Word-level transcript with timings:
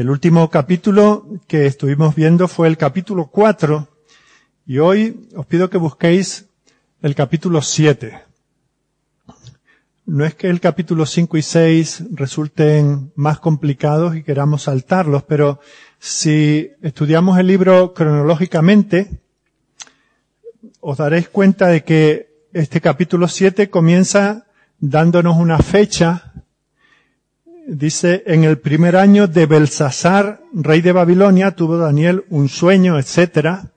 El 0.00 0.08
último 0.08 0.48
capítulo 0.48 1.26
que 1.46 1.66
estuvimos 1.66 2.14
viendo 2.14 2.48
fue 2.48 2.68
el 2.68 2.78
capítulo 2.78 3.26
4 3.26 3.86
y 4.64 4.78
hoy 4.78 5.28
os 5.36 5.44
pido 5.44 5.68
que 5.68 5.76
busquéis 5.76 6.46
el 7.02 7.14
capítulo 7.14 7.60
7. 7.60 8.18
No 10.06 10.24
es 10.24 10.34
que 10.34 10.48
el 10.48 10.58
capítulo 10.58 11.04
5 11.04 11.36
y 11.36 11.42
6 11.42 12.04
resulten 12.12 13.12
más 13.14 13.40
complicados 13.40 14.16
y 14.16 14.22
queramos 14.22 14.62
saltarlos, 14.62 15.24
pero 15.24 15.60
si 15.98 16.70
estudiamos 16.80 17.38
el 17.38 17.48
libro 17.48 17.92
cronológicamente, 17.92 19.20
os 20.80 20.96
daréis 20.96 21.28
cuenta 21.28 21.66
de 21.66 21.84
que 21.84 22.46
este 22.54 22.80
capítulo 22.80 23.28
7 23.28 23.68
comienza 23.68 24.46
dándonos 24.78 25.36
una 25.36 25.58
fecha 25.58 26.29
dice, 27.70 28.24
en 28.26 28.42
el 28.44 28.58
primer 28.58 28.96
año 28.96 29.28
de 29.28 29.46
Belsasar, 29.46 30.40
rey 30.52 30.80
de 30.80 30.92
Babilonia, 30.92 31.52
tuvo 31.52 31.78
Daniel 31.78 32.24
un 32.28 32.48
sueño, 32.48 32.98
etc. 32.98 33.68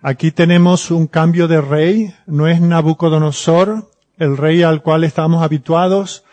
Aquí 0.00 0.30
tenemos 0.30 0.90
un 0.90 1.08
cambio 1.08 1.48
de 1.48 1.60
rey, 1.60 2.14
no 2.26 2.46
es 2.46 2.60
Nabucodonosor, 2.60 3.90
el 4.16 4.36
rey 4.36 4.62
al 4.62 4.82
cual 4.82 5.02
estamos 5.02 5.42
habituados, 5.42 6.24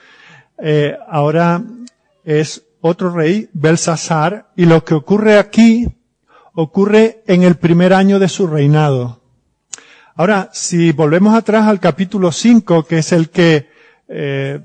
eh, 0.59 0.95
ahora 1.09 1.64
es 2.23 2.64
otro 2.81 3.09
rey, 3.12 3.50
Belsasar, 3.53 4.52
y 4.56 4.66
lo 4.66 4.86
que 4.86 4.94
ocurre 4.94 5.39
aquí 5.39 5.88
ocurre 6.53 7.23
en 7.28 7.44
el 7.44 7.56
primer 7.56 7.94
año 7.94 8.19
de 8.19 8.30
su 8.30 8.45
reinado. 8.47 9.22
Ahora, 10.16 10.50
si 10.53 10.91
volvemos 10.91 11.34
atrás 11.34 11.67
al 11.67 11.80
capítulo 11.80 12.31
5, 12.31 12.84
que 12.84 13.00
es 13.00 13.12
el 13.12 13.30
que 13.30 13.69
eh, 14.08 14.59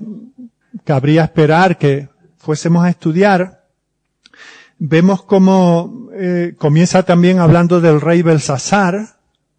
cabría 0.83 1.23
esperar 1.23 1.77
que 1.77 2.09
fuésemos 2.37 2.83
a 2.83 2.89
estudiar, 2.89 3.63
vemos 4.77 5.23
cómo 5.23 6.09
eh, 6.13 6.55
comienza 6.57 7.03
también 7.03 7.39
hablando 7.39 7.79
del 7.79 8.01
rey 8.01 8.21
Belsasar, 8.21 8.95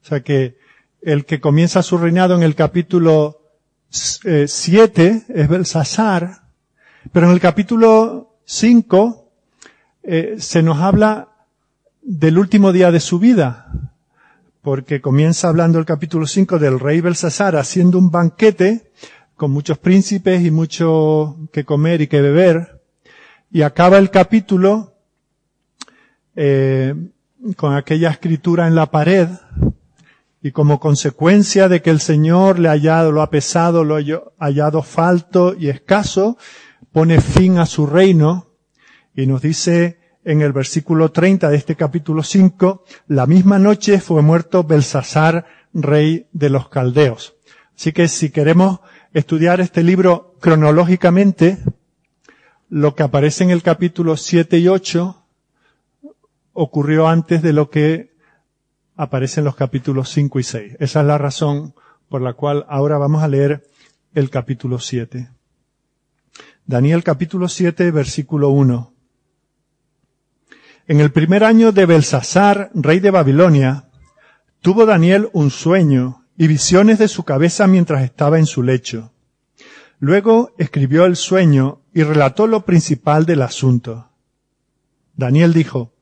o 0.02 0.06
sea 0.06 0.20
que 0.20 0.58
el 1.00 1.24
que 1.24 1.40
comienza 1.40 1.82
su 1.82 1.98
reinado 1.98 2.34
en 2.34 2.42
el 2.42 2.54
capítulo 2.54 3.40
7 3.90 5.06
eh, 5.06 5.24
es 5.28 5.48
Belsasar, 5.48 6.42
pero 7.12 7.26
en 7.26 7.32
el 7.32 7.40
capítulo 7.40 8.38
5 8.44 9.30
eh, 10.02 10.36
se 10.38 10.62
nos 10.62 10.78
habla 10.80 11.28
del 12.02 12.38
último 12.38 12.72
día 12.72 12.90
de 12.90 13.00
su 13.00 13.18
vida, 13.18 13.72
porque 14.60 15.00
comienza 15.00 15.48
hablando 15.48 15.78
el 15.78 15.86
capítulo 15.86 16.26
5 16.26 16.58
del 16.58 16.80
rey 16.80 17.00
Belsasar 17.00 17.56
haciendo 17.56 17.98
un 17.98 18.10
banquete 18.10 18.92
con 19.36 19.50
muchos 19.50 19.78
príncipes 19.78 20.44
y 20.44 20.50
mucho 20.50 21.36
que 21.52 21.64
comer 21.64 22.00
y 22.00 22.06
que 22.06 22.20
beber. 22.20 22.82
Y 23.50 23.62
acaba 23.62 23.98
el 23.98 24.10
capítulo 24.10 24.94
eh, 26.36 26.94
con 27.56 27.74
aquella 27.74 28.10
escritura 28.10 28.66
en 28.66 28.74
la 28.74 28.90
pared 28.90 29.28
y 30.42 30.52
como 30.52 30.78
consecuencia 30.78 31.68
de 31.68 31.80
que 31.80 31.90
el 31.90 32.00
Señor 32.00 32.58
le 32.58 32.68
ha 32.68 32.72
hallado, 32.72 33.12
lo 33.12 33.22
ha 33.22 33.30
pesado, 33.30 33.82
lo 33.82 33.96
ha 33.96 34.02
hallado 34.38 34.82
falto 34.82 35.54
y 35.58 35.68
escaso, 35.68 36.36
pone 36.92 37.20
fin 37.20 37.58
a 37.58 37.66
su 37.66 37.86
reino 37.86 38.48
y 39.14 39.26
nos 39.26 39.40
dice 39.42 39.98
en 40.24 40.42
el 40.42 40.52
versículo 40.52 41.10
30 41.12 41.48
de 41.50 41.56
este 41.56 41.76
capítulo 41.76 42.22
5, 42.22 42.84
la 43.08 43.26
misma 43.26 43.58
noche 43.58 44.00
fue 44.00 44.22
muerto 44.22 44.64
Belsasar, 44.64 45.46
rey 45.72 46.26
de 46.32 46.50
los 46.50 46.68
caldeos. 46.68 47.34
Así 47.76 47.92
que 47.92 48.08
si 48.08 48.30
queremos 48.30 48.80
estudiar 49.14 49.60
este 49.60 49.84
libro 49.84 50.34
cronológicamente, 50.40 51.58
lo 52.68 52.96
que 52.96 53.04
aparece 53.04 53.44
en 53.44 53.50
el 53.50 53.62
capítulo 53.62 54.16
7 54.16 54.58
y 54.58 54.66
8 54.66 55.24
ocurrió 56.52 57.06
antes 57.06 57.40
de 57.40 57.52
lo 57.52 57.70
que 57.70 58.12
aparece 58.96 59.40
en 59.40 59.44
los 59.44 59.54
capítulos 59.54 60.10
5 60.10 60.40
y 60.40 60.42
6. 60.42 60.76
Esa 60.80 61.00
es 61.00 61.06
la 61.06 61.16
razón 61.16 61.74
por 62.08 62.22
la 62.22 62.32
cual 62.32 62.66
ahora 62.68 62.98
vamos 62.98 63.22
a 63.22 63.28
leer 63.28 63.64
el 64.14 64.30
capítulo 64.30 64.80
7. 64.80 65.30
Daniel 66.66 67.04
capítulo 67.04 67.48
7, 67.48 67.92
versículo 67.92 68.48
1. 68.48 68.92
En 70.88 71.00
el 71.00 71.12
primer 71.12 71.44
año 71.44 71.70
de 71.70 71.86
Belsasar, 71.86 72.70
rey 72.74 72.98
de 72.98 73.12
Babilonia, 73.12 73.90
tuvo 74.60 74.86
Daniel 74.86 75.30
un 75.32 75.50
sueño 75.50 76.23
y 76.36 76.46
visiones 76.46 76.98
de 76.98 77.08
su 77.08 77.24
cabeza 77.24 77.66
mientras 77.66 78.02
estaba 78.02 78.38
en 78.38 78.46
su 78.46 78.62
lecho. 78.62 79.12
Luego 80.00 80.52
escribió 80.58 81.06
el 81.06 81.16
sueño 81.16 81.82
y 81.92 82.02
relató 82.02 82.46
lo 82.46 82.64
principal 82.64 83.24
del 83.24 83.42
asunto. 83.42 84.10
Daniel 85.16 85.52
dijo, 85.52 85.92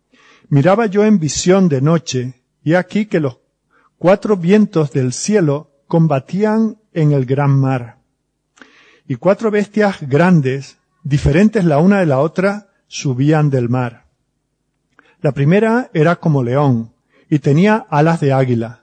Miraba 0.48 0.86
yo 0.86 1.04
en 1.04 1.18
visión 1.18 1.68
de 1.68 1.80
noche, 1.80 2.42
y 2.62 2.74
aquí 2.74 3.06
que 3.06 3.20
los 3.20 3.38
cuatro 3.98 4.36
vientos 4.36 4.92
del 4.92 5.12
cielo 5.12 5.70
combatían 5.86 6.78
en 6.92 7.12
el 7.12 7.26
gran 7.26 7.50
mar. 7.50 7.98
Y 9.06 9.16
cuatro 9.16 9.50
bestias 9.50 9.96
grandes, 10.00 10.78
diferentes 11.04 11.64
la 11.64 11.78
una 11.78 12.00
de 12.00 12.06
la 12.06 12.20
otra, 12.20 12.68
subían 12.86 13.50
del 13.50 13.68
mar. 13.68 14.06
La 15.20 15.32
primera 15.32 15.90
era 15.92 16.16
como 16.16 16.42
león, 16.42 16.92
y 17.28 17.38
tenía 17.38 17.86
alas 17.88 18.20
de 18.20 18.32
águila 18.32 18.81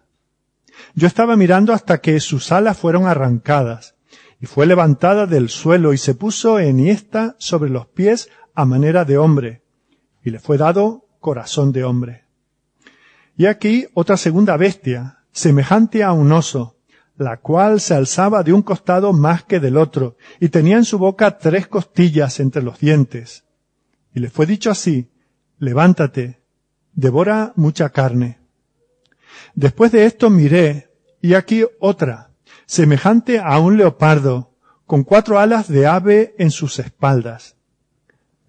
yo 0.95 1.07
estaba 1.07 1.35
mirando 1.35 1.73
hasta 1.73 1.99
que 1.99 2.19
sus 2.19 2.51
alas 2.51 2.77
fueron 2.77 3.07
arrancadas, 3.07 3.95
y 4.39 4.45
fue 4.45 4.65
levantada 4.65 5.25
del 5.25 5.49
suelo 5.49 5.93
y 5.93 5.97
se 5.97 6.15
puso 6.15 6.59
enhiesta 6.59 7.35
sobre 7.39 7.69
los 7.69 7.87
pies 7.87 8.29
a 8.55 8.65
manera 8.65 9.05
de 9.05 9.17
hombre, 9.17 9.63
y 10.23 10.29
le 10.29 10.39
fue 10.39 10.57
dado 10.57 11.05
corazón 11.19 11.71
de 11.71 11.83
hombre. 11.83 12.25
Y 13.35 13.45
aquí 13.45 13.87
otra 13.93 14.17
segunda 14.17 14.57
bestia, 14.57 15.19
semejante 15.31 16.03
a 16.03 16.11
un 16.11 16.31
oso, 16.31 16.77
la 17.17 17.37
cual 17.37 17.81
se 17.81 17.93
alzaba 17.93 18.43
de 18.43 18.53
un 18.53 18.61
costado 18.61 19.11
más 19.13 19.43
que 19.43 19.59
del 19.59 19.77
otro, 19.77 20.15
y 20.39 20.49
tenía 20.49 20.77
en 20.77 20.85
su 20.85 20.97
boca 20.97 21.37
tres 21.37 21.67
costillas 21.67 22.39
entre 22.39 22.63
los 22.63 22.79
dientes. 22.79 23.43
Y 24.13 24.21
le 24.21 24.29
fue 24.29 24.45
dicho 24.45 24.71
así, 24.71 25.09
levántate, 25.57 26.41
devora 26.93 27.53
mucha 27.55 27.89
carne. 27.89 28.38
Después 29.55 29.91
de 29.91 30.05
esto 30.05 30.29
miré, 30.29 30.89
y 31.21 31.33
aquí 31.33 31.65
otra, 31.79 32.31
semejante 32.65 33.39
a 33.39 33.59
un 33.59 33.77
leopardo, 33.77 34.55
con 34.85 35.03
cuatro 35.03 35.39
alas 35.39 35.67
de 35.67 35.85
ave 35.85 36.35
en 36.37 36.51
sus 36.51 36.79
espaldas. 36.79 37.55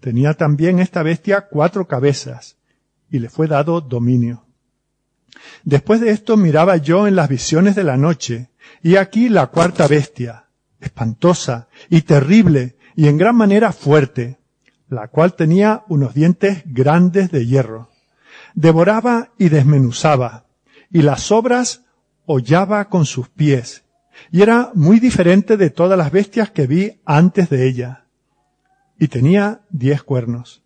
Tenía 0.01 0.35
también 0.35 0.79
esta 0.79 1.03
bestia 1.03 1.49
cuatro 1.51 1.87
cabezas, 1.87 2.57
y 3.11 3.19
le 3.19 3.29
fue 3.29 3.47
dado 3.47 3.81
dominio. 3.81 4.47
Después 5.65 6.01
de 6.01 6.11
esto 6.11 6.37
miraba 6.37 6.77
yo 6.77 7.07
en 7.07 7.17
las 7.17 7.29
visiones 7.29 7.75
de 7.75 7.85
la 7.85 7.97
noche, 7.97 8.51
y 8.83 8.97
aquí 8.97 9.29
la 9.29 9.49
cuarta 9.49 9.87
bestia, 9.87 10.47
espantosa 10.81 11.69
y 11.89 12.03
terrible 12.03 12.77
y 12.97 13.09
en 13.09 13.19
gran 13.19 13.37
manera 13.37 13.73
fuerte, 13.73 14.39
la 14.89 15.09
cual 15.09 15.35
tenía 15.35 15.85
unos 15.89 16.15
dientes 16.15 16.63
grandes 16.67 17.31
de 17.31 17.47
hierro. 17.47 17.91
Devoraba 18.55 19.31
y 19.39 19.49
desmenuzaba, 19.49 20.47
y 20.91 21.03
las 21.03 21.31
obras 21.31 21.85
hollaba 22.27 22.89
con 22.89 23.07
sus 23.07 23.29
pies, 23.29 23.85
y 24.31 24.43
era 24.43 24.71
muy 24.75 25.01
diferente 25.01 25.57
de 25.57 25.71
todas 25.71 25.97
las 25.97 26.13
bestias 26.13 26.51
que 26.51 26.67
vi 26.67 27.01
antes 27.05 27.49
de 27.49 27.67
ella, 27.67 28.07
y 28.99 29.09
tenía 29.09 29.63
diez 29.71 30.03
cuernos. 30.03 30.63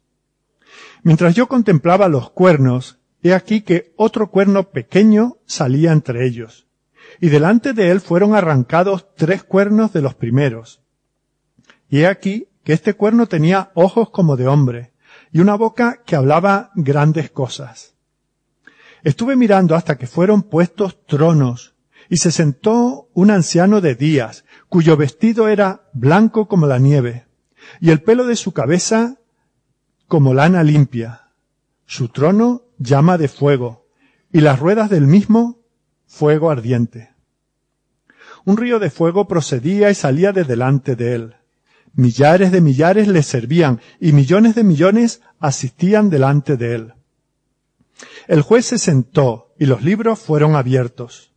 Mientras 1.03 1.35
yo 1.35 1.47
contemplaba 1.47 2.09
los 2.09 2.31
cuernos, 2.31 2.99
he 3.23 3.33
aquí 3.33 3.63
que 3.63 3.93
otro 3.97 4.31
cuerno 4.31 4.71
pequeño 4.71 5.37
salía 5.47 5.93
entre 5.93 6.27
ellos, 6.27 6.67
y 7.21 7.29
delante 7.29 7.73
de 7.73 7.91
él 7.91 8.01
fueron 8.01 8.35
arrancados 8.35 9.15
tres 9.15 9.45
cuernos 9.45 9.93
de 9.93 10.03
los 10.03 10.15
primeros. 10.15 10.83
Y 11.89 12.01
he 12.01 12.07
aquí 12.07 12.49
que 12.65 12.73
este 12.73 12.95
cuerno 12.95 13.27
tenía 13.27 13.71
ojos 13.75 14.11
como 14.11 14.37
de 14.37 14.49
hombre, 14.49 14.93
y 15.31 15.41
una 15.41 15.55
boca 15.55 16.03
que 16.05 16.17
hablaba 16.17 16.71
grandes 16.75 17.31
cosas. 17.31 17.94
Estuve 19.05 19.37
mirando 19.37 19.75
hasta 19.75 19.99
que 19.99 20.07
fueron 20.07 20.43
puestos 20.43 21.05
tronos, 21.07 21.75
y 22.09 22.17
se 22.17 22.31
sentó 22.31 23.11
un 23.13 23.31
anciano 23.31 23.83
de 23.83 23.95
días, 23.95 24.47
cuyo 24.71 24.97
vestido 24.97 25.49
era 25.49 25.91
blanco 25.93 26.49
como 26.49 26.67
la 26.67 26.79
nieve, 26.79 27.27
y 27.81 27.91
el 27.91 28.03
pelo 28.03 28.27
de 28.27 28.35
su 28.35 28.53
cabeza 28.53 29.19
como 30.09 30.33
lana 30.33 30.63
limpia. 30.63 31.29
Su 31.85 32.09
trono 32.09 32.63
llama 32.79 33.19
de 33.19 33.29
fuego, 33.29 33.87
y 34.33 34.41
las 34.41 34.59
ruedas 34.59 34.89
del 34.89 35.07
mismo 35.07 35.61
fuego 36.07 36.51
ardiente. 36.51 37.11
Un 38.47 38.57
río 38.57 38.79
de 38.79 38.89
fuego 38.89 39.29
procedía 39.29 39.91
y 39.91 39.95
salía 39.95 40.33
de 40.33 40.45
delante 40.45 40.97
de 40.97 41.15
él. 41.15 41.35
Millares 41.93 42.51
de 42.53 42.63
millares 42.63 43.07
le 43.09 43.23
servían, 43.23 43.81
y 44.01 44.13
millones 44.13 44.55
de 44.55 44.65
millones 44.65 45.21
asistían 45.41 46.09
delante 46.09 46.57
de 46.57 46.75
él. 46.75 46.95
El 48.27 48.43
juez 48.43 48.67
se 48.67 48.79
sentó 48.79 49.55
y 49.59 49.67
los 49.67 49.83
libros 49.83 50.19
fueron 50.19 50.57
abiertos. 50.57 51.33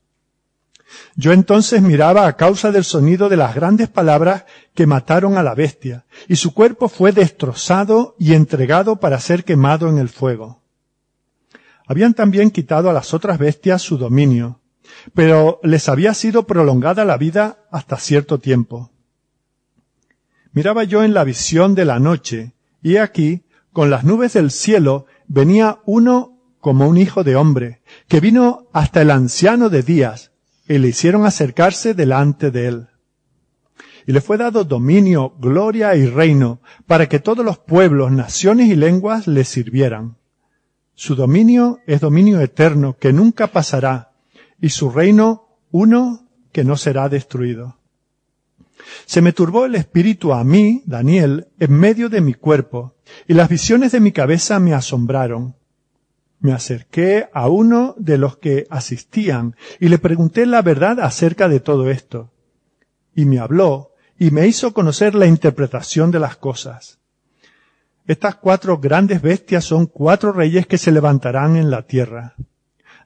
Yo 1.15 1.33
entonces 1.33 1.81
miraba 1.81 2.27
a 2.27 2.37
causa 2.37 2.71
del 2.71 2.83
sonido 2.83 3.29
de 3.29 3.37
las 3.37 3.55
grandes 3.55 3.89
palabras 3.89 4.45
que 4.73 4.87
mataron 4.87 5.37
a 5.37 5.43
la 5.43 5.53
bestia, 5.53 6.05
y 6.27 6.37
su 6.37 6.53
cuerpo 6.53 6.87
fue 6.87 7.11
destrozado 7.11 8.15
y 8.17 8.33
entregado 8.33 8.97
para 8.97 9.19
ser 9.19 9.43
quemado 9.43 9.89
en 9.89 9.97
el 9.97 10.09
fuego. 10.09 10.61
Habían 11.87 12.13
también 12.13 12.51
quitado 12.51 12.89
a 12.89 12.93
las 12.93 13.13
otras 13.13 13.37
bestias 13.37 13.81
su 13.81 13.97
dominio, 13.97 14.61
pero 15.13 15.59
les 15.63 15.89
había 15.89 16.13
sido 16.13 16.47
prolongada 16.47 17.05
la 17.05 17.17
vida 17.17 17.59
hasta 17.71 17.97
cierto 17.97 18.39
tiempo. 18.39 18.91
Miraba 20.51 20.83
yo 20.83 21.03
en 21.03 21.13
la 21.13 21.23
visión 21.23 21.75
de 21.75 21.85
la 21.85 21.99
noche, 21.99 22.53
y 22.81 22.97
aquí, 22.97 23.43
con 23.73 23.89
las 23.89 24.03
nubes 24.03 24.33
del 24.33 24.51
cielo, 24.51 25.05
venía 25.27 25.79
uno 25.85 26.36
como 26.59 26.87
un 26.87 26.97
hijo 26.97 27.23
de 27.23 27.35
hombre, 27.35 27.81
que 28.07 28.19
vino 28.19 28.67
hasta 28.73 29.01
el 29.01 29.11
anciano 29.11 29.69
de 29.69 29.83
días, 29.83 30.31
y 30.67 30.77
le 30.77 30.89
hicieron 30.89 31.25
acercarse 31.25 31.93
delante 31.93 32.51
de 32.51 32.67
él. 32.67 32.87
Y 34.05 34.13
le 34.13 34.21
fue 34.21 34.37
dado 34.37 34.63
dominio, 34.63 35.33
gloria 35.39 35.95
y 35.95 36.05
reino, 36.07 36.61
para 36.85 37.07
que 37.09 37.19
todos 37.19 37.45
los 37.45 37.57
pueblos, 37.57 38.11
naciones 38.11 38.69
y 38.69 38.75
lenguas 38.75 39.27
le 39.27 39.43
sirvieran. 39.43 40.17
Su 40.95 41.15
dominio 41.15 41.79
es 41.85 42.01
dominio 42.01 42.39
eterno, 42.39 42.97
que 42.97 43.13
nunca 43.13 43.47
pasará, 43.47 44.11
y 44.59 44.69
su 44.69 44.89
reino 44.89 45.47
uno 45.71 46.27
que 46.51 46.63
no 46.63 46.77
será 46.77 47.09
destruido. 47.09 47.77
Se 49.05 49.21
me 49.21 49.33
turbó 49.33 49.65
el 49.65 49.75
espíritu 49.75 50.33
a 50.33 50.43
mí, 50.43 50.83
Daniel, 50.85 51.47
en 51.59 51.73
medio 51.73 52.09
de 52.09 52.21
mi 52.21 52.33
cuerpo, 52.33 52.95
y 53.27 53.33
las 53.33 53.49
visiones 53.49 53.91
de 53.91 53.99
mi 53.99 54.11
cabeza 54.11 54.59
me 54.59 54.73
asombraron. 54.73 55.55
Me 56.39 56.53
acerqué 56.53 57.29
a 57.33 57.49
uno 57.49 57.95
de 57.97 58.17
los 58.17 58.37
que 58.37 58.67
asistían 58.69 59.55
y 59.79 59.87
le 59.89 59.97
pregunté 59.97 60.45
la 60.45 60.61
verdad 60.61 60.99
acerca 60.99 61.49
de 61.49 61.59
todo 61.59 61.89
esto. 61.89 62.31
Y 63.15 63.25
me 63.25 63.39
habló 63.39 63.93
y 64.19 64.31
me 64.31 64.47
hizo 64.47 64.73
conocer 64.73 65.15
la 65.15 65.25
interpretación 65.25 66.11
de 66.11 66.19
las 66.19 66.37
cosas. 66.37 66.99
Estas 68.05 68.35
cuatro 68.35 68.77
grandes 68.77 69.21
bestias 69.21 69.65
son 69.65 69.85
cuatro 69.85 70.31
reyes 70.31 70.65
que 70.65 70.77
se 70.77 70.91
levantarán 70.91 71.57
en 71.57 71.69
la 71.69 71.81
tierra. 71.83 72.35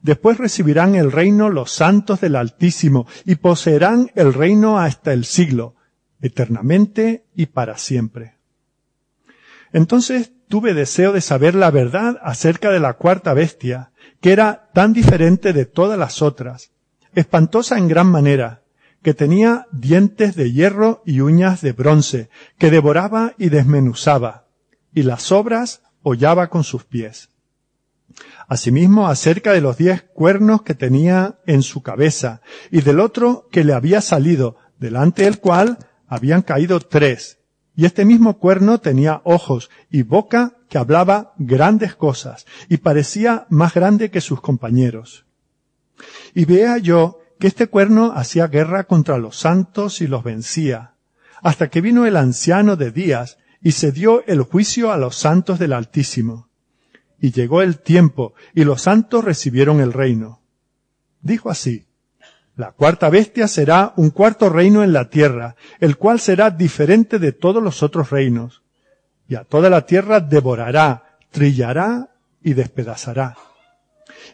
Después 0.00 0.38
recibirán 0.38 0.94
el 0.94 1.10
reino 1.10 1.48
los 1.48 1.72
santos 1.72 2.20
del 2.20 2.36
Altísimo 2.36 3.06
y 3.24 3.36
poseerán 3.36 4.10
el 4.14 4.32
reino 4.34 4.78
hasta 4.78 5.12
el 5.12 5.24
siglo, 5.24 5.74
eternamente 6.20 7.24
y 7.34 7.46
para 7.46 7.78
siempre. 7.78 8.36
Entonces 9.72 10.32
tuve 10.52 10.74
deseo 10.74 11.12
de 11.12 11.22
saber 11.22 11.54
la 11.54 11.70
verdad 11.70 12.18
acerca 12.22 12.70
de 12.70 12.78
la 12.78 12.92
cuarta 12.92 13.32
bestia, 13.32 13.92
que 14.20 14.32
era 14.32 14.68
tan 14.74 14.92
diferente 14.92 15.54
de 15.54 15.64
todas 15.64 15.98
las 15.98 16.20
otras, 16.20 16.72
espantosa 17.14 17.78
en 17.78 17.88
gran 17.88 18.06
manera, 18.06 18.60
que 19.02 19.14
tenía 19.14 19.66
dientes 19.72 20.36
de 20.36 20.52
hierro 20.52 21.02
y 21.06 21.20
uñas 21.20 21.62
de 21.62 21.72
bronce, 21.72 22.28
que 22.58 22.70
devoraba 22.70 23.32
y 23.38 23.48
desmenuzaba, 23.48 24.44
y 24.92 25.04
las 25.04 25.32
obras 25.32 25.80
hollaba 26.02 26.50
con 26.50 26.64
sus 26.64 26.84
pies. 26.84 27.30
Asimismo, 28.46 29.08
acerca 29.08 29.54
de 29.54 29.62
los 29.62 29.78
diez 29.78 30.02
cuernos 30.02 30.60
que 30.60 30.74
tenía 30.74 31.38
en 31.46 31.62
su 31.62 31.82
cabeza, 31.82 32.42
y 32.70 32.82
del 32.82 33.00
otro 33.00 33.48
que 33.50 33.64
le 33.64 33.72
había 33.72 34.02
salido, 34.02 34.58
delante 34.78 35.22
del 35.22 35.38
cual 35.38 35.78
habían 36.06 36.42
caído 36.42 36.78
tres, 36.78 37.38
y 37.74 37.86
este 37.86 38.04
mismo 38.04 38.38
cuerno 38.38 38.78
tenía 38.78 39.22
ojos 39.24 39.70
y 39.90 40.02
boca 40.02 40.56
que 40.68 40.78
hablaba 40.78 41.34
grandes 41.38 41.94
cosas, 41.94 42.46
y 42.68 42.78
parecía 42.78 43.46
más 43.48 43.74
grande 43.74 44.10
que 44.10 44.20
sus 44.20 44.40
compañeros. 44.40 45.24
Y 46.34 46.44
vea 46.44 46.78
yo 46.78 47.18
que 47.38 47.46
este 47.46 47.66
cuerno 47.66 48.12
hacía 48.14 48.46
guerra 48.46 48.84
contra 48.84 49.18
los 49.18 49.38
santos 49.38 50.00
y 50.00 50.06
los 50.06 50.22
vencía, 50.22 50.94
hasta 51.42 51.68
que 51.68 51.80
vino 51.80 52.06
el 52.06 52.16
anciano 52.16 52.76
de 52.76 52.90
días 52.90 53.38
y 53.62 53.72
se 53.72 53.92
dio 53.92 54.24
el 54.26 54.42
juicio 54.42 54.92
a 54.92 54.96
los 54.96 55.16
santos 55.16 55.58
del 55.58 55.72
Altísimo. 55.72 56.48
Y 57.20 57.30
llegó 57.30 57.62
el 57.62 57.78
tiempo, 57.78 58.34
y 58.54 58.64
los 58.64 58.82
santos 58.82 59.24
recibieron 59.24 59.80
el 59.80 59.92
reino. 59.92 60.40
Dijo 61.20 61.50
así, 61.50 61.86
la 62.56 62.72
cuarta 62.72 63.08
bestia 63.08 63.48
será 63.48 63.94
un 63.96 64.10
cuarto 64.10 64.50
reino 64.50 64.82
en 64.82 64.92
la 64.92 65.08
tierra, 65.08 65.56
el 65.80 65.96
cual 65.96 66.20
será 66.20 66.50
diferente 66.50 67.18
de 67.18 67.32
todos 67.32 67.62
los 67.62 67.82
otros 67.82 68.10
reinos. 68.10 68.62
Y 69.26 69.36
a 69.36 69.44
toda 69.44 69.70
la 69.70 69.86
tierra 69.86 70.20
devorará, 70.20 71.18
trillará 71.30 72.10
y 72.42 72.52
despedazará. 72.52 73.36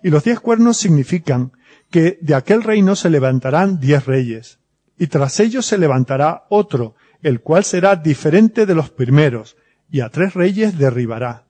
Y 0.02 0.10
los 0.10 0.24
diez 0.24 0.40
cuernos 0.40 0.76
significan 0.76 1.52
que 1.90 2.18
de 2.20 2.34
aquel 2.34 2.62
reino 2.62 2.96
se 2.96 3.08
levantarán 3.08 3.78
diez 3.78 4.04
reyes, 4.06 4.58
y 4.98 5.06
tras 5.06 5.38
ellos 5.38 5.64
se 5.64 5.78
levantará 5.78 6.44
otro, 6.48 6.96
el 7.22 7.40
cual 7.40 7.64
será 7.64 7.96
diferente 7.96 8.66
de 8.66 8.74
los 8.74 8.90
primeros, 8.90 9.56
y 9.90 10.00
a 10.00 10.08
tres 10.08 10.34
reyes 10.34 10.76
derribará. 10.76 11.44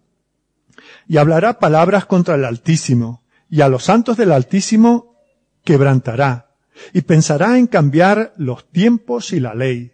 Y 1.06 1.16
hablará 1.16 1.58
palabras 1.58 2.04
contra 2.04 2.34
el 2.34 2.44
Altísimo, 2.44 3.24
y 3.48 3.62
a 3.62 3.68
los 3.68 3.84
santos 3.84 4.18
del 4.18 4.32
Altísimo 4.32 5.16
quebrantará, 5.64 6.47
y 6.92 7.02
pensará 7.02 7.58
en 7.58 7.66
cambiar 7.66 8.32
los 8.36 8.68
tiempos 8.70 9.32
y 9.32 9.40
la 9.40 9.54
ley, 9.54 9.92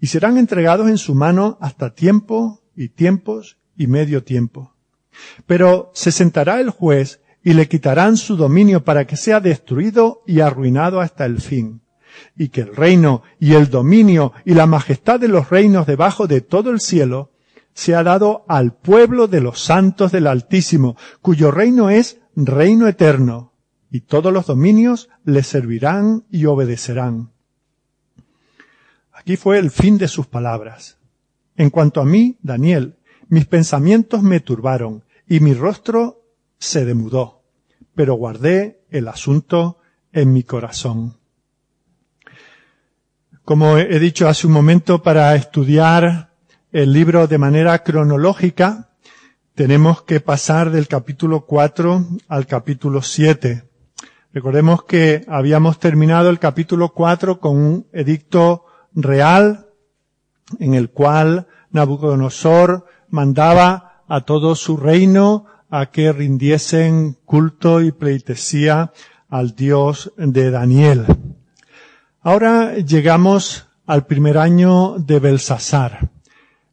y 0.00 0.08
serán 0.08 0.38
entregados 0.38 0.88
en 0.88 0.98
su 0.98 1.14
mano 1.14 1.58
hasta 1.60 1.94
tiempo 1.94 2.62
y 2.76 2.88
tiempos 2.88 3.58
y 3.76 3.86
medio 3.86 4.22
tiempo. 4.22 4.74
Pero 5.46 5.90
se 5.94 6.12
sentará 6.12 6.60
el 6.60 6.70
juez 6.70 7.20
y 7.42 7.52
le 7.52 7.68
quitarán 7.68 8.16
su 8.16 8.36
dominio 8.36 8.84
para 8.84 9.06
que 9.06 9.16
sea 9.16 9.40
destruido 9.40 10.22
y 10.26 10.40
arruinado 10.40 11.00
hasta 11.00 11.26
el 11.26 11.40
fin, 11.40 11.82
y 12.36 12.48
que 12.48 12.62
el 12.62 12.74
reino 12.74 13.22
y 13.38 13.54
el 13.54 13.70
dominio 13.70 14.32
y 14.44 14.54
la 14.54 14.66
majestad 14.66 15.20
de 15.20 15.28
los 15.28 15.50
reinos 15.50 15.86
debajo 15.86 16.26
de 16.26 16.40
todo 16.40 16.70
el 16.70 16.80
cielo 16.80 17.30
sea 17.74 18.02
dado 18.02 18.44
al 18.48 18.72
pueblo 18.72 19.26
de 19.26 19.40
los 19.40 19.60
santos 19.60 20.12
del 20.12 20.26
Altísimo, 20.26 20.96
cuyo 21.20 21.50
reino 21.50 21.90
es 21.90 22.18
reino 22.36 22.88
eterno, 22.88 23.53
y 23.94 24.00
todos 24.00 24.32
los 24.32 24.46
dominios 24.46 25.08
le 25.24 25.44
servirán 25.44 26.24
y 26.28 26.46
obedecerán. 26.46 27.30
Aquí 29.12 29.36
fue 29.36 29.60
el 29.60 29.70
fin 29.70 29.98
de 29.98 30.08
sus 30.08 30.26
palabras. 30.26 30.98
En 31.54 31.70
cuanto 31.70 32.00
a 32.00 32.04
mí, 32.04 32.36
Daniel, 32.42 32.96
mis 33.28 33.46
pensamientos 33.46 34.20
me 34.24 34.40
turbaron 34.40 35.04
y 35.28 35.38
mi 35.38 35.54
rostro 35.54 36.24
se 36.58 36.84
demudó, 36.84 37.44
pero 37.94 38.14
guardé 38.14 38.80
el 38.90 39.06
asunto 39.06 39.78
en 40.12 40.32
mi 40.32 40.42
corazón. 40.42 41.16
Como 43.44 43.78
he 43.78 44.00
dicho 44.00 44.26
hace 44.26 44.48
un 44.48 44.54
momento, 44.54 45.04
para 45.04 45.36
estudiar 45.36 46.32
el 46.72 46.92
libro 46.92 47.28
de 47.28 47.38
manera 47.38 47.84
cronológica, 47.84 48.90
tenemos 49.54 50.02
que 50.02 50.18
pasar 50.18 50.72
del 50.72 50.88
capítulo 50.88 51.46
4 51.46 52.08
al 52.26 52.46
capítulo 52.48 53.00
7. 53.00 53.68
Recordemos 54.34 54.82
que 54.82 55.24
habíamos 55.28 55.78
terminado 55.78 56.28
el 56.28 56.40
capítulo 56.40 56.92
4 56.92 57.38
con 57.38 57.56
un 57.56 57.86
edicto 57.92 58.64
real 58.92 59.68
en 60.58 60.74
el 60.74 60.90
cual 60.90 61.46
Nabucodonosor 61.70 62.84
mandaba 63.10 64.02
a 64.08 64.22
todo 64.22 64.56
su 64.56 64.76
reino 64.76 65.46
a 65.70 65.86
que 65.92 66.12
rindiesen 66.12 67.16
culto 67.24 67.80
y 67.80 67.92
pleitesía 67.92 68.90
al 69.28 69.54
Dios 69.54 70.12
de 70.16 70.50
Daniel. 70.50 71.06
Ahora 72.20 72.74
llegamos 72.74 73.68
al 73.86 74.04
primer 74.04 74.36
año 74.36 74.98
de 74.98 75.20
Belsasar. 75.20 76.10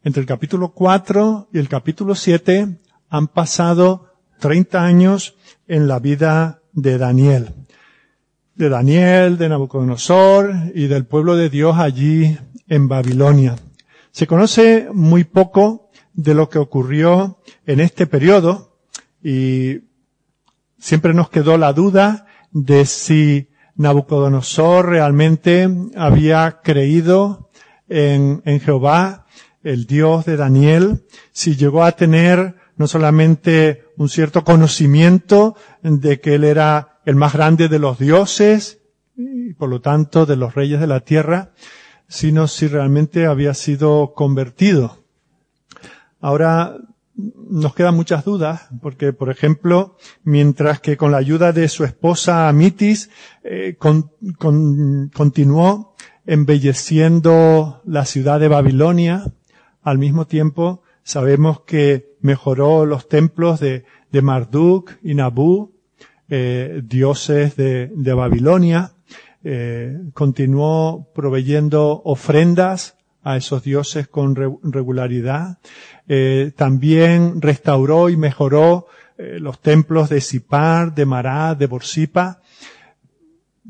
Entre 0.03 0.19
el 0.19 0.25
capítulo 0.25 0.69
4 0.69 1.49
y 1.53 1.59
el 1.59 1.69
capítulo 1.69 2.15
7 2.15 2.79
han 3.11 3.27
pasado 3.27 4.15
30 4.39 4.83
años 4.83 5.35
en 5.67 5.87
la 5.87 5.99
vida 5.99 6.60
de 6.73 6.97
Daniel. 6.97 7.49
De 8.55 8.69
Daniel, 8.69 9.37
de 9.37 9.49
Nabucodonosor 9.49 10.53
y 10.75 10.87
del 10.87 11.05
pueblo 11.05 11.35
de 11.35 11.49
Dios 11.49 11.77
allí 11.77 12.37
en 12.67 12.87
Babilonia. 12.87 13.55
Se 14.11 14.27
conoce 14.27 14.87
muy 14.93 15.23
poco 15.23 15.89
de 16.13 16.33
lo 16.33 16.49
que 16.49 16.59
ocurrió 16.59 17.39
en 17.65 17.79
este 17.79 18.07
periodo 18.07 18.77
y 19.23 19.81
siempre 20.77 21.13
nos 21.13 21.29
quedó 21.29 21.57
la 21.57 21.73
duda 21.73 22.25
de 22.51 22.85
si 22.85 23.49
Nabucodonosor 23.75 24.89
realmente 24.89 25.69
había 25.95 26.59
creído 26.63 27.49
en, 27.87 28.41
en 28.45 28.59
Jehová, 28.59 29.25
el 29.63 29.85
Dios 29.85 30.25
de 30.25 30.37
Daniel, 30.37 31.05
si 31.31 31.55
llegó 31.55 31.83
a 31.83 31.91
tener 31.91 32.55
no 32.81 32.88
solamente 32.88 33.85
un 33.95 34.09
cierto 34.09 34.43
conocimiento 34.43 35.55
de 35.83 36.19
que 36.19 36.33
él 36.33 36.43
era 36.43 37.00
el 37.05 37.15
más 37.15 37.33
grande 37.33 37.67
de 37.67 37.77
los 37.77 38.00
dioses 38.00 38.79
y 39.15 39.53
por 39.53 39.69
lo 39.69 39.81
tanto 39.81 40.25
de 40.25 40.35
los 40.35 40.55
reyes 40.55 40.79
de 40.79 40.88
la 40.88 41.01
tierra, 41.01 41.51
sino 42.07 42.47
si 42.47 42.65
realmente 42.65 43.27
había 43.27 43.53
sido 43.53 44.13
convertido. 44.15 44.97
Ahora 46.19 46.75
nos 47.15 47.75
quedan 47.75 47.93
muchas 47.93 48.25
dudas, 48.25 48.67
porque, 48.81 49.13
por 49.13 49.29
ejemplo, 49.29 49.95
mientras 50.23 50.79
que 50.79 50.97
con 50.97 51.11
la 51.11 51.19
ayuda 51.19 51.51
de 51.51 51.69
su 51.69 51.83
esposa 51.83 52.50
Amitis 52.50 53.11
eh, 53.43 53.77
continuó 55.13 55.93
embelleciendo 56.25 57.83
la 57.85 58.05
ciudad 58.05 58.39
de 58.39 58.47
Babilonia, 58.47 59.25
al 59.83 60.00
mismo 60.00 60.25
tiempo 60.25 60.80
sabemos 61.03 61.62
que 61.62 62.15
mejoró 62.22 62.86
los 62.86 63.08
templos 63.08 63.60
de, 63.60 63.84
Marduk 64.22 64.91
y 65.03 65.15
Nabu, 65.15 65.74
eh, 66.29 66.81
dioses 66.84 67.55
de, 67.55 68.13
Babilonia, 68.13 68.91
eh, 69.43 69.98
continuó 70.13 71.12
proveyendo 71.13 72.01
ofrendas 72.05 72.98
a 73.24 73.38
esos 73.38 73.63
dioses 73.63 74.08
con 74.08 74.36
regularidad. 74.36 75.60
Eh, 76.08 76.51
también 76.55 77.41
restauró 77.41 78.10
y 78.10 78.17
mejoró 78.17 78.88
los 79.17 79.60
templos 79.60 80.10
de 80.10 80.20
Sipar, 80.20 80.96
de 80.96 81.05
Mará, 81.05 81.53
de 81.53 81.67
Borsipa, 81.67 82.41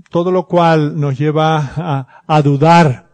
todo 0.09 0.31
lo 0.31 0.47
cual 0.47 0.97
nos 0.97 1.19
lleva 1.19 2.23
a 2.25 2.41
dudar 2.41 3.09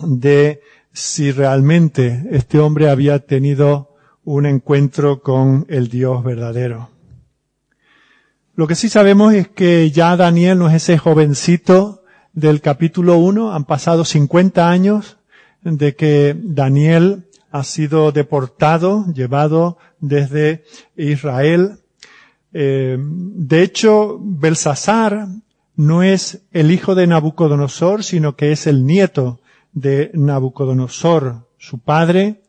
de 0.00 0.60
si 0.94 1.32
realmente 1.32 2.24
este 2.30 2.60
hombre 2.60 2.88
había 2.88 3.18
tenido 3.18 3.90
un 4.22 4.46
encuentro 4.46 5.20
con 5.20 5.66
el 5.68 5.88
Dios 5.88 6.22
verdadero. 6.22 6.88
Lo 8.54 8.68
que 8.68 8.76
sí 8.76 8.88
sabemos 8.88 9.34
es 9.34 9.48
que 9.48 9.90
ya 9.90 10.16
Daniel 10.16 10.60
no 10.60 10.68
es 10.68 10.76
ese 10.76 10.96
jovencito 10.96 12.04
del 12.32 12.60
capítulo 12.60 13.18
1, 13.18 13.52
han 13.52 13.64
pasado 13.64 14.04
50 14.04 14.70
años 14.70 15.18
de 15.62 15.96
que 15.96 16.36
Daniel 16.40 17.26
ha 17.50 17.64
sido 17.64 18.12
deportado, 18.12 19.04
llevado 19.12 19.78
desde 19.98 20.62
Israel. 20.96 21.80
Eh, 22.52 22.96
de 23.00 23.62
hecho, 23.62 24.20
Belsasar 24.22 25.26
no 25.74 26.04
es 26.04 26.42
el 26.52 26.70
hijo 26.70 26.94
de 26.94 27.08
Nabucodonosor, 27.08 28.04
sino 28.04 28.36
que 28.36 28.52
es 28.52 28.68
el 28.68 28.86
nieto 28.86 29.40
de 29.74 30.10
Nabucodonosor, 30.14 31.48
su 31.58 31.80
padre, 31.80 32.40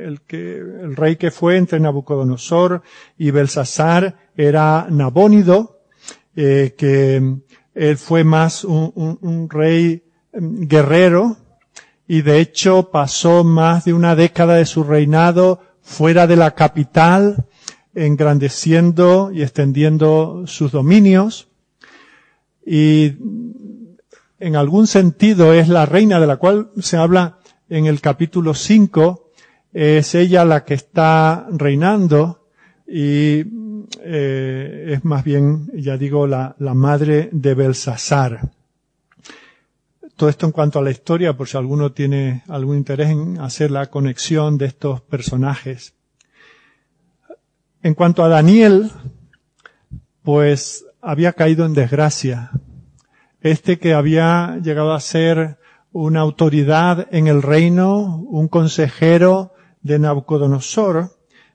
el 0.00 0.20
que, 0.22 0.58
el 0.58 0.96
rey 0.96 1.16
que 1.16 1.30
fue 1.30 1.56
entre 1.56 1.80
Nabucodonosor 1.80 2.82
y 3.16 3.30
Belsasar 3.30 4.16
era 4.36 4.86
Nabónido, 4.90 5.80
eh, 6.36 6.74
que 6.76 7.38
él 7.74 7.96
fue 7.96 8.24
más 8.24 8.64
un, 8.64 9.18
un 9.20 9.48
rey 9.48 10.02
mm, 10.32 10.66
guerrero, 10.66 11.36
y 12.06 12.22
de 12.22 12.40
hecho 12.40 12.90
pasó 12.90 13.44
más 13.44 13.84
de 13.86 13.94
una 13.94 14.14
década 14.14 14.56
de 14.56 14.66
su 14.66 14.84
reinado 14.84 15.60
fuera 15.80 16.26
de 16.26 16.36
la 16.36 16.54
capital, 16.54 17.46
engrandeciendo 17.94 19.30
y 19.32 19.42
extendiendo 19.42 20.44
sus 20.46 20.72
dominios. 20.72 21.48
Y 22.66 23.12
en 24.44 24.56
algún 24.56 24.86
sentido 24.86 25.54
es 25.54 25.68
la 25.68 25.86
reina 25.86 26.20
de 26.20 26.26
la 26.26 26.36
cual 26.36 26.70
se 26.78 26.98
habla 26.98 27.38
en 27.70 27.86
el 27.86 28.02
capítulo 28.02 28.52
5, 28.52 29.30
es 29.72 30.14
ella 30.14 30.44
la 30.44 30.66
que 30.66 30.74
está 30.74 31.46
reinando 31.50 32.46
y 32.86 33.42
eh, 34.02 34.90
es 34.92 35.02
más 35.02 35.24
bien, 35.24 35.70
ya 35.74 35.96
digo, 35.96 36.26
la, 36.26 36.54
la 36.58 36.74
madre 36.74 37.30
de 37.32 37.54
Belsasar. 37.54 38.50
Todo 40.14 40.28
esto 40.28 40.44
en 40.44 40.52
cuanto 40.52 40.78
a 40.78 40.82
la 40.82 40.90
historia, 40.90 41.34
por 41.34 41.48
si 41.48 41.56
alguno 41.56 41.92
tiene 41.92 42.42
algún 42.48 42.76
interés 42.76 43.08
en 43.08 43.40
hacer 43.40 43.70
la 43.70 43.86
conexión 43.86 44.58
de 44.58 44.66
estos 44.66 45.00
personajes. 45.00 45.94
En 47.82 47.94
cuanto 47.94 48.22
a 48.22 48.28
Daniel, 48.28 48.90
pues 50.22 50.84
había 51.00 51.32
caído 51.32 51.64
en 51.64 51.72
desgracia. 51.72 52.50
Este 53.44 53.78
que 53.78 53.92
había 53.92 54.58
llegado 54.62 54.94
a 54.94 55.00
ser 55.00 55.58
una 55.92 56.20
autoridad 56.20 57.08
en 57.10 57.26
el 57.26 57.42
reino, 57.42 58.22
un 58.26 58.48
consejero 58.48 59.52
de 59.82 59.98
Nabucodonosor, 59.98 61.10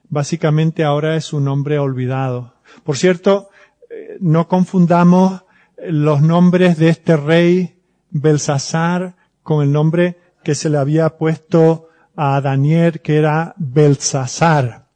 básicamente 0.08 0.84
ahora 0.84 1.16
es 1.16 1.32
un 1.32 1.48
hombre 1.48 1.80
olvidado. 1.80 2.54
Por 2.84 2.96
cierto, 2.96 3.50
eh, 3.90 4.18
no 4.20 4.46
confundamos 4.46 5.42
los 5.84 6.22
nombres 6.22 6.78
de 6.78 6.90
este 6.90 7.16
rey 7.16 7.82
Belsasar 8.10 9.16
con 9.42 9.64
el 9.64 9.72
nombre 9.72 10.16
que 10.44 10.54
se 10.54 10.70
le 10.70 10.78
había 10.78 11.18
puesto 11.18 11.88
a 12.14 12.40
Daniel, 12.40 13.00
que 13.00 13.16
era 13.16 13.52
Belsasar. 13.56 14.86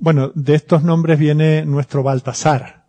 Bueno, 0.00 0.32
de 0.34 0.56
estos 0.56 0.82
nombres 0.82 1.20
viene 1.20 1.64
nuestro 1.64 2.02
Baltasar, 2.02 2.86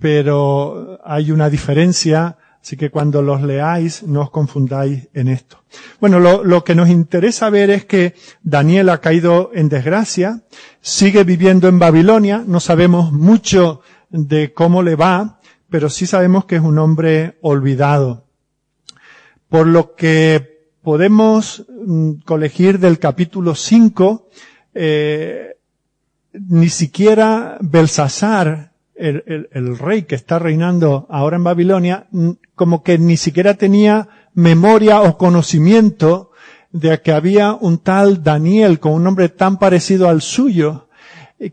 pero 0.00 0.98
hay 1.04 1.30
una 1.30 1.48
diferencia, 1.48 2.38
así 2.62 2.76
que 2.76 2.90
cuando 2.90 3.22
los 3.22 3.42
leáis 3.42 4.04
no 4.04 4.22
os 4.22 4.30
confundáis 4.30 5.08
en 5.14 5.28
esto. 5.28 5.62
Bueno, 6.00 6.20
lo, 6.20 6.44
lo 6.44 6.62
que 6.62 6.74
nos 6.74 6.88
interesa 6.88 7.50
ver 7.50 7.70
es 7.70 7.84
que 7.84 8.14
Daniel 8.42 8.88
ha 8.90 9.00
caído 9.00 9.50
en 9.52 9.68
desgracia, 9.68 10.42
sigue 10.80 11.24
viviendo 11.24 11.68
en 11.68 11.78
Babilonia, 11.78 12.44
no 12.46 12.60
sabemos 12.60 13.12
mucho 13.12 13.80
de 14.10 14.52
cómo 14.52 14.82
le 14.82 14.94
va, 14.94 15.40
pero 15.70 15.88
sí 15.90 16.06
sabemos 16.06 16.44
que 16.44 16.56
es 16.56 16.62
un 16.62 16.78
hombre 16.78 17.38
olvidado. 17.40 18.26
Por 19.48 19.66
lo 19.66 19.94
que 19.94 20.70
podemos 20.82 21.64
mm, 21.68 22.20
colegir 22.24 22.78
del 22.78 22.98
capítulo 22.98 23.54
5, 23.54 24.28
eh, 24.74 25.56
ni 26.32 26.68
siquiera 26.68 27.56
Belsasar, 27.60 28.71
el, 28.94 29.48
el, 29.50 29.78
rey 29.78 30.02
que 30.02 30.14
está 30.14 30.38
reinando 30.38 31.06
ahora 31.10 31.36
en 31.36 31.44
Babilonia, 31.44 32.06
como 32.54 32.82
que 32.82 32.98
ni 32.98 33.16
siquiera 33.16 33.54
tenía 33.54 34.08
memoria 34.34 35.00
o 35.00 35.16
conocimiento 35.16 36.30
de 36.72 37.00
que 37.00 37.12
había 37.12 37.54
un 37.54 37.78
tal 37.78 38.22
Daniel 38.22 38.80
con 38.80 38.92
un 38.92 39.04
nombre 39.04 39.28
tan 39.28 39.58
parecido 39.58 40.08
al 40.08 40.22
suyo, 40.22 40.88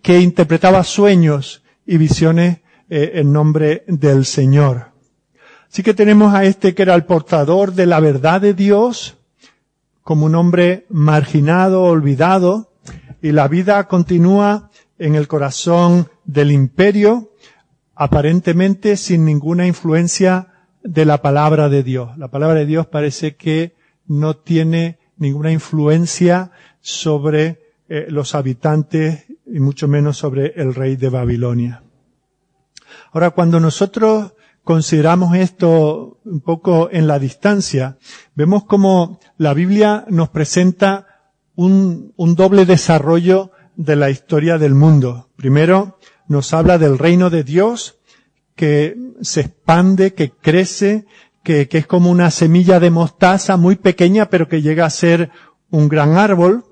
que 0.01 0.19
interpretaba 0.19 0.83
sueños 0.83 1.63
y 1.85 1.97
visiones 1.97 2.59
eh, 2.89 3.11
en 3.15 3.33
nombre 3.33 3.83
del 3.87 4.25
Señor. 4.25 4.91
Sí 5.67 5.83
que 5.83 5.93
tenemos 5.93 6.33
a 6.33 6.45
este 6.45 6.73
que 6.73 6.83
era 6.83 6.95
el 6.95 7.05
portador 7.05 7.73
de 7.73 7.85
la 7.85 7.99
verdad 7.99 8.41
de 8.41 8.53
Dios, 8.53 9.17
como 10.03 10.25
un 10.25 10.35
hombre 10.35 10.85
marginado, 10.89 11.83
olvidado, 11.83 12.71
y 13.21 13.31
la 13.31 13.47
vida 13.47 13.87
continúa 13.87 14.69
en 14.97 15.15
el 15.15 15.27
corazón 15.27 16.09
del 16.31 16.51
imperio, 16.51 17.31
aparentemente 17.95 18.97
sin 18.97 19.25
ninguna 19.25 19.65
influencia 19.65 20.47
de 20.83 21.03
la 21.03 21.23
palabra 21.23 21.69
de 21.69 21.81
Dios. 21.81 22.15
La 22.19 22.27
palabra 22.27 22.59
de 22.59 22.67
Dios 22.67 22.85
parece 22.85 23.35
que 23.35 23.75
no 24.05 24.37
tiene 24.37 24.99
ninguna 25.17 25.51
influencia 25.51 26.51
sobre 26.81 27.59
eh, 27.89 28.05
los 28.09 28.35
habitantes 28.35 29.25
y 29.47 29.59
mucho 29.59 29.87
menos 29.87 30.17
sobre 30.17 30.53
el 30.55 30.75
rey 30.75 30.97
de 30.97 31.09
Babilonia. 31.09 31.81
Ahora, 33.11 33.31
cuando 33.31 33.59
nosotros 33.59 34.33
consideramos 34.63 35.35
esto 35.35 36.19
un 36.25 36.41
poco 36.41 36.89
en 36.91 37.07
la 37.07 37.17
distancia, 37.17 37.97
vemos 38.35 38.65
como 38.65 39.19
la 39.37 39.55
Biblia 39.55 40.05
nos 40.09 40.29
presenta 40.29 41.07
un, 41.55 42.13
un 42.17 42.35
doble 42.35 42.65
desarrollo 42.67 43.51
de 43.75 43.95
la 43.95 44.09
historia 44.11 44.57
del 44.57 44.75
mundo. 44.75 45.29
Primero, 45.35 45.98
nos 46.29 46.53
habla 46.53 46.77
del 46.77 46.97
reino 46.97 47.29
de 47.29 47.43
Dios 47.43 47.97
que 48.55 48.95
se 49.21 49.41
expande, 49.41 50.13
que 50.13 50.31
crece, 50.31 51.05
que, 51.43 51.67
que, 51.67 51.79
es 51.79 51.87
como 51.87 52.11
una 52.11 52.31
semilla 52.31 52.79
de 52.79 52.91
mostaza 52.91 53.57
muy 53.57 53.75
pequeña, 53.75 54.29
pero 54.29 54.47
que 54.47 54.61
llega 54.61 54.85
a 54.85 54.89
ser 54.89 55.31
un 55.71 55.89
gran 55.89 56.17
árbol. 56.17 56.65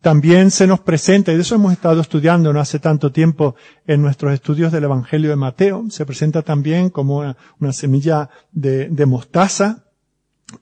También 0.00 0.50
se 0.50 0.66
nos 0.66 0.80
presenta, 0.80 1.32
y 1.32 1.36
de 1.36 1.42
eso 1.42 1.54
hemos 1.54 1.72
estado 1.72 2.00
estudiando 2.00 2.52
no 2.52 2.60
hace 2.60 2.78
tanto 2.78 3.12
tiempo 3.12 3.56
en 3.86 4.02
nuestros 4.02 4.32
estudios 4.32 4.72
del 4.72 4.84
Evangelio 4.84 5.30
de 5.30 5.36
Mateo, 5.36 5.84
se 5.90 6.06
presenta 6.06 6.42
también 6.42 6.88
como 6.90 7.34
una, 7.58 7.72
semilla 7.72 8.30
de, 8.52 9.06
mostaza 9.06 9.84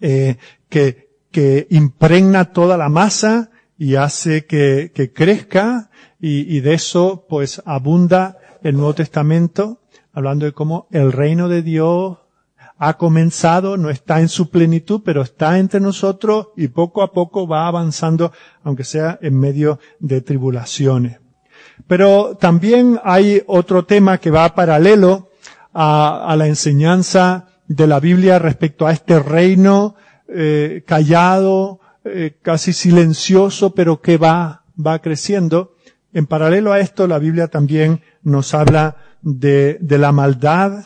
eh, 0.01 0.37
que, 0.69 1.11
que 1.31 1.67
impregna 1.71 2.47
toda 2.47 2.77
la 2.77 2.89
masa 2.89 3.51
y 3.79 3.97
hace 3.97 4.47
que, 4.47 4.93
que 4.95 5.13
crezca 5.13 5.91
y, 6.23 6.57
y, 6.57 6.61
de 6.61 6.73
eso 6.73 7.27
pues 7.29 7.61
abunda 7.67 8.39
el 8.63 8.77
Nuevo 8.77 8.95
Testamento 8.95 9.83
hablando 10.13 10.47
de 10.47 10.53
cómo 10.53 10.87
el 10.91 11.13
reino 11.13 11.49
de 11.49 11.63
Dios 11.63 12.19
ha 12.79 12.97
comenzado, 12.97 13.77
no 13.77 13.91
está 13.91 14.21
en 14.21 14.29
su 14.29 14.51
plenitud, 14.51 15.03
pero 15.05 15.23
está 15.23 15.59
entre 15.59 15.81
nosotros 15.81 16.49
y 16.57 16.69
poco 16.69 17.03
a 17.03 17.13
poco 17.13 17.47
va 17.47 17.69
avanzando, 17.69 18.33
aunque 18.65 18.85
sea 18.85 19.19
en 19.23 19.39
medio 19.39 19.79
de 20.01 20.21
tribulaciones. 20.21 21.21
Pero 21.87 22.37
también 22.39 23.01
hay 23.05 23.43
otro 23.47 23.85
tema 23.85 24.19
que 24.19 24.31
va 24.31 24.55
paralelo 24.55 25.31
a, 25.73 26.35
la 26.37 26.47
enseñanza 26.47 27.47
de 27.69 27.87
la 27.87 28.01
Biblia 28.01 28.39
respecto 28.39 28.87
a 28.87 28.93
este 28.93 29.21
reino 29.21 29.95
eh, 30.29 30.83
callado, 30.85 31.81
eh, 32.05 32.37
casi 32.43 32.73
silencioso, 32.73 33.75
pero 33.75 34.01
que 34.01 34.17
va, 34.19 34.65
va 34.75 34.99
creciendo, 34.99 35.72
En 36.13 36.27
paralelo 36.27 36.73
a 36.73 36.81
esto, 36.81 37.07
la 37.07 37.19
Biblia 37.19 37.49
también 37.49 38.03
nos 38.23 38.55
habla 38.55 38.97
de, 39.23 39.79
de 39.81 39.99
la 39.99 40.13
maldad 40.13 40.85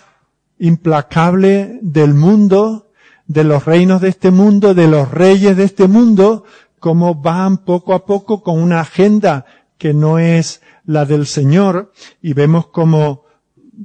implacable 0.59 1.79
del 1.83 2.15
mundo, 2.15 2.91
de 3.27 3.45
los 3.45 3.65
reinos 3.65 4.01
de 4.01 4.09
este 4.09 4.31
mundo, 4.31 4.75
de 4.75 4.87
los 4.87 5.11
reyes 5.11 5.57
de 5.57 5.65
este 5.65 5.89
mundo, 5.89 6.45
como 6.79 7.17
van 7.17 7.59
poco 7.59 7.95
a 7.95 8.07
poco 8.07 8.43
con 8.43 8.61
una 8.61 8.81
agenda 8.81 9.45
que 9.79 9.93
no 9.93 10.19
es 10.19 10.63
la 10.85 11.05
del 11.05 11.27
Señor, 11.27 11.93
y 12.23 12.33
vemos 12.33 12.69
como 12.69 13.25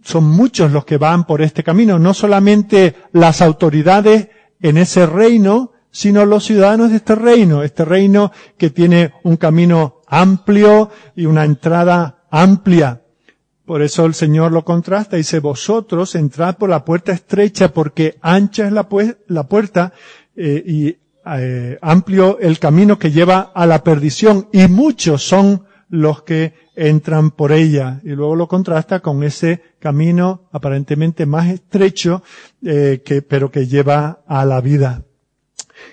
son 0.03 0.23
muchos 0.25 0.71
los 0.71 0.85
que 0.85 0.97
van 0.97 1.25
por 1.25 1.41
este 1.41 1.63
camino, 1.63 1.99
no 1.99 2.13
solamente 2.13 2.95
las 3.11 3.41
autoridades 3.41 4.29
en 4.61 4.77
ese 4.77 5.05
reino, 5.05 5.71
sino 5.91 6.25
los 6.25 6.45
ciudadanos 6.45 6.91
de 6.91 6.97
este 6.97 7.15
reino, 7.15 7.63
este 7.63 7.83
reino 7.83 8.31
que 8.57 8.69
tiene 8.69 9.13
un 9.23 9.35
camino 9.35 10.00
amplio 10.11 10.91
y 11.15 11.25
una 11.25 11.45
entrada 11.45 12.25
amplia. 12.29 13.01
Por 13.65 13.81
eso 13.81 14.05
el 14.05 14.13
Señor 14.13 14.51
lo 14.51 14.65
contrasta, 14.65 15.15
dice, 15.15 15.39
vosotros 15.39 16.15
entrad 16.15 16.57
por 16.57 16.69
la 16.69 16.83
puerta 16.83 17.13
estrecha 17.13 17.73
porque 17.73 18.17
ancha 18.21 18.67
es 18.67 18.73
la, 18.73 18.87
la 19.27 19.47
puerta 19.47 19.93
eh, 20.35 20.63
y 20.65 20.97
eh, 21.25 21.77
amplio 21.81 22.39
el 22.39 22.59
camino 22.59 22.99
que 22.99 23.11
lleva 23.11 23.51
a 23.53 23.65
la 23.65 23.83
perdición 23.83 24.49
y 24.51 24.67
muchos 24.67 25.23
son 25.23 25.63
los 25.87 26.23
que 26.23 26.55
entran 26.75 27.31
por 27.31 27.53
ella. 27.53 28.01
Y 28.03 28.09
luego 28.09 28.35
lo 28.35 28.47
contrasta 28.49 28.99
con 28.99 29.23
ese 29.23 29.61
camino 29.79 30.49
aparentemente 30.51 31.25
más 31.25 31.47
estrecho, 31.47 32.23
eh, 32.65 33.01
que, 33.05 33.21
pero 33.21 33.49
que 33.49 33.67
lleva 33.67 34.23
a 34.27 34.43
la 34.43 34.59
vida. 34.59 35.03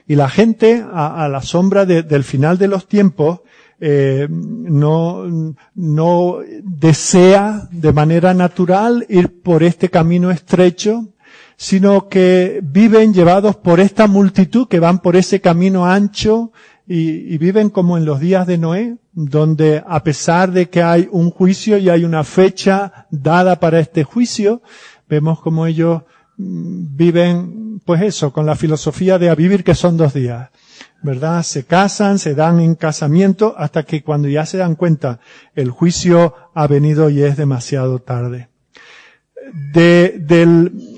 Y 0.06 0.16
la 0.16 0.28
gente, 0.28 0.84
a, 0.92 1.28
la 1.28 1.42
sombra 1.42 1.84
del 1.84 2.25
final 2.25 2.58
de 2.58 2.68
los 2.68 2.88
tiempos, 2.88 3.40
eh, 3.80 4.26
no, 4.30 5.54
no 5.75 6.38
desea 6.62 7.68
de 7.70 7.92
manera 7.92 8.35
natural 8.35 9.06
ir 9.08 9.40
por 9.42 9.62
este 9.62 9.88
camino 9.88 10.30
estrecho, 10.30 11.08
sino 11.56 12.08
que 12.08 12.61
viven 12.62 13.12
llevados 13.12 13.56
por 13.56 13.80
esta 13.80 14.06
multitud 14.06 14.68
que 14.68 14.80
van 14.80 15.00
por 15.00 15.16
ese 15.16 15.40
camino 15.40 15.87
ancho 15.87 16.52
y, 16.90 17.37
viven 17.37 17.68
como 17.68 17.99
en 17.99 18.06
los 18.06 18.18
días 18.18 18.47
de 18.47 18.56
Noé, 18.56 18.97
donde 19.12 19.82
a 19.87 20.02
pesar 20.02 20.52
de 20.52 20.70
que 20.70 20.82
hay 20.82 21.06
un 21.11 21.30
juicio 21.30 21.76
y 21.76 21.90
hay 21.90 22.04
una 22.04 22.25
fecha 22.25 23.06
dada 23.11 23.61
para 23.61 23.78
este 23.78 24.04
juicio, 24.04 24.62
vemos 25.06 25.40
como 25.40 25.66
ellos 25.66 26.02
mm, 26.38 26.97
viven, 26.97 27.80
pues 27.85 28.00
eso, 28.02 28.32
con 28.32 28.47
la 28.47 28.56
filosofía 28.56 29.18
de 29.18 29.28
a 29.28 29.35
vivir 29.35 29.64
que 29.64 29.75
son 29.75 29.99
dos 29.99 30.14
días. 30.14 30.49
¿Verdad? 31.00 31.42
Se 31.44 31.64
casan, 31.64 32.18
se 32.18 32.34
dan 32.34 32.58
en 32.60 32.74
casamiento 32.74 33.54
hasta 33.56 33.84
que 33.84 34.02
cuando 34.02 34.28
ya 34.28 34.44
se 34.46 34.58
dan 34.58 34.74
cuenta 34.74 35.20
el 35.54 35.70
juicio 35.70 36.34
ha 36.54 36.66
venido 36.66 37.08
y 37.08 37.22
es 37.22 37.36
demasiado 37.36 38.00
tarde. 38.00 38.48
De, 39.72 40.16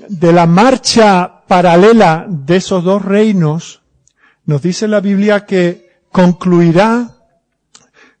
de 0.09 0.33
la 0.33 0.45
marcha 0.47 1.41
paralela 1.47 2.25
de 2.27 2.55
esos 2.55 2.83
dos 2.83 3.03
reinos, 3.03 3.81
nos 4.45 4.61
dice 4.61 4.87
la 4.87 4.99
Biblia 4.99 5.45
que 5.45 6.01
concluirá 6.11 7.21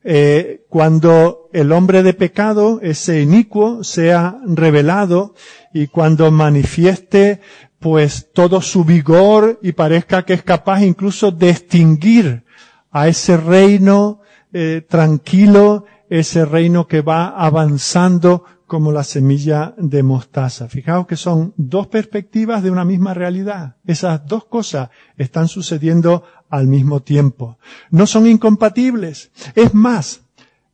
eh, 0.03 0.65
cuando 0.69 1.49
el 1.53 1.71
hombre 1.71 2.01
de 2.01 2.13
pecado, 2.13 2.79
ese 2.81 3.21
inicuo, 3.21 3.83
sea 3.83 4.37
revelado 4.45 5.35
y 5.73 5.87
cuando 5.87 6.31
manifieste 6.31 7.41
pues 7.81 8.29
todo 8.31 8.61
su 8.61 8.85
vigor 8.85 9.59
y 9.63 9.71
parezca 9.71 10.23
que 10.23 10.33
es 10.33 10.43
capaz 10.43 10.83
incluso 10.83 11.31
de 11.31 11.49
extinguir 11.49 12.45
a 12.91 13.07
ese 13.07 13.37
reino 13.37 14.21
eh, 14.53 14.85
tranquilo, 14.87 15.85
ese 16.07 16.45
reino 16.45 16.87
que 16.87 17.01
va 17.01 17.29
avanzando 17.29 18.45
como 18.67 18.91
la 18.91 19.03
semilla 19.03 19.73
de 19.77 20.03
mostaza. 20.03 20.69
Fijaos 20.69 21.07
que 21.07 21.15
son 21.15 21.55
dos 21.57 21.87
perspectivas 21.87 22.61
de 22.61 22.69
una 22.69 22.85
misma 22.85 23.15
realidad. 23.15 23.77
Esas 23.83 24.27
dos 24.27 24.45
cosas 24.45 24.91
están 25.17 25.47
sucediendo 25.47 26.23
al 26.51 26.67
mismo 26.67 27.01
tiempo. 27.01 27.57
No 27.89 28.05
son 28.05 28.27
incompatibles. 28.27 29.31
Es 29.55 29.73
más, 29.73 30.21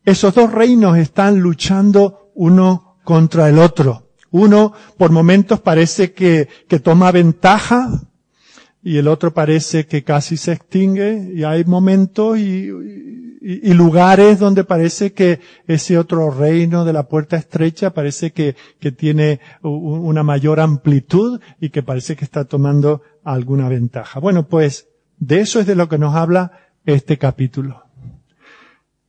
esos 0.03 0.35
dos 0.35 0.51
reinos 0.51 0.97
están 0.97 1.39
luchando 1.39 2.31
uno 2.35 2.97
contra 3.05 3.47
el 3.47 3.59
otro. 3.59 4.06
Uno 4.31 4.73
por 4.97 5.11
momentos 5.11 5.59
parece 5.61 6.13
que, 6.13 6.47
que 6.67 6.79
toma 6.79 7.11
ventaja 7.11 8.01
y 8.83 8.97
el 8.97 9.07
otro 9.07 9.33
parece 9.33 9.85
que 9.85 10.03
casi 10.03 10.37
se 10.37 10.53
extingue 10.53 11.31
y 11.33 11.43
hay 11.43 11.65
momentos 11.65 12.37
y, 12.37 12.69
y, 13.41 13.73
lugares 13.73 14.39
donde 14.39 14.63
parece 14.63 15.13
que 15.13 15.39
ese 15.67 15.97
otro 15.97 16.31
reino 16.31 16.85
de 16.85 16.93
la 16.93 17.07
puerta 17.07 17.37
estrecha 17.37 17.91
parece 17.93 18.31
que, 18.31 18.55
que 18.79 18.91
tiene 18.91 19.39
una 19.61 20.23
mayor 20.23 20.59
amplitud 20.59 21.39
y 21.59 21.69
que 21.69 21.83
parece 21.83 22.15
que 22.15 22.25
está 22.25 22.45
tomando 22.45 23.01
alguna 23.23 23.69
ventaja. 23.69 24.19
Bueno, 24.19 24.47
pues 24.47 24.87
de 25.17 25.41
eso 25.41 25.59
es 25.59 25.67
de 25.67 25.75
lo 25.75 25.89
que 25.89 25.97
nos 25.97 26.15
habla 26.15 26.51
este 26.85 27.17
capítulo. 27.17 27.83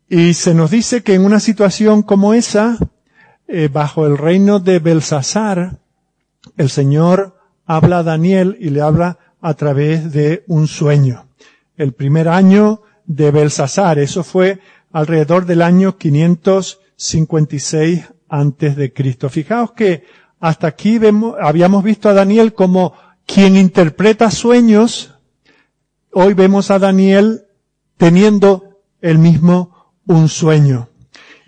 Y 0.09 0.35
se 0.35 0.55
nos 0.55 0.71
dice 0.71 1.03
que 1.03 1.15
en 1.15 1.25
una 1.25 1.39
situación 1.41 2.03
como 2.03 2.33
esa, 2.33 2.79
eh, 3.49 3.69
bajo 3.73 4.07
el 4.07 4.17
reino 4.17 4.61
de 4.61 4.79
Belsasar, 4.79 5.79
el 6.57 6.71
Señor 6.71 7.37
habla 7.67 7.99
a 7.99 8.03
Daniel 8.03 8.57
y 8.61 8.71
le 8.71 8.83
habla 8.83 9.19
a 9.41 9.55
través 9.55 10.13
de 10.13 10.45
un 10.47 10.69
sueño. 10.69 11.27
El 11.77 11.93
primer 11.93 12.29
año 12.29 12.83
de 13.09 13.33
Belsasar. 13.33 13.99
Eso 13.99 14.23
fue 14.23 14.61
alrededor 14.93 15.47
del 15.47 15.63
año 15.63 15.97
556 15.97 18.05
antes 18.29 18.77
de 18.77 18.93
Cristo. 18.93 19.29
Fijaos 19.29 19.73
que 19.73 20.05
hasta 20.39 20.69
aquí 20.69 20.99
vemos, 20.99 21.35
habíamos 21.41 21.83
visto 21.83 22.09
a 22.09 22.15
Daniel 22.15 22.53
como 22.53 22.93
quien 23.27 23.57
interpreta 23.57 24.31
sueños. 24.31 25.17
Hoy 26.13 26.35
vemos 26.35 26.71
a 26.71 26.79
Daniel 26.79 27.47
teniendo 27.97 28.83
el 29.01 29.19
mismo 29.19 29.95
un 30.07 30.29
sueño. 30.29 30.88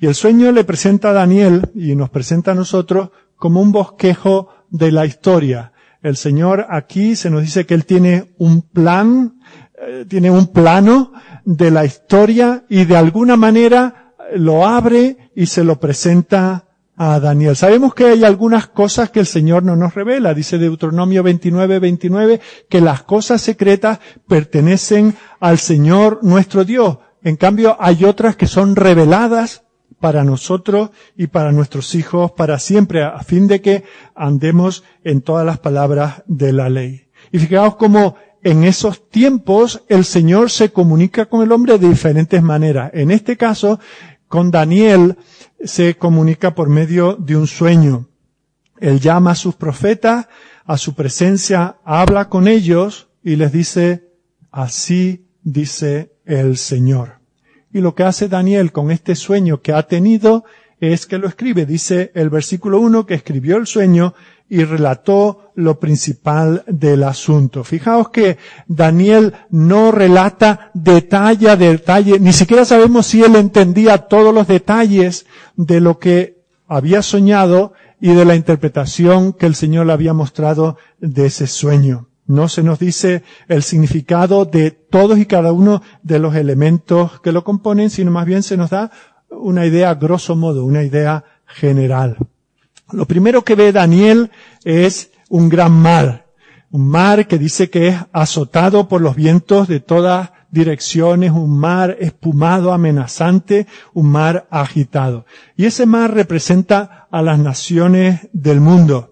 Y 0.01 0.07
el 0.07 0.15
sueño 0.15 0.51
le 0.51 0.65
presenta 0.65 1.11
a 1.11 1.13
Daniel 1.13 1.71
y 1.75 1.95
nos 1.95 2.09
presenta 2.09 2.53
a 2.53 2.55
nosotros 2.55 3.11
como 3.37 3.61
un 3.61 3.71
bosquejo 3.71 4.49
de 4.71 4.93
la 4.93 5.05
historia. 5.05 5.73
El 6.03 6.17
Señor 6.17 6.67
aquí 6.71 7.17
se 7.17 7.29
nos 7.29 7.43
dice 7.43 7.67
que 7.67 7.75
Él 7.75 7.85
tiene 7.85 8.33
un 8.39 8.63
plan, 8.63 9.39
eh, 9.79 10.07
tiene 10.09 10.31
un 10.31 10.47
plano 10.47 11.13
de 11.45 11.71
la 11.71 11.85
historia 11.85 12.65
y 12.71 12.87
de 12.87 12.97
alguna 12.97 13.37
manera 13.37 14.15
lo 14.35 14.67
abre 14.67 15.31
y 15.37 15.45
se 15.45 15.65
lo 15.65 15.79
presenta 15.79 16.65
a 16.97 17.21
Daniel. 17.21 17.55
Sabemos 17.55 17.93
que 17.93 18.07
hay 18.07 18.25
algunas 18.25 18.69
cosas 18.69 19.11
que 19.11 19.21
el 19.21 19.27
Señor 19.27 19.65
no 19.65 19.77
nos 19.77 19.95
revela. 19.95 20.33
Dice 20.33 20.57
Deuteronomio 20.57 21.23
29, 21.23 21.79
29, 21.79 22.41
que 22.71 22.81
las 22.81 23.03
cosas 23.03 23.43
secretas 23.43 23.99
pertenecen 24.27 25.15
al 25.41 25.59
Señor 25.59 26.21
nuestro 26.23 26.65
Dios. 26.65 26.99
En 27.23 27.37
cambio, 27.37 27.77
hay 27.79 28.07
otras 28.07 28.37
que 28.37 28.47
son 28.47 28.77
reveladas 28.77 29.65
para 30.01 30.25
nosotros 30.25 30.91
y 31.17 31.29
para 31.29 31.53
nuestros 31.53 31.95
hijos 31.95 32.33
para 32.33 32.59
siempre, 32.59 33.05
a 33.05 33.21
fin 33.21 33.47
de 33.47 33.61
que 33.61 33.85
andemos 34.15 34.83
en 35.05 35.21
todas 35.21 35.47
las 35.47 35.59
palabras 35.59 36.23
de 36.27 36.53
la 36.53 36.69
ley. 36.69 37.09
Y 37.31 37.39
fijaos 37.39 37.77
cómo 37.77 38.17
en 38.43 38.65
esos 38.65 39.09
tiempos 39.09 39.85
el 39.89 40.05
Señor 40.05 40.51
se 40.51 40.73
comunica 40.73 41.27
con 41.27 41.43
el 41.43 41.53
hombre 41.53 41.79
de 41.79 41.89
diferentes 41.89 42.43
maneras. 42.43 42.91
En 42.95 43.11
este 43.11 43.37
caso, 43.37 43.79
con 44.27 44.51
Daniel 44.51 45.17
se 45.63 45.97
comunica 45.97 46.55
por 46.55 46.69
medio 46.69 47.15
de 47.17 47.37
un 47.37 47.47
sueño. 47.47 48.09
Él 48.79 48.99
llama 48.99 49.33
a 49.33 49.35
sus 49.35 49.55
profetas 49.57 50.27
a 50.71 50.79
su 50.79 50.95
presencia, 50.95 51.79
habla 51.85 52.29
con 52.29 52.47
ellos 52.47 53.09
y 53.25 53.35
les 53.35 53.51
dice, 53.51 54.09
así 54.53 55.27
dice 55.43 56.15
el 56.25 56.57
Señor. 56.57 57.20
Y 57.73 57.81
lo 57.81 57.95
que 57.95 58.05
hace 58.05 58.29
Daniel 58.29 58.73
con 58.73 58.91
este 58.91 59.15
sueño 59.15 59.61
que 59.63 59.73
ha 59.73 59.85
tenido 59.85 60.45
es 60.81 61.07
que 61.07 61.19
lo 61.19 61.29
escribe. 61.29 61.67
Dice 61.67 62.11
el 62.15 62.31
versículo 62.31 62.81
1 62.81 63.07
que 63.07 63.15
escribió 63.15 63.57
el 63.57 63.67
sueño 63.67 64.15
y 64.49 64.65
relató 64.65 65.53
lo 65.55 65.79
principal 65.79 66.65
del 66.67 67.05
asunto. 67.05 67.63
Fijaos 67.63 68.09
que 68.09 68.39
Daniel 68.67 69.35
no 69.51 69.93
relata 69.93 70.71
detalle 70.75 71.49
a 71.49 71.57
detalle, 71.57 72.19
ni 72.19 72.33
siquiera 72.33 72.65
sabemos 72.65 73.07
si 73.07 73.23
él 73.23 73.37
entendía 73.37 73.99
todos 73.99 74.35
los 74.35 74.49
detalles 74.49 75.27
de 75.55 75.81
lo 75.81 76.01
que 76.01 76.41
había 76.67 77.03
soñado 77.03 77.75
y 78.01 78.13
de 78.13 78.25
la 78.25 78.35
interpretación 78.35 79.33
que 79.33 79.47
el 79.47 79.55
Señor 79.55 79.87
le 79.87 79.93
había 79.93 80.15
mostrado 80.15 80.79
de 80.99 81.27
ese 81.27 81.47
sueño. 81.47 82.10
No 82.31 82.49
se 82.49 82.63
nos 82.63 82.79
dice 82.79 83.25
el 83.49 83.65
significado 83.65 84.45
de 84.45 84.71
todos 84.71 85.19
y 85.19 85.27
cada 85.27 85.51
uno 85.51 85.83
de 86.05 86.21
los 86.21 86.37
elementos 86.37 87.21
que 87.23 87.33
lo 87.33 87.43
componen, 87.43 87.91
sino 87.91 88.13
más 88.13 88.25
bien 88.25 88.45
se 88.45 88.57
nos 88.57 88.71
da 88.71 88.93
una 89.31 89.67
idea 89.67 89.97
grosso 89.97 90.37
modo, 90.37 90.65
una 90.65 90.85
idea 90.85 91.25
general. 91.45 92.19
Lo 92.93 93.07
primero 93.07 93.43
que 93.43 93.57
ve 93.57 93.73
Daniel 93.73 94.31
es 94.63 95.11
un 95.29 95.49
gran 95.49 95.73
mar, 95.73 96.29
un 96.71 96.87
mar 96.87 97.27
que 97.27 97.37
dice 97.37 97.69
que 97.69 97.89
es 97.89 97.97
azotado 98.13 98.87
por 98.87 99.01
los 99.01 99.17
vientos 99.17 99.67
de 99.67 99.81
todas 99.81 100.31
direcciones, 100.53 101.33
un 101.33 101.59
mar 101.59 101.97
espumado, 101.99 102.73
amenazante, 102.73 103.67
un 103.93 104.07
mar 104.07 104.47
agitado. 104.51 105.27
Y 105.57 105.65
ese 105.65 105.85
mar 105.85 106.15
representa 106.15 107.09
a 107.11 107.23
las 107.23 107.41
naciones 107.41 108.29
del 108.33 108.61
mundo. 108.61 109.10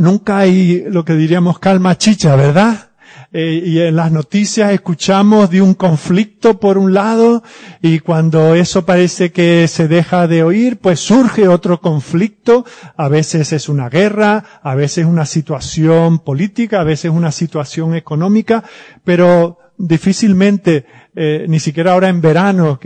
Nunca 0.00 0.38
hay 0.38 0.82
lo 0.88 1.04
que 1.04 1.12
diríamos 1.12 1.58
calma 1.58 1.98
chicha, 1.98 2.34
¿verdad? 2.34 2.88
Eh, 3.34 3.62
y 3.66 3.80
en 3.80 3.96
las 3.96 4.10
noticias 4.10 4.72
escuchamos 4.72 5.50
de 5.50 5.60
un 5.60 5.74
conflicto 5.74 6.58
por 6.58 6.78
un 6.78 6.94
lado 6.94 7.42
y 7.82 7.98
cuando 7.98 8.54
eso 8.54 8.86
parece 8.86 9.30
que 9.30 9.68
se 9.68 9.88
deja 9.88 10.26
de 10.26 10.42
oír, 10.42 10.78
pues 10.78 11.00
surge 11.00 11.48
otro 11.48 11.82
conflicto. 11.82 12.64
A 12.96 13.08
veces 13.08 13.52
es 13.52 13.68
una 13.68 13.90
guerra, 13.90 14.42
a 14.62 14.74
veces 14.74 15.04
una 15.04 15.26
situación 15.26 16.20
política, 16.20 16.80
a 16.80 16.84
veces 16.84 17.10
una 17.10 17.30
situación 17.30 17.94
económica, 17.94 18.64
pero 19.04 19.58
difícilmente, 19.76 20.86
eh, 21.14 21.44
ni 21.46 21.60
siquiera 21.60 21.92
ahora 21.92 22.08
en 22.08 22.22
verano, 22.22 22.80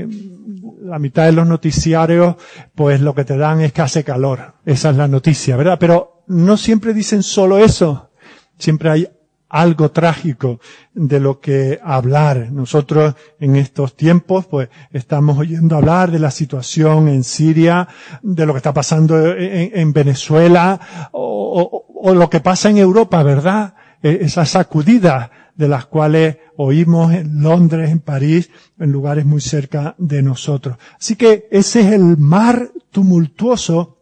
la 0.83 0.99
mitad 0.99 1.27
de 1.27 1.33
los 1.33 1.47
noticiarios, 1.47 2.35
pues 2.75 3.01
lo 3.01 3.15
que 3.15 3.25
te 3.25 3.37
dan 3.37 3.61
es 3.61 3.73
que 3.73 3.83
hace 3.83 4.03
calor. 4.03 4.55
Esa 4.67 4.91
es 4.91 4.97
la 4.97 5.07
noticia, 5.07 5.57
¿verdad? 5.57 5.79
Pero 5.79 6.14
no 6.27 6.57
siempre 6.57 6.95
dicen 6.95 7.23
solo 7.23 7.59
eso. 7.59 8.11
Siempre 8.59 8.91
hay 8.91 9.09
algo 9.55 9.93
trágico 9.93 10.59
de 10.93 11.21
lo 11.21 11.41
que 11.41 11.79
hablar. 11.83 12.51
Nosotros 12.51 13.15
en 13.39 13.55
estos 13.55 13.97
tiempos 13.97 14.47
pues 14.47 14.69
estamos 14.93 15.39
oyendo 15.39 15.77
hablar 15.77 16.11
de 16.11 16.19
la 16.19 16.33
situación 16.33 17.07
en 17.07 17.23
Siria, 17.23 17.87
de 18.21 18.47
lo 18.47 18.53
que 18.53 18.59
está 18.59 18.75
pasando 18.75 19.33
en, 19.33 19.93
Venezuela 19.93 21.09
o, 21.13 21.85
o, 22.03 22.15
lo 22.15 22.29
que 22.29 22.41
pasa 22.41 22.69
en 22.71 22.79
Europa, 22.79 23.23
¿verdad? 23.23 23.75
E, 24.03 24.19
esas 24.23 24.51
sacudidas 24.51 25.31
de 25.55 25.69
las 25.69 25.87
cuales 25.87 26.39
oímos 26.57 27.15
en 27.15 27.41
Londres, 27.41 27.91
en 27.91 28.01
París, 28.01 28.51
en 28.79 28.91
lugares 28.91 29.25
muy 29.25 29.41
cerca 29.41 29.95
de 29.99 30.21
nosotros. 30.21 30.79
Así 30.99 31.15
que 31.15 31.47
ese 31.53 31.81
es 31.81 31.93
el 31.93 32.17
mar 32.17 32.71
tumultuoso 32.91 33.94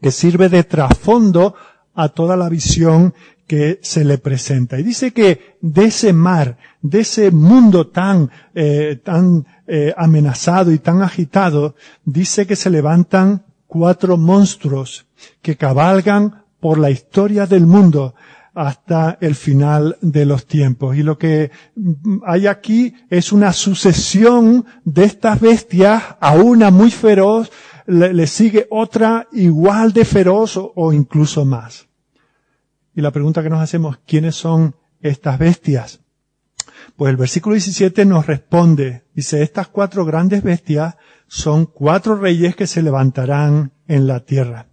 que 0.00 0.10
sirve 0.10 0.48
de 0.48 0.64
trasfondo 0.64 1.54
a 1.94 2.08
toda 2.08 2.36
la 2.36 2.48
visión 2.48 3.14
que 3.46 3.80
se 3.82 4.04
le 4.04 4.18
presenta. 4.18 4.78
Y 4.78 4.82
dice 4.82 5.12
que 5.12 5.56
de 5.60 5.86
ese 5.86 6.12
mar, 6.12 6.58
de 6.82 7.00
ese 7.00 7.30
mundo 7.30 7.88
tan, 7.88 8.30
eh, 8.54 9.00
tan 9.02 9.46
eh, 9.66 9.94
amenazado 9.96 10.70
y 10.70 10.78
tan 10.78 11.02
agitado, 11.02 11.74
dice 12.04 12.46
que 12.46 12.56
se 12.56 12.70
levantan 12.70 13.44
cuatro 13.66 14.16
monstruos 14.16 15.06
que 15.42 15.56
cabalgan 15.56 16.44
por 16.60 16.78
la 16.78 16.90
historia 16.90 17.46
del 17.46 17.66
mundo 17.66 18.14
hasta 18.54 19.18
el 19.20 19.34
final 19.34 19.96
de 20.00 20.26
los 20.26 20.46
tiempos. 20.46 20.96
Y 20.96 21.02
lo 21.02 21.16
que 21.16 21.50
hay 22.26 22.48
aquí 22.48 22.92
es 23.08 23.32
una 23.32 23.52
sucesión 23.52 24.66
de 24.84 25.04
estas 25.04 25.40
bestias, 25.40 26.02
a 26.20 26.32
una 26.32 26.70
muy 26.70 26.90
feroz, 26.90 27.50
le, 27.88 28.26
sigue 28.26 28.66
otra 28.70 29.28
igual 29.32 29.92
de 29.94 30.04
feroz 30.04 30.58
o 30.58 30.92
incluso 30.92 31.46
más. 31.46 31.88
Y 32.94 33.00
la 33.00 33.10
pregunta 33.10 33.42
que 33.42 33.48
nos 33.48 33.62
hacemos, 33.62 33.98
¿quiénes 34.06 34.34
son 34.34 34.76
estas 35.00 35.38
bestias? 35.38 36.00
Pues 36.96 37.10
el 37.10 37.16
versículo 37.16 37.54
17 37.54 38.04
nos 38.04 38.26
responde, 38.26 39.04
dice, 39.14 39.42
estas 39.42 39.68
cuatro 39.68 40.04
grandes 40.04 40.42
bestias 40.42 40.96
son 41.28 41.64
cuatro 41.64 42.16
reyes 42.16 42.54
que 42.56 42.66
se 42.66 42.82
levantarán 42.82 43.72
en 43.86 44.06
la 44.06 44.20
tierra. 44.20 44.66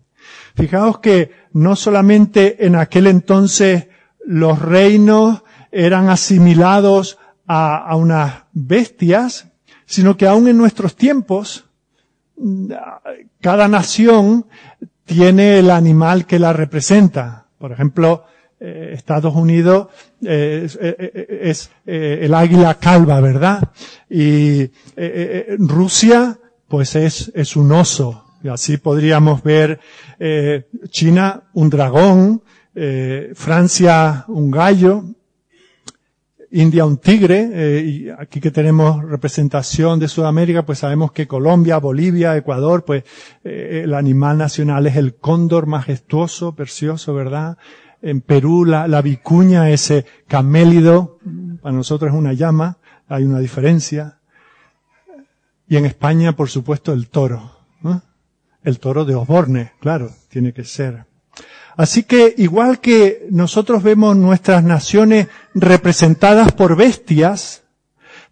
Fijaos 0.56 1.00
que 1.00 1.32
no 1.54 1.76
solamente 1.76 2.66
en 2.66 2.76
aquel 2.76 3.08
entonces 3.08 3.88
los 4.26 4.60
reinos 4.60 5.44
eran 5.72 6.10
asimilados 6.10 7.18
a, 7.48 7.78
a 7.78 7.96
unas 7.96 8.44
bestias, 8.52 9.52
sino 9.86 10.18
que 10.18 10.28
aún 10.28 10.48
en 10.48 10.58
nuestros 10.58 10.96
tiempos, 10.96 11.65
cada 13.42 13.68
nación 13.68 14.46
tiene 15.06 15.60
el 15.60 15.70
animal 15.70 16.26
que 16.26 16.40
la 16.40 16.54
representa. 16.54 17.46
Por 17.58 17.72
ejemplo, 17.72 18.26
eh, 18.60 18.92
Estados 18.94 19.36
Unidos 19.36 19.88
eh, 20.24 20.68
eh, 20.80 21.40
es, 21.44 21.70
el 21.86 22.34
águila 22.34 22.76
calva, 22.76 23.20
¿verdad? 23.20 23.72
Y 24.10 24.70
Rusia, 25.58 26.40
pues 26.68 26.96
es, 26.96 27.32
es 27.36 27.56
un 27.56 27.72
oso. 27.72 28.24
Y 28.44 28.48
así 28.48 28.78
podríamos 28.78 29.42
ver 29.44 29.80
China 30.90 31.44
un 31.54 31.70
dragón, 31.70 32.44
Francia 33.34 34.26
un 34.28 34.52
gallo, 34.52 35.04
India 36.56 36.86
un 36.86 36.98
tigre, 36.98 37.84
y 37.86 38.10
aquí 38.10 38.40
que 38.40 38.52
tenemos 38.52 39.04
representación 39.04 40.00
de 40.00 40.08
Sudamérica, 40.08 40.66
pues 40.66 40.80
sabemos 40.80 41.12
que 41.12 41.28
Colombia, 41.28 41.78
Bolivia, 41.78 42.38
Ecuador, 42.38 42.86
pues 42.86 43.04
el 43.44 43.94
animal 43.94 44.38
nacional 44.38 44.88
es 44.88 44.96
el 44.96 45.16
cóndor 45.16 45.66
majestuoso, 45.66 46.56
precioso, 46.56 47.14
¿verdad? 47.14 47.58
En 48.02 48.22
Perú 48.22 48.64
la, 48.64 48.88
la 48.88 49.02
vicuña, 49.02 49.70
ese 49.70 50.06
camélido, 50.28 51.20
para 51.62 51.76
nosotros 51.76 52.14
es 52.14 52.18
una 52.18 52.34
llama, 52.34 52.78
hay 53.08 53.26
una 53.26 53.40
diferencia. 53.40 54.20
Y 55.68 55.78
en 55.78 55.86
España, 55.86 56.36
por 56.36 56.50
supuesto, 56.50 56.94
el 56.94 57.10
toro. 57.10 57.52
El 58.64 58.80
toro 58.80 59.06
de 59.06 59.14
Osborne, 59.14 59.74
claro, 59.80 60.10
tiene 60.30 60.54
que 60.54 60.64
ser. 60.64 61.06
Así 61.78 62.04
que 62.04 62.34
igual 62.38 62.80
que 62.80 63.28
nosotros 63.30 63.84
vemos 63.84 64.16
nuestras 64.16 64.64
naciones 64.64 65.28
representadas 65.56 66.52
por 66.52 66.76
bestias, 66.76 67.64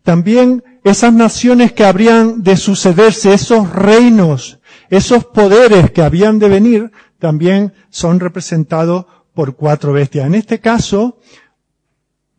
también 0.04 0.64
esas 0.84 1.14
naciones 1.14 1.72
que 1.72 1.86
habrían 1.86 2.44
de 2.44 2.58
sucederse, 2.58 3.34
esos 3.34 3.72
reinos, 3.72 4.60
esos 4.90 5.26
poderes 5.26 5.92
que 5.92 6.02
habían 6.04 6.38
de 6.38 6.50
venir, 6.50 6.92
también 7.18 7.74
son 7.90 8.20
representados 8.20 9.06
por 9.34 9.56
cuatro 9.56 9.94
bestias. 9.94 10.28
En 10.28 10.36
este 10.36 10.60
caso, 10.60 11.20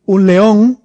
un 0.05 0.27
león, 0.27 0.83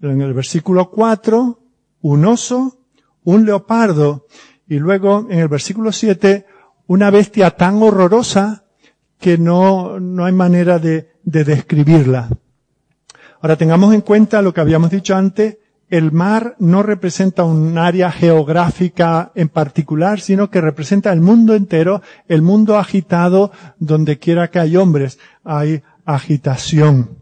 en 0.00 0.22
el 0.22 0.32
versículo 0.32 0.90
4, 0.90 1.60
un 2.00 2.24
oso, 2.24 2.78
un 3.22 3.44
leopardo, 3.44 4.26
y 4.66 4.78
luego 4.78 5.26
en 5.28 5.38
el 5.40 5.48
versículo 5.48 5.92
7, 5.92 6.46
una 6.86 7.10
bestia 7.10 7.50
tan 7.50 7.82
horrorosa 7.82 8.64
que 9.18 9.36
no, 9.36 10.00
no 10.00 10.24
hay 10.24 10.32
manera 10.32 10.78
de, 10.78 11.12
de 11.22 11.44
describirla. 11.44 12.30
Ahora 13.44 13.56
tengamos 13.56 13.92
en 13.92 14.00
cuenta 14.00 14.40
lo 14.40 14.54
que 14.54 14.62
habíamos 14.62 14.88
dicho 14.88 15.14
antes, 15.14 15.58
el 15.90 16.12
mar 16.12 16.56
no 16.60 16.82
representa 16.82 17.44
un 17.44 17.76
área 17.76 18.10
geográfica 18.10 19.32
en 19.34 19.50
particular, 19.50 20.18
sino 20.18 20.48
que 20.48 20.62
representa 20.62 21.12
el 21.12 21.20
mundo 21.20 21.54
entero, 21.54 22.00
el 22.26 22.40
mundo 22.40 22.78
agitado, 22.78 23.52
donde 23.78 24.18
quiera 24.18 24.50
que 24.50 24.60
hay 24.60 24.78
hombres, 24.78 25.18
hay 25.44 25.82
agitación. 26.06 27.18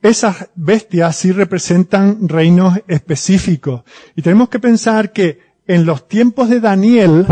Esas 0.00 0.48
bestias 0.54 1.16
sí 1.16 1.32
representan 1.32 2.30
reinos 2.30 2.80
específicos. 2.88 3.82
Y 4.16 4.22
tenemos 4.22 4.48
que 4.48 4.58
pensar 4.58 5.12
que 5.12 5.38
en 5.66 5.84
los 5.84 6.08
tiempos 6.08 6.48
de 6.48 6.60
Daniel 6.60 7.26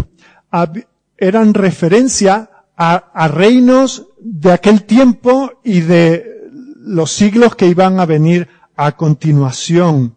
eran 1.16 1.54
referencia 1.54 2.50
a, 2.76 3.28
reinos 3.28 4.08
de 4.20 4.52
aquel 4.52 4.84
tiempo 4.84 5.52
y 5.64 5.80
de 5.80 6.39
los 6.82 7.12
siglos 7.12 7.54
que 7.56 7.66
iban 7.66 8.00
a 8.00 8.06
venir 8.06 8.48
a 8.76 8.92
continuación. 8.92 10.16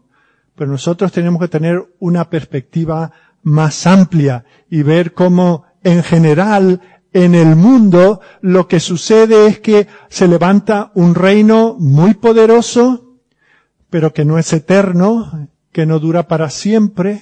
Pero 0.56 0.72
nosotros 0.72 1.12
tenemos 1.12 1.42
que 1.42 1.48
tener 1.48 1.84
una 2.00 2.30
perspectiva 2.30 3.12
más 3.42 3.86
amplia 3.86 4.46
y 4.70 4.84
ver 4.84 5.14
cómo 5.14 5.66
en 5.84 6.04
general 6.04 6.82
en 7.12 7.36
el 7.36 7.56
mundo 7.56 8.22
lo 8.42 8.68
que 8.68 8.80
sucede 8.80 9.48
es 9.48 9.60
que 9.60 9.88
se 10.10 10.28
levanta 10.28 10.92
un 10.96 11.14
reino 11.14 11.76
muy 11.78 12.16
poderoso, 12.16 13.18
pero 13.90 14.14
que 14.14 14.26
no 14.26 14.40
es 14.40 14.52
eterno, 14.54 15.50
que 15.72 15.86
no 15.86 16.00
dura 16.00 16.28
para 16.28 16.50
siempre 16.50 17.22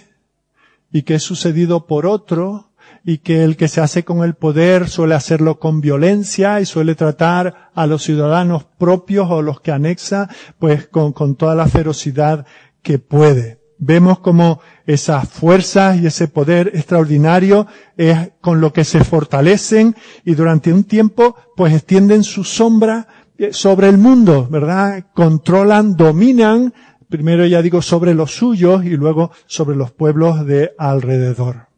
y 0.92 1.04
que 1.04 1.16
es 1.16 1.24
sucedido 1.24 1.88
por 1.88 2.06
otro 2.06 2.71
y 3.04 3.20
que 3.20 3.44
el 3.44 3.58
que 3.58 3.68
se 3.68 3.82
hace 3.82 4.04
con 4.04 4.24
el 4.24 4.36
poder 4.36 4.88
suele 4.88 5.16
hacerlo 5.16 5.60
con 5.60 5.82
violencia 5.82 6.60
y 6.62 6.66
suele 6.66 6.96
tratar 6.96 7.72
a 7.74 7.88
los 7.88 8.04
ciudadanos 8.04 8.66
propios 8.78 9.28
o 9.30 9.42
los 9.42 9.62
que 9.62 9.72
anexa 9.72 10.30
pues 10.60 10.88
con, 10.88 11.14
con 11.14 11.36
toda 11.36 11.56
la 11.56 11.68
ferocidad 11.68 12.46
que 12.82 13.00
puede. 13.00 13.60
Vemos 13.84 14.20
como 14.20 14.62
esas 14.86 15.28
fuerzas 15.28 16.00
y 16.00 16.06
ese 16.06 16.28
poder 16.28 16.72
extraordinario 16.76 17.66
es 17.98 18.32
con 18.40 18.62
lo 18.62 18.72
que 18.72 18.84
se 18.84 19.04
fortalecen 19.04 19.96
y 20.24 20.36
durante 20.36 20.72
un 20.72 20.84
tiempo 20.84 21.36
pues 21.56 21.74
extienden 21.74 22.24
su 22.24 22.44
sombra 22.44 23.08
eh, 23.40 23.54
sobre 23.54 23.90
el 23.90 23.98
mundo, 23.98 24.48
¿verdad? 24.52 25.06
Controlan, 25.16 25.98
dominan, 25.98 26.76
primero 27.10 27.44
ya 27.48 27.64
digo 27.64 27.82
sobre 27.82 28.14
los 28.14 28.36
suyos 28.36 28.86
y 28.86 28.92
luego 28.92 29.32
sobre 29.48 29.76
los 29.76 29.92
pueblos 29.92 30.46
de 30.46 30.74
alrededor. 30.78 31.71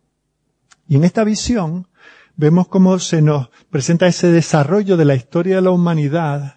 Y 0.88 0.96
en 0.96 1.04
esta 1.04 1.24
visión 1.24 1.88
vemos 2.36 2.67
cómo 2.67 3.00
se 3.00 3.22
nos 3.22 3.50
presenta 3.69 4.08
ese 4.08 4.32
desarrollo 4.32 4.98
de 4.98 5.06
la 5.06 5.15
historia 5.15 5.58
de 5.58 5.62
la 5.62 5.72
humanidad 5.72 6.56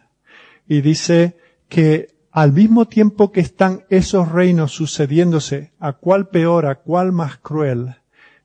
y 0.67 0.81
dice 0.81 1.37
que 1.69 2.17
al 2.33 2.53
mismo 2.53 2.87
tiempo 2.87 3.33
que 3.33 3.41
están 3.41 3.85
esos 3.89 4.31
reinos 4.31 4.73
sucediéndose, 4.73 5.73
a 5.79 5.95
cuál 5.95 6.29
peor, 6.29 6.67
a 6.67 6.77
cuál 6.77 7.13
más 7.13 7.39
cruel, 7.39 7.97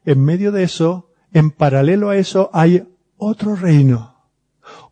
en 0.05 0.23
medio 0.23 0.51
de 0.51 0.63
eso, 0.63 1.09
en 1.33 1.51
paralelo 1.51 2.09
a 2.09 2.15
eso, 2.15 2.49
hay 2.53 2.87
otro 3.17 3.55
reino. 3.55 4.15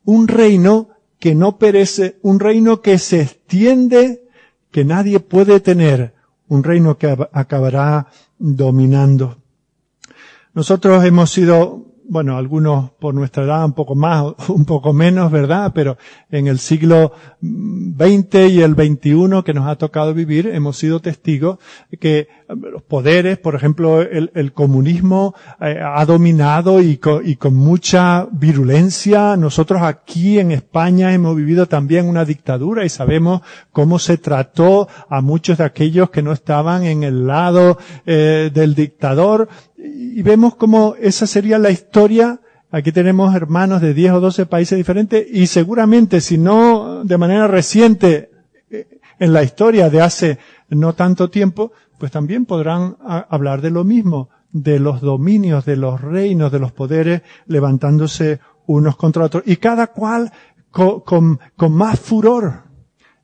Un 0.04 0.28
reino 0.28 0.90
que 1.18 1.34
no 1.34 1.58
perece, 1.58 2.20
un 2.22 2.40
reino 2.40 2.82
que 2.82 2.98
se 2.98 3.22
extiende, 3.22 4.24
que 4.72 4.84
nadie 4.84 5.20
puede 5.20 5.60
tener, 5.60 6.14
un 6.48 6.64
reino 6.64 6.98
que 6.98 7.16
acabará 7.32 8.08
dominando. 8.38 9.39
Nosotros 10.60 11.06
hemos 11.06 11.30
sido 11.30 11.86
bueno, 12.10 12.38
algunos 12.38 12.92
por 13.00 13.14
nuestra 13.14 13.44
edad 13.44 13.64
un 13.64 13.72
poco 13.72 13.96
más, 13.96 14.26
un 14.50 14.66
poco 14.66 14.92
menos, 14.92 15.32
¿verdad? 15.32 15.72
Pero 15.74 15.98
en 16.30 16.48
el 16.48 16.60
siglo 16.60 17.14
XX 17.42 18.50
y 18.50 18.62
el 18.62 18.74
XXI 18.74 19.44
que 19.46 19.54
nos 19.54 19.68
ha 19.70 19.78
tocado 19.78 20.14
vivir, 20.14 20.48
hemos 20.48 20.76
sido 20.76 21.00
testigos 21.00 21.60
que 22.02 22.28
los 22.56 22.82
poderes, 22.82 23.38
por 23.38 23.56
ejemplo, 23.56 24.02
el, 24.02 24.54
comunismo 24.54 25.36
eh, 25.62 25.80
ha 25.84 26.04
dominado 26.06 26.82
y 26.82 26.98
con, 26.98 27.28
y 27.28 27.36
con 27.36 27.54
mucha 27.54 28.28
virulencia. 28.32 29.38
Nosotros 29.38 29.82
aquí 29.84 30.40
en 30.40 30.52
España 30.52 31.14
hemos 31.14 31.36
vivido 31.36 31.68
también 31.68 32.08
una 32.08 32.26
dictadura 32.26 32.84
y 32.86 32.90
sabemos 32.90 33.42
cómo 33.72 34.00
se 34.00 34.18
trató 34.18 34.88
a 35.10 35.22
muchos 35.22 35.60
de 35.60 35.64
aquellos 35.64 36.10
que 36.10 36.24
no 36.24 36.32
estaban 36.32 36.84
en 36.84 37.04
el 37.04 37.28
lado 37.28 37.78
eh, 38.06 38.50
del 38.52 38.74
dictador 38.74 39.48
y 39.78 40.22
vemos 40.24 40.56
cómo 40.56 40.96
esa 41.00 41.28
sería 41.28 41.60
la 41.60 41.70
historia. 41.70 42.40
Aquí 42.72 42.92
tenemos 42.92 43.36
hermanos 43.36 43.82
de 43.82 43.94
10 43.94 44.14
o 44.14 44.20
12 44.22 44.46
países 44.48 44.78
diferentes 44.78 45.26
y 45.32 45.48
seguramente, 45.48 46.20
si 46.22 46.38
no 46.38 47.04
de 47.04 47.18
manera 47.18 47.48
reciente, 47.48 48.32
eh, 48.72 49.00
en 49.20 49.34
la 49.34 49.44
historia 49.44 49.90
de 49.90 50.02
hace 50.02 50.38
no 50.70 50.94
tanto 50.94 51.30
tiempo, 51.30 51.72
pues 52.00 52.12
también 52.12 52.46
podrán 52.46 52.98
hablar 53.02 53.62
de 53.62 53.70
lo 53.70 53.84
mismo, 53.84 54.30
de 54.52 54.80
los 54.80 55.02
dominios, 55.02 55.66
de 55.66 55.76
los 55.76 56.02
reinos, 56.02 56.52
de 56.52 56.60
los 56.60 56.72
poderes 56.72 57.22
levantándose 57.46 58.40
unos 58.66 58.96
contra 58.96 59.26
otros 59.26 59.44
y 59.46 59.58
cada 59.58 59.88
cual 59.88 60.32
con, 60.72 61.40
más 61.70 62.00
furor. 62.00 62.64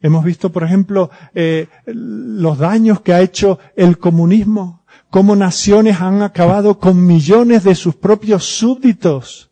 Hemos 0.01 0.23
visto, 0.23 0.51
por 0.51 0.63
ejemplo, 0.63 1.09
eh, 1.33 1.67
los 1.85 2.57
daños 2.59 3.01
que 3.01 3.13
ha 3.13 3.21
hecho 3.21 3.57
el 3.75 3.97
comunismo 3.97 4.85
cómo 5.09 5.35
naciones 5.35 6.01
han 6.01 6.21
acabado 6.21 6.77
con 6.77 7.05
millones 7.05 7.63
de 7.63 7.73
sus 7.73 7.95
propios 7.95 8.43
súbditos 8.43 9.49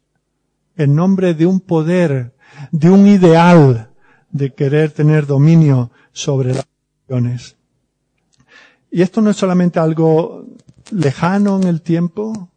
en 0.75 0.93
nombre 0.93 1.33
de 1.33 1.45
un 1.45 1.62
poder, 1.62 2.36
de 2.71 2.89
un 2.89 3.07
ideal 3.07 3.89
de 4.31 4.53
querer 4.53 4.91
tener 4.91 5.25
dominio 5.25 5.91
sobre 6.12 6.53
las 6.55 6.67
naciones. 7.07 7.55
Y 8.95 9.01
esto 9.01 9.21
no 9.21 9.32
es 9.32 9.38
solamente 9.38 9.79
algo 9.79 10.45
lejano 10.91 11.60
en 11.60 11.67
el 11.67 11.82
tiempo, 11.82 12.49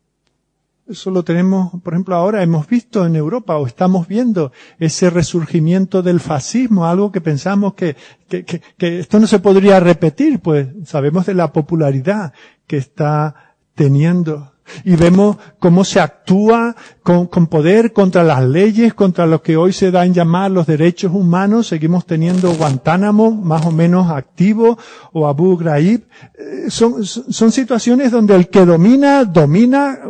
eso 0.87 1.11
lo 1.11 1.25
tenemos, 1.25 1.72
por 1.83 1.94
ejemplo, 1.94 2.14
ahora 2.14 2.42
hemos 2.42 2.66
visto 2.68 3.07
en 3.07 3.16
Europa 3.16 3.57
o 3.57 3.66
estamos 3.66 4.07
viendo 4.07 4.53
ese 4.79 5.09
resurgimiento 5.09 6.03
del 6.03 6.20
fascismo, 6.20 6.85
algo 6.87 7.11
que 7.11 7.22
pensamos 7.22 7.72
que, 7.72 7.96
que, 8.29 8.44
que, 8.44 8.99
esto 9.01 9.18
no 9.18 9.27
se 9.27 9.38
podría 9.38 9.81
repetir, 9.81 10.40
pues 10.40 10.68
sabemos 10.85 11.25
de 11.25 11.33
la 11.33 11.55
popularidad 11.55 12.35
que 12.66 12.77
está 12.77 13.55
teniendo. 13.75 14.53
Y 14.85 14.96
vemos 14.96 15.37
cómo 15.59 15.85
se 15.85 16.00
actúa 16.00 16.74
con, 17.02 17.26
con, 17.26 17.46
poder 17.46 17.92
contra 17.92 18.22
las 18.22 18.44
leyes, 18.44 18.94
contra 18.94 19.26
lo 19.26 19.42
que 19.42 19.57
hoy 19.57 19.72
se 19.72 19.90
da 19.90 20.05
en 20.05 20.14
llamar 20.14 20.50
los 20.50 20.66
derechos 20.66 21.12
humanos. 21.12 21.68
Seguimos 21.68 22.07
teniendo 22.07 22.55
Guantánamo 22.55 23.31
más 23.31 23.64
o 23.66 23.70
menos 23.70 24.11
activo 24.11 24.79
o 25.12 25.26
Abu 25.26 25.57
Ghraib. 25.57 26.02
Eh, 26.35 26.70
son, 26.70 27.05
son 27.05 27.52
situaciones 27.52 28.11
donde 28.11 28.35
el 28.35 28.48
que 28.48 28.64
domina, 28.64 29.24
domina 29.24 30.00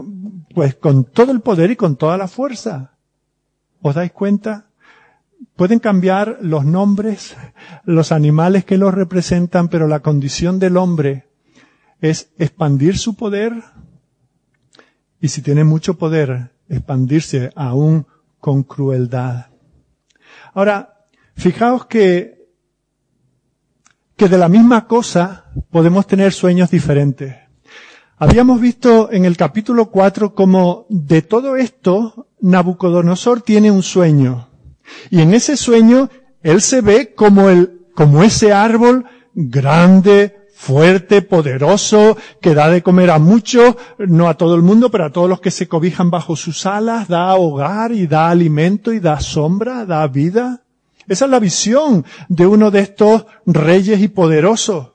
pues 0.55 0.75
con 0.75 1.05
todo 1.05 1.33
el 1.33 1.41
poder 1.41 1.71
y 1.71 1.77
con 1.77 1.97
toda 1.97 2.17
la 2.17 2.29
fuerza. 2.29 2.93
¿Os 3.83 3.95
dais 3.95 4.11
cuenta? 4.11 4.67
Pueden 5.55 5.81
cambiar 5.81 6.39
los 6.41 6.65
nombres, 6.65 7.37
los 7.85 8.11
animales 8.11 8.65
que 8.65 8.79
los 8.79 8.95
representan, 8.95 9.69
pero 9.69 9.87
la 9.87 10.01
condición 10.01 10.59
del 10.59 10.79
hombre 10.79 11.27
es 12.01 12.31
expandir 12.39 12.99
su 12.99 13.17
poder 13.17 13.53
y 15.27 15.29
si 15.29 15.43
tiene 15.43 15.65
mucho 15.65 15.95
poder, 15.99 16.53
expandirse 16.69 17.51
aún 17.57 18.07
con 18.39 18.63
crueldad. 18.63 19.47
Ahora, 20.55 21.05
fijaos 21.35 21.87
que, 21.87 22.47
que 24.17 24.29
de 24.29 24.39
la 24.39 24.49
misma 24.49 24.87
cosa 24.87 25.47
podemos 25.73 26.07
tener 26.07 26.33
sueños 26.33 26.71
diferentes. 26.71 27.35
Habíamos 28.19 28.61
visto 28.61 29.11
en 29.11 29.25
el 29.25 29.37
capítulo 29.37 29.91
4 29.91 30.33
como 30.33 30.87
de 30.91 31.23
todo 31.23 31.57
esto 31.57 32.29
Nabucodonosor 32.41 33.41
tiene 33.41 33.73
un 33.73 33.83
sueño. 33.83 34.49
Y 35.11 35.23
en 35.23 35.35
ese 35.35 35.57
sueño 35.57 36.09
él 36.41 36.61
se 36.63 36.83
ve 36.83 37.15
como 37.17 37.51
el, 37.51 37.89
como 37.97 38.23
ese 38.23 38.53
árbol 38.53 39.07
grande, 39.35 40.46
fuerte, 40.57 41.21
poderoso, 41.21 42.17
que 42.41 42.55
da 42.55 42.71
de 42.71 42.83
comer 42.83 43.11
a 43.11 43.19
muchos, 43.19 43.77
no 43.99 44.27
a 44.27 44.35
todo 44.35 44.57
el 44.57 44.63
mundo, 44.63 44.91
pero 44.91 45.05
a 45.05 45.13
todos 45.13 45.29
los 45.29 45.41
que 45.41 45.51
se 45.51 45.69
cobijan 45.69 46.11
bajo 46.11 46.35
sus 46.35 46.65
alas, 46.65 47.09
da 47.09 47.35
hogar 47.35 47.93
y 47.93 48.07
da 48.07 48.31
alimento 48.31 48.91
y 48.93 48.99
da 48.99 49.21
sombra, 49.21 49.85
da 49.85 50.07
vida. 50.09 50.63
Esa 51.07 51.27
es 51.27 51.31
la 51.31 51.39
visión 51.41 52.07
de 52.29 52.47
uno 52.47 52.71
de 52.71 52.81
estos 52.81 53.27
reyes 53.45 54.01
y 54.01 54.09
poderosos. 54.09 54.93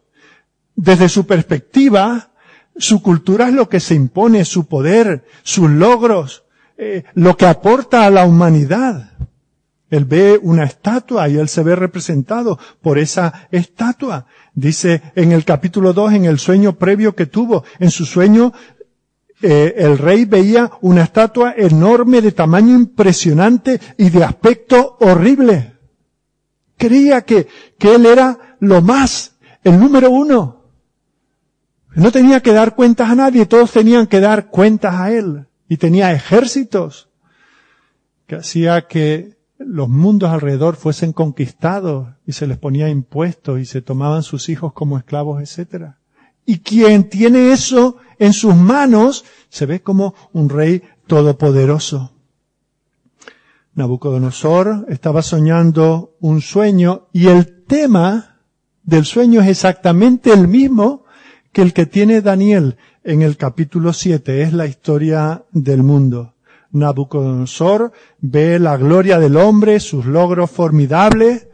Desde 0.76 1.08
su 1.08 1.28
perspectiva, 1.28 2.32
su 2.76 3.04
cultura 3.04 3.48
es 3.48 3.54
lo 3.54 3.70
que 3.70 3.80
se 3.80 3.94
impone, 3.94 4.44
su 4.46 4.66
poder, 4.66 5.26
sus 5.44 5.70
logros, 5.70 6.44
eh, 6.76 7.04
lo 7.14 7.38
que 7.38 7.46
aporta 7.46 8.06
a 8.06 8.10
la 8.10 8.26
humanidad. 8.26 9.12
Él 9.92 10.06
ve 10.06 10.40
una 10.42 10.64
estatua 10.64 11.28
y 11.30 11.38
él 11.38 11.50
se 11.50 11.64
ve 11.64 11.76
representado 11.76 12.58
por 12.82 12.98
esa 12.98 13.48
estatua. 13.52 14.26
Dice 14.54 15.02
en 15.16 15.32
el 15.32 15.46
capítulo 15.46 15.94
2, 15.94 16.14
en 16.14 16.26
el 16.26 16.38
sueño 16.38 16.78
previo 16.78 17.16
que 17.16 17.26
tuvo, 17.26 17.64
en 17.80 17.90
su 17.90 18.06
sueño, 18.06 18.52
eh, 19.42 19.74
el 19.78 19.98
rey 19.98 20.26
veía 20.26 20.72
una 20.82 21.04
estatua 21.04 21.54
enorme 21.58 22.22
de 22.22 22.32
tamaño 22.32 22.76
impresionante 22.76 23.80
y 23.98 24.10
de 24.10 24.24
aspecto 24.24 24.98
horrible. 25.00 25.74
Creía 26.78 27.22
que, 27.22 27.48
que 27.78 27.96
él 27.96 28.06
era 28.06 28.58
lo 28.60 28.82
más, 28.82 29.36
el 29.64 29.80
número 29.80 30.12
uno. 30.12 30.66
No 31.94 32.12
tenía 32.12 32.42
que 32.42 32.54
dar 32.54 32.76
cuentas 32.76 33.10
a 33.10 33.16
nadie, 33.16 33.46
todos 33.46 33.72
tenían 33.72 34.08
que 34.08 34.20
dar 34.20 34.50
cuentas 34.50 34.96
a 34.96 35.12
él. 35.12 35.48
Y 35.68 35.78
tenía 35.78 36.12
ejércitos 36.12 37.10
que 38.28 38.36
hacía 38.36 38.88
que 38.88 39.38
los 39.66 39.90
mundos 39.90 40.30
alrededor 40.30 40.76
fuesen 40.76 41.14
conquistados 41.14 42.10
y 42.26 42.34
se 42.34 42.48
les 42.48 42.58
ponía 42.58 42.90
impuestos 42.90 43.60
y 43.60 43.66
se 43.66 43.82
tomaban 43.82 44.24
sus 44.24 44.50
hijos 44.50 44.74
como 44.74 44.98
esclavos, 44.98 45.42
etc. 45.42 45.94
Y 46.46 46.60
quien 46.60 47.10
tiene 47.10 47.52
eso 47.52 47.98
en 48.20 48.34
sus 48.34 48.56
manos 48.56 49.26
se 49.50 49.66
ve 49.66 49.82
como 49.82 50.16
un 50.34 50.50
rey 50.50 50.84
todopoderoso. 51.08 52.12
Nabucodonosor 53.74 54.86
estaba 54.90 55.22
soñando 55.22 56.16
un 56.20 56.42
sueño 56.42 57.08
y 57.14 57.28
el 57.28 57.64
tema 57.64 58.40
del 58.84 59.06
sueño 59.06 59.42
es 59.42 59.48
exactamente 59.48 60.34
el 60.34 60.48
mismo 60.48 61.06
que 61.54 61.62
el 61.62 61.74
que 61.74 61.86
tiene 61.86 62.22
Daniel 62.22 62.78
en 63.04 63.22
el 63.22 63.38
capítulo 63.38 63.94
7 63.94 64.42
es 64.42 64.54
la 64.54 64.66
historia 64.66 65.46
del 65.52 65.84
mundo. 65.84 66.34
Nabucodonosor 66.72 67.92
ve 68.20 68.60
la 68.60 68.78
gloria 68.78 69.20
del 69.20 69.38
hombre, 69.38 69.80
sus 69.80 70.06
logros 70.06 70.50
formidables, 70.50 71.48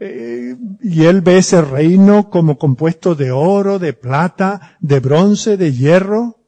eh, 0.00 0.56
y 0.82 1.04
él 1.04 1.20
ve 1.20 1.38
ese 1.38 1.62
reino 1.62 2.30
como 2.30 2.58
compuesto 2.58 3.14
de 3.14 3.30
oro, 3.30 3.78
de 3.78 3.92
plata, 3.92 4.76
de 4.80 5.00
bronce, 5.00 5.56
de 5.56 5.72
hierro, 5.72 6.43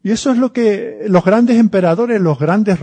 y 0.00 0.12
eso 0.12 0.30
es 0.30 0.38
lo 0.38 0.52
que 0.52 1.06
los 1.08 1.24
grandes 1.24 1.56
emperadores, 1.56 2.20
los 2.20 2.38
grandes 2.38 2.78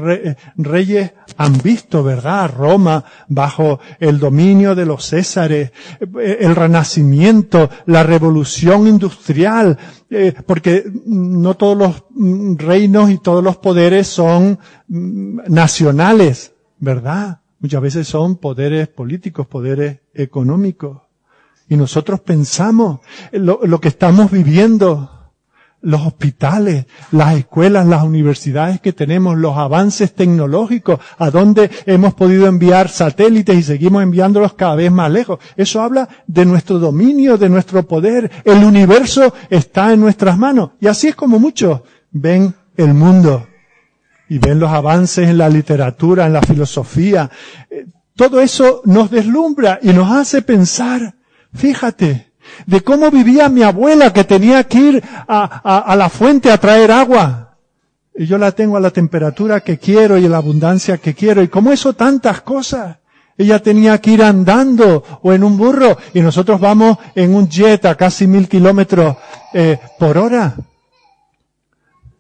reyes 0.58 1.14
han 1.38 1.58
visto, 1.64 2.04
¿verdad? 2.04 2.52
Roma 2.54 3.06
bajo 3.30 3.80
el 4.00 4.20
dominio 4.20 4.76
de 4.76 4.86
los 4.86 5.06
Césares, 5.08 5.72
el 6.02 6.56
renacimiento, 6.56 7.70
la 7.86 8.04
revolución 8.04 8.88
industrial, 8.88 9.78
eh, 10.10 10.34
porque 10.46 10.84
no 11.06 11.56
todos 11.56 11.78
los 11.78 12.04
reinos 12.58 13.10
y 13.10 13.18
todos 13.20 13.44
los 13.44 13.58
poderes 13.58 14.08
son 14.08 14.60
mm, 14.90 15.40
nacionales, 15.48 16.54
¿verdad? 16.80 17.40
Muchas 17.60 17.82
veces 17.82 18.08
son 18.10 18.36
poderes 18.36 18.90
políticos, 18.90 19.48
poderes 19.48 20.00
económicos. 20.14 21.02
Y 21.70 21.78
nosotros 21.78 22.20
pensamos 22.20 23.00
lo 23.32 23.82
que 23.82 23.88
estamos 23.88 24.30
viviendo 24.30 25.15
los 25.86 26.02
hospitales, 26.02 26.88
las 27.12 27.38
escuelas, 27.38 27.86
las 27.86 28.04
universidades 28.04 28.82
que 28.82 28.92
tenemos, 28.92 29.38
los 29.38 29.56
avances 29.56 30.14
tecnológicos, 30.14 31.00
a 31.18 31.30
donde 31.30 31.70
hemos 31.86 32.16
podido 32.16 32.48
enviar 32.48 32.90
satélites 32.90 33.56
y 33.56 33.64
seguimos 33.64 34.02
enviándolos 34.02 34.54
cada 34.54 34.76
vez 34.76 34.92
más 34.92 35.12
lejos. 35.12 35.40
Eso 35.56 35.82
habla 35.82 36.10
de 36.26 36.46
nuestro 36.46 36.80
dominio, 36.80 37.38
de 37.38 37.50
nuestro 37.50 37.88
poder. 37.88 38.32
El 38.44 38.64
universo 38.64 39.34
está 39.50 39.94
en 39.94 40.02
nuestras 40.02 40.38
manos. 40.38 40.72
Y 40.82 40.88
así 40.88 41.10
es 41.10 41.16
como 41.16 41.40
muchos 41.40 41.82
ven 42.12 42.56
el 42.78 42.94
mundo 42.94 43.48
y 44.28 44.40
ven 44.40 44.60
los 44.60 44.72
avances 44.72 45.30
en 45.30 45.38
la 45.38 45.50
literatura, 45.50 46.26
en 46.26 46.34
la 46.34 46.42
filosofía. 46.42 47.30
Eh, 47.70 47.86
todo 48.16 48.42
eso 48.42 48.82
nos 48.86 49.12
deslumbra 49.12 49.80
y 49.84 49.90
nos 49.90 50.12
hace 50.12 50.42
pensar, 50.42 51.16
fíjate, 51.54 52.32
de 52.66 52.82
cómo 52.82 53.12
vivía 53.12 53.50
mi 53.50 53.64
abuela 53.64 54.14
que 54.14 54.24
tenía 54.24 54.64
que 54.66 54.78
ir 54.78 55.04
a, 55.28 55.96
la 55.98 56.10
fuente 56.10 56.52
a 56.52 56.58
traer 56.58 56.92
agua. 56.92 57.58
Y 58.16 58.26
yo 58.26 58.38
la 58.38 58.52
tengo 58.52 58.78
a 58.78 58.80
la 58.80 58.92
temperatura 58.92 59.60
que 59.60 59.78
quiero 59.78 60.18
y 60.18 60.26
a 60.26 60.30
la 60.30 60.38
abundancia 60.38 60.98
que 60.98 61.14
quiero. 61.14 61.42
Y 61.42 61.48
como 61.48 61.72
eso 61.72 61.94
tantas 61.94 62.42
cosas. 62.42 62.98
Ella 63.38 63.62
tenía 63.62 64.00
que 64.00 64.12
ir 64.12 64.24
andando 64.24 65.04
o 65.22 65.34
en 65.34 65.44
un 65.44 65.58
burro 65.58 65.98
y 66.14 66.22
nosotros 66.22 66.58
vamos 66.62 66.98
en 67.16 67.36
un 67.36 67.50
jet 67.50 67.86
a 67.86 67.96
casi 67.96 68.28
mil 68.28 68.48
kilómetros 68.48 69.18
eh, 69.54 69.78
por 70.00 70.18
hora. 70.18 70.56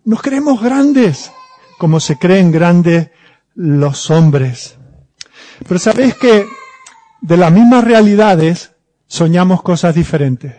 Nos 0.03 0.21
creemos 0.21 0.61
grandes 0.61 1.31
como 1.77 1.99
se 1.99 2.17
creen 2.17 2.51
grandes 2.51 3.09
los 3.55 4.09
hombres. 4.11 4.77
Pero 5.67 5.79
sabéis 5.79 6.15
que 6.15 6.45
de 7.21 7.37
las 7.37 7.51
mismas 7.51 7.83
realidades 7.83 8.74
soñamos 9.07 9.61
cosas 9.61 9.95
diferentes. 9.95 10.55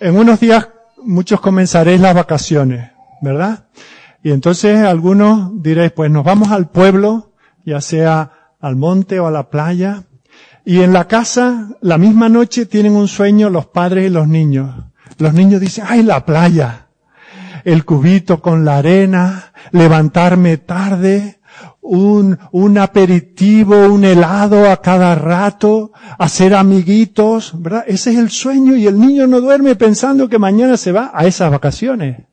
En 0.00 0.16
unos 0.16 0.40
días 0.40 0.68
muchos 1.02 1.40
comenzaréis 1.40 2.00
las 2.00 2.14
vacaciones, 2.14 2.90
¿verdad? 3.20 3.66
Y 4.22 4.32
entonces 4.32 4.80
algunos 4.80 5.62
diréis, 5.62 5.92
pues 5.92 6.10
nos 6.10 6.24
vamos 6.24 6.50
al 6.50 6.70
pueblo, 6.70 7.32
ya 7.64 7.80
sea 7.80 8.54
al 8.60 8.76
monte 8.76 9.20
o 9.20 9.26
a 9.26 9.30
la 9.30 9.50
playa, 9.50 10.04
y 10.64 10.80
en 10.80 10.94
la 10.94 11.06
casa, 11.06 11.68
la 11.82 11.98
misma 11.98 12.30
noche, 12.30 12.64
tienen 12.64 12.92
un 12.92 13.06
sueño 13.06 13.50
los 13.50 13.66
padres 13.66 14.06
y 14.06 14.10
los 14.10 14.26
niños. 14.26 14.74
Los 15.18 15.34
niños 15.34 15.60
dicen, 15.60 15.84
ay, 15.86 16.02
la 16.02 16.24
playa, 16.24 16.86
el 17.64 17.84
cubito 17.84 18.40
con 18.40 18.64
la 18.64 18.78
arena, 18.78 19.52
levantarme 19.72 20.56
tarde, 20.56 21.40
un, 21.80 22.38
un 22.52 22.78
aperitivo, 22.78 23.86
un 23.86 24.04
helado 24.04 24.70
a 24.70 24.80
cada 24.80 25.14
rato, 25.14 25.92
hacer 26.18 26.54
amiguitos, 26.54 27.52
¿verdad? 27.60 27.84
Ese 27.86 28.12
es 28.12 28.18
el 28.18 28.30
sueño 28.30 28.74
y 28.76 28.86
el 28.86 28.98
niño 28.98 29.26
no 29.26 29.40
duerme 29.40 29.76
pensando 29.76 30.28
que 30.28 30.38
mañana 30.38 30.76
se 30.76 30.92
va 30.92 31.10
a 31.12 31.26
esas 31.26 31.50
vacaciones. 31.50 32.24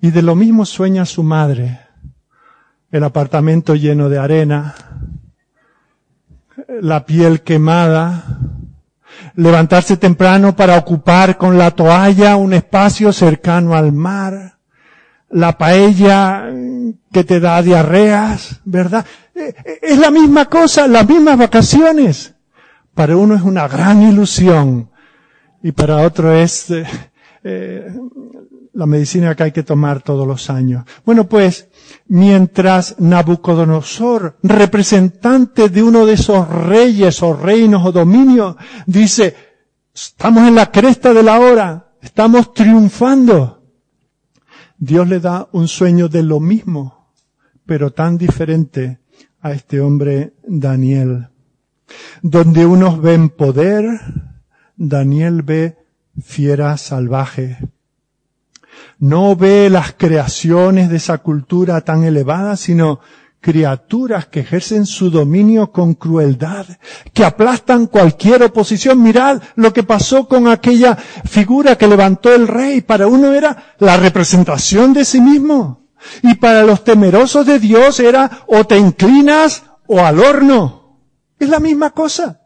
Y 0.00 0.10
de 0.10 0.22
lo 0.22 0.34
mismo 0.34 0.64
sueña 0.64 1.04
su 1.04 1.22
madre. 1.22 1.80
El 2.90 3.04
apartamento 3.04 3.74
lleno 3.74 4.08
de 4.08 4.18
arena, 4.18 4.74
la 6.80 7.04
piel 7.04 7.42
quemada, 7.42 8.38
levantarse 9.34 9.96
temprano 9.96 10.54
para 10.56 10.76
ocupar 10.76 11.36
con 11.36 11.58
la 11.58 11.70
toalla 11.70 12.36
un 12.36 12.54
espacio 12.54 13.12
cercano 13.12 13.74
al 13.74 13.92
mar, 13.92 14.57
la 15.30 15.58
paella 15.58 16.50
que 17.12 17.24
te 17.24 17.40
da 17.40 17.62
diarreas, 17.62 18.60
¿verdad? 18.64 19.04
Eh, 19.34 19.54
eh, 19.64 19.78
es 19.82 19.98
la 19.98 20.10
misma 20.10 20.46
cosa, 20.46 20.86
las 20.88 21.08
mismas 21.08 21.38
vacaciones. 21.38 22.34
Para 22.94 23.16
uno 23.16 23.34
es 23.34 23.42
una 23.42 23.68
gran 23.68 24.02
ilusión 24.02 24.90
y 25.62 25.72
para 25.72 25.98
otro 25.98 26.32
es 26.32 26.66
eh, 27.44 27.92
la 28.72 28.86
medicina 28.86 29.34
que 29.34 29.44
hay 29.44 29.52
que 29.52 29.62
tomar 29.62 30.02
todos 30.02 30.26
los 30.26 30.50
años. 30.50 30.84
Bueno, 31.04 31.28
pues, 31.28 31.68
mientras 32.06 32.98
Nabucodonosor, 32.98 34.38
representante 34.42 35.68
de 35.68 35.82
uno 35.82 36.06
de 36.06 36.14
esos 36.14 36.48
reyes 36.48 37.22
o 37.22 37.34
reinos 37.34 37.84
o 37.84 37.92
dominios, 37.92 38.56
dice, 38.86 39.34
estamos 39.94 40.46
en 40.46 40.54
la 40.54 40.70
cresta 40.70 41.12
de 41.12 41.22
la 41.22 41.38
hora, 41.38 41.92
estamos 42.00 42.52
triunfando, 42.52 43.57
Dios 44.78 45.08
le 45.08 45.18
da 45.18 45.48
un 45.52 45.66
sueño 45.66 46.08
de 46.08 46.22
lo 46.22 46.38
mismo, 46.38 47.12
pero 47.66 47.92
tan 47.92 48.16
diferente 48.16 49.00
a 49.40 49.52
este 49.52 49.80
hombre 49.80 50.34
Daniel. 50.46 51.28
Donde 52.22 52.64
unos 52.64 53.00
ven 53.00 53.28
poder, 53.28 53.84
Daniel 54.76 55.42
ve 55.42 55.76
fiera 56.22 56.76
salvaje. 56.76 57.58
No 58.98 59.34
ve 59.34 59.68
las 59.68 59.92
creaciones 59.92 60.90
de 60.90 60.96
esa 60.96 61.18
cultura 61.18 61.80
tan 61.80 62.04
elevada, 62.04 62.56
sino 62.56 63.00
criaturas 63.40 64.26
que 64.26 64.40
ejercen 64.40 64.86
su 64.86 65.10
dominio 65.10 65.70
con 65.72 65.94
crueldad, 65.94 66.66
que 67.12 67.24
aplastan 67.24 67.86
cualquier 67.86 68.42
oposición. 68.42 69.02
Mirad 69.02 69.42
lo 69.56 69.72
que 69.72 69.82
pasó 69.82 70.26
con 70.28 70.48
aquella 70.48 70.96
figura 70.96 71.76
que 71.76 71.86
levantó 71.86 72.34
el 72.34 72.48
rey. 72.48 72.80
Para 72.80 73.06
uno 73.06 73.32
era 73.32 73.74
la 73.78 73.96
representación 73.96 74.92
de 74.92 75.04
sí 75.04 75.20
mismo. 75.20 75.88
Y 76.22 76.34
para 76.34 76.62
los 76.62 76.84
temerosos 76.84 77.46
de 77.46 77.58
Dios 77.58 78.00
era 78.00 78.44
o 78.46 78.64
te 78.64 78.78
inclinas 78.78 79.64
o 79.86 80.00
al 80.00 80.18
horno. 80.18 80.98
Es 81.38 81.48
la 81.48 81.60
misma 81.60 81.90
cosa. 81.90 82.42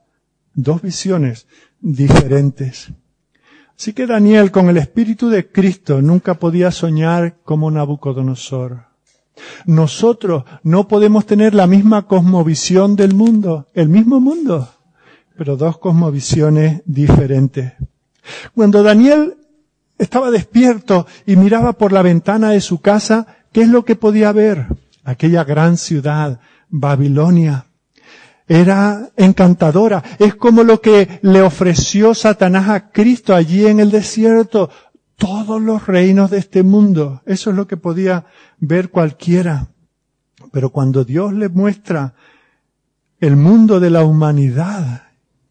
Dos 0.55 0.83
visiones 0.83 1.47
diferentes. 1.81 2.93
Así 3.77 3.95
que 3.95 4.07
Daniel, 4.07 4.51
con 4.51 4.69
el 4.69 4.77
espíritu 4.77 5.29
de 5.29 5.51
Cristo, 5.51 6.03
nunca 6.03 6.35
podía 6.35 6.71
soñar 6.71 7.39
como 7.43 7.71
Nabucodonosor. 7.71 8.92
Nosotros 9.67 10.45
no 10.63 10.89
podemos 10.89 11.27
tener 11.27 11.55
la 11.55 11.67
misma 11.67 12.07
cosmovisión 12.07 12.97
del 12.97 13.15
mundo, 13.15 13.67
el 13.75 13.89
mismo 13.89 14.21
mundo, 14.21 14.69
pero 15.37 15.57
dos 15.57 15.79
cosmovisiones 15.79 16.83
diferentes. 16.85 17.73
Cuando 18.55 18.83
Daniel 18.83 19.37
estaba 19.99 20.31
despierto 20.31 21.07
y 21.27 21.37
miraba 21.37 21.73
por 21.73 21.93
la 21.93 22.03
ventana 22.03 22.51
de 22.51 22.61
su 22.61 22.81
casa, 22.81 23.27
¿qué 23.53 23.63
es 23.63 23.69
lo 23.69 23.85
que 23.85 23.97
podía 23.97 24.33
ver? 24.33 24.67
Aquella 25.05 25.45
gran 25.45 25.77
ciudad, 25.77 26.41
Babilonia. 26.69 27.67
Era 28.49 29.11
encantadora. 29.17 30.03
Es 30.19 30.35
como 30.35 30.63
lo 30.65 30.81
que 30.81 31.21
le 31.23 31.41
ofreció 31.41 32.15
Satanás 32.15 32.69
a 32.69 32.91
Cristo 32.91 33.35
allí 33.35 33.67
en 33.67 33.81
el 33.81 33.91
desierto 33.91 34.69
todos 35.23 35.63
los 35.63 35.87
reinos 35.87 36.33
de 36.33 36.39
este 36.39 36.65
mundo. 36.65 37.23
Eso 37.27 37.51
es 37.51 37.57
lo 37.57 37.69
que 37.69 37.77
podía 37.77 38.27
ver 38.59 38.91
cualquiera. 38.91 39.69
Pero 40.51 40.71
cuando 40.71 41.05
Dios 41.05 41.33
le 41.33 41.49
muestra 41.49 42.15
el 43.21 43.37
mundo 43.37 43.79
de 43.79 43.91
la 43.91 44.03
humanidad, 44.03 45.05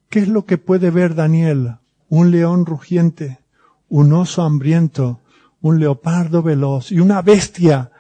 ¿qué 0.09 0.19
es 0.19 0.27
lo 0.27 0.45
que 0.45 0.57
puede 0.57 0.91
ver 0.91 1.15
Daniel? 1.15 1.77
Un 2.09 2.31
león 2.31 2.65
rugiente, 2.65 3.39
un 3.87 4.11
oso 4.11 4.41
hambriento, 4.41 5.21
un 5.61 5.79
leopardo 5.79 6.43
veloz 6.43 6.91
y 6.91 6.99
una 6.99 7.21
bestia 7.21 7.91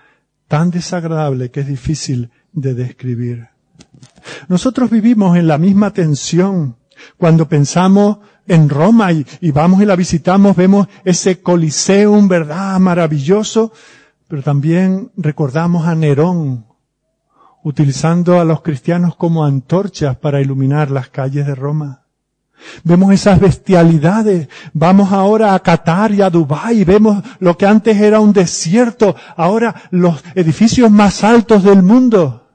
tan 0.49 0.71
desagradable 0.71 1.51
que 1.51 1.61
es 1.61 1.67
difícil 1.67 2.31
de 2.51 2.73
describir. 2.73 3.47
Nosotros 4.49 4.89
vivimos 4.89 5.37
en 5.37 5.47
la 5.47 5.57
misma 5.57 5.93
tensión 5.93 6.75
cuando 7.17 7.47
pensamos 7.47 8.17
en 8.51 8.67
Roma 8.67 9.13
y, 9.13 9.51
vamos 9.51 9.81
y 9.81 9.85
la 9.85 9.95
visitamos, 9.95 10.57
vemos 10.57 10.87
ese 11.05 11.41
coliseum, 11.41 12.27
¿verdad? 12.27 12.77
Maravilloso, 12.79 13.71
pero 14.27 14.43
también 14.43 15.09
recordamos 15.15 15.87
a 15.87 15.95
Nerón 15.95 16.65
utilizando 17.63 18.41
a 18.41 18.43
los 18.43 18.61
cristianos 18.61 19.15
como 19.15 19.45
antorchas 19.45 20.17
para 20.17 20.41
iluminar 20.41 20.91
las 20.91 21.07
calles 21.07 21.45
de 21.45 21.55
Roma. 21.55 22.03
Vemos 22.83 23.13
esas 23.13 23.39
bestialidades. 23.39 24.49
Vamos 24.73 25.13
ahora 25.13 25.55
a 25.55 25.59
Qatar 25.59 26.11
y 26.11 26.21
a 26.21 26.29
Dubái. 26.29 26.83
Vemos 26.83 27.23
lo 27.39 27.57
que 27.57 27.65
antes 27.65 27.97
era 27.97 28.19
un 28.19 28.33
desierto. 28.33 29.15
Ahora 29.37 29.73
los 29.91 30.21
edificios 30.35 30.91
más 30.91 31.23
altos 31.23 31.63
del 31.63 31.81
mundo 31.83 32.50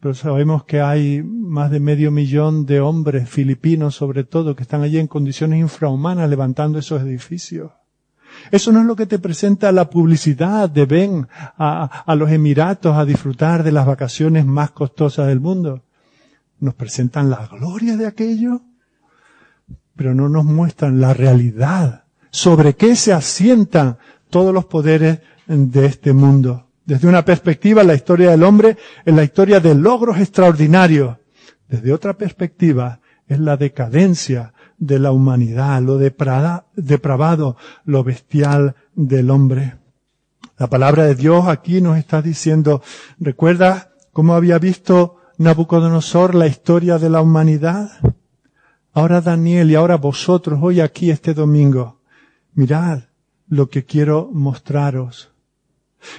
pero 0.00 0.14
sabemos 0.14 0.64
que 0.64 0.80
hay 0.80 1.22
más 1.22 1.70
de 1.70 1.80
medio 1.80 2.10
millón 2.10 2.66
de 2.66 2.80
hombres 2.80 3.28
filipinos 3.28 3.96
sobre 3.96 4.24
todo 4.24 4.54
que 4.54 4.62
están 4.62 4.82
allí 4.82 4.98
en 4.98 5.08
condiciones 5.08 5.60
infrahumanas 5.60 6.30
levantando 6.30 6.78
esos 6.78 7.02
edificios. 7.02 7.72
Eso 8.50 8.70
no 8.70 8.80
es 8.80 8.86
lo 8.86 8.94
que 8.94 9.06
te 9.06 9.18
presenta 9.18 9.72
la 9.72 9.90
publicidad 9.90 10.70
de 10.70 10.86
ven 10.86 11.28
a, 11.58 12.14
los 12.16 12.30
Emiratos 12.30 12.96
a 12.96 13.04
disfrutar 13.04 13.62
de 13.64 13.72
las 13.72 13.86
vacaciones 13.86 14.46
más 14.46 14.70
costosas 14.70 15.26
del 15.26 15.40
mundo. 15.40 15.82
Nos 16.60 16.74
presentan 16.74 17.30
la 17.30 17.46
gloria 17.46 17.96
de 17.96 18.06
aquello, 18.06 18.62
pero 19.96 20.14
no 20.14 20.28
nos 20.28 20.44
muestran 20.44 21.00
la 21.00 21.14
realidad 21.14 22.04
sobre 22.30 22.76
qué 22.76 22.94
se 22.94 23.12
asientan 23.12 23.98
todos 24.30 24.54
los 24.54 24.66
poderes 24.66 25.20
de 25.46 25.86
este 25.86 26.12
mundo. 26.12 26.67
Desde 26.88 27.06
una 27.06 27.22
perspectiva, 27.22 27.84
la 27.84 27.92
historia 27.92 28.30
del 28.30 28.42
hombre 28.42 28.78
es 29.04 29.14
la 29.14 29.22
historia 29.22 29.60
de 29.60 29.74
logros 29.74 30.16
extraordinarios. 30.16 31.18
Desde 31.68 31.92
otra 31.92 32.14
perspectiva, 32.14 33.00
es 33.26 33.38
la 33.38 33.58
decadencia 33.58 34.54
de 34.78 34.98
la 34.98 35.12
humanidad, 35.12 35.82
lo 35.82 35.98
depravado, 35.98 37.58
lo 37.84 38.04
bestial 38.04 38.74
del 38.94 39.28
hombre. 39.28 39.74
La 40.56 40.68
palabra 40.68 41.04
de 41.04 41.14
Dios 41.14 41.46
aquí 41.46 41.82
nos 41.82 41.98
está 41.98 42.22
diciendo, 42.22 42.80
¿recuerda 43.20 43.92
cómo 44.14 44.32
había 44.32 44.58
visto 44.58 45.16
Nabucodonosor 45.36 46.34
la 46.34 46.46
historia 46.46 46.96
de 46.96 47.10
la 47.10 47.20
humanidad? 47.20 47.90
Ahora 48.94 49.20
Daniel 49.20 49.70
y 49.70 49.74
ahora 49.74 49.96
vosotros 49.96 50.58
hoy 50.62 50.80
aquí 50.80 51.10
este 51.10 51.34
domingo, 51.34 52.00
mirad 52.54 53.00
lo 53.46 53.68
que 53.68 53.84
quiero 53.84 54.30
mostraros. 54.32 55.32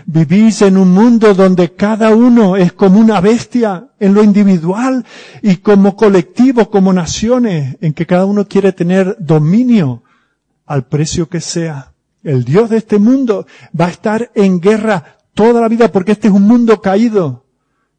Vivís 0.05 0.61
en 0.61 0.77
un 0.77 0.91
mundo 0.91 1.33
donde 1.33 1.73
cada 1.73 2.13
uno 2.13 2.57
es 2.57 2.73
como 2.73 2.99
una 2.99 3.21
bestia 3.21 3.89
en 3.99 4.13
lo 4.13 4.23
individual 4.23 5.05
y 5.41 5.57
como 5.57 5.95
colectivo, 5.95 6.69
como 6.69 6.93
naciones, 6.93 7.77
en 7.81 7.93
que 7.93 8.05
cada 8.05 8.25
uno 8.25 8.47
quiere 8.47 8.71
tener 8.73 9.15
dominio 9.19 10.03
al 10.65 10.85
precio 10.85 11.29
que 11.29 11.41
sea. 11.41 11.93
El 12.23 12.43
Dios 12.43 12.69
de 12.69 12.77
este 12.77 12.99
mundo 12.99 13.47
va 13.79 13.85
a 13.85 13.91
estar 13.91 14.31
en 14.35 14.59
guerra 14.59 15.17
toda 15.33 15.61
la 15.61 15.69
vida 15.69 15.91
porque 15.91 16.11
este 16.11 16.27
es 16.27 16.33
un 16.33 16.43
mundo 16.43 16.81
caído 16.81 17.45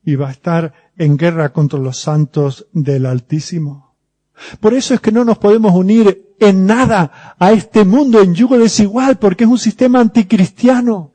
y 0.04 0.14
va 0.16 0.28
a 0.28 0.32
estar 0.32 0.74
en 0.96 1.16
guerra 1.16 1.52
contra 1.52 1.78
los 1.78 1.98
santos 1.98 2.66
del 2.72 3.06
Altísimo. 3.06 3.94
Por 4.60 4.74
eso 4.74 4.94
es 4.94 5.00
que 5.00 5.12
no 5.12 5.24
nos 5.24 5.38
podemos 5.38 5.74
unir 5.74 6.34
en 6.38 6.66
nada 6.66 7.34
a 7.38 7.52
este 7.52 7.84
mundo 7.84 8.20
en 8.20 8.34
yugo 8.34 8.58
desigual 8.58 9.18
porque 9.18 9.44
es 9.44 9.50
un 9.50 9.58
sistema 9.58 10.00
anticristiano. 10.00 11.09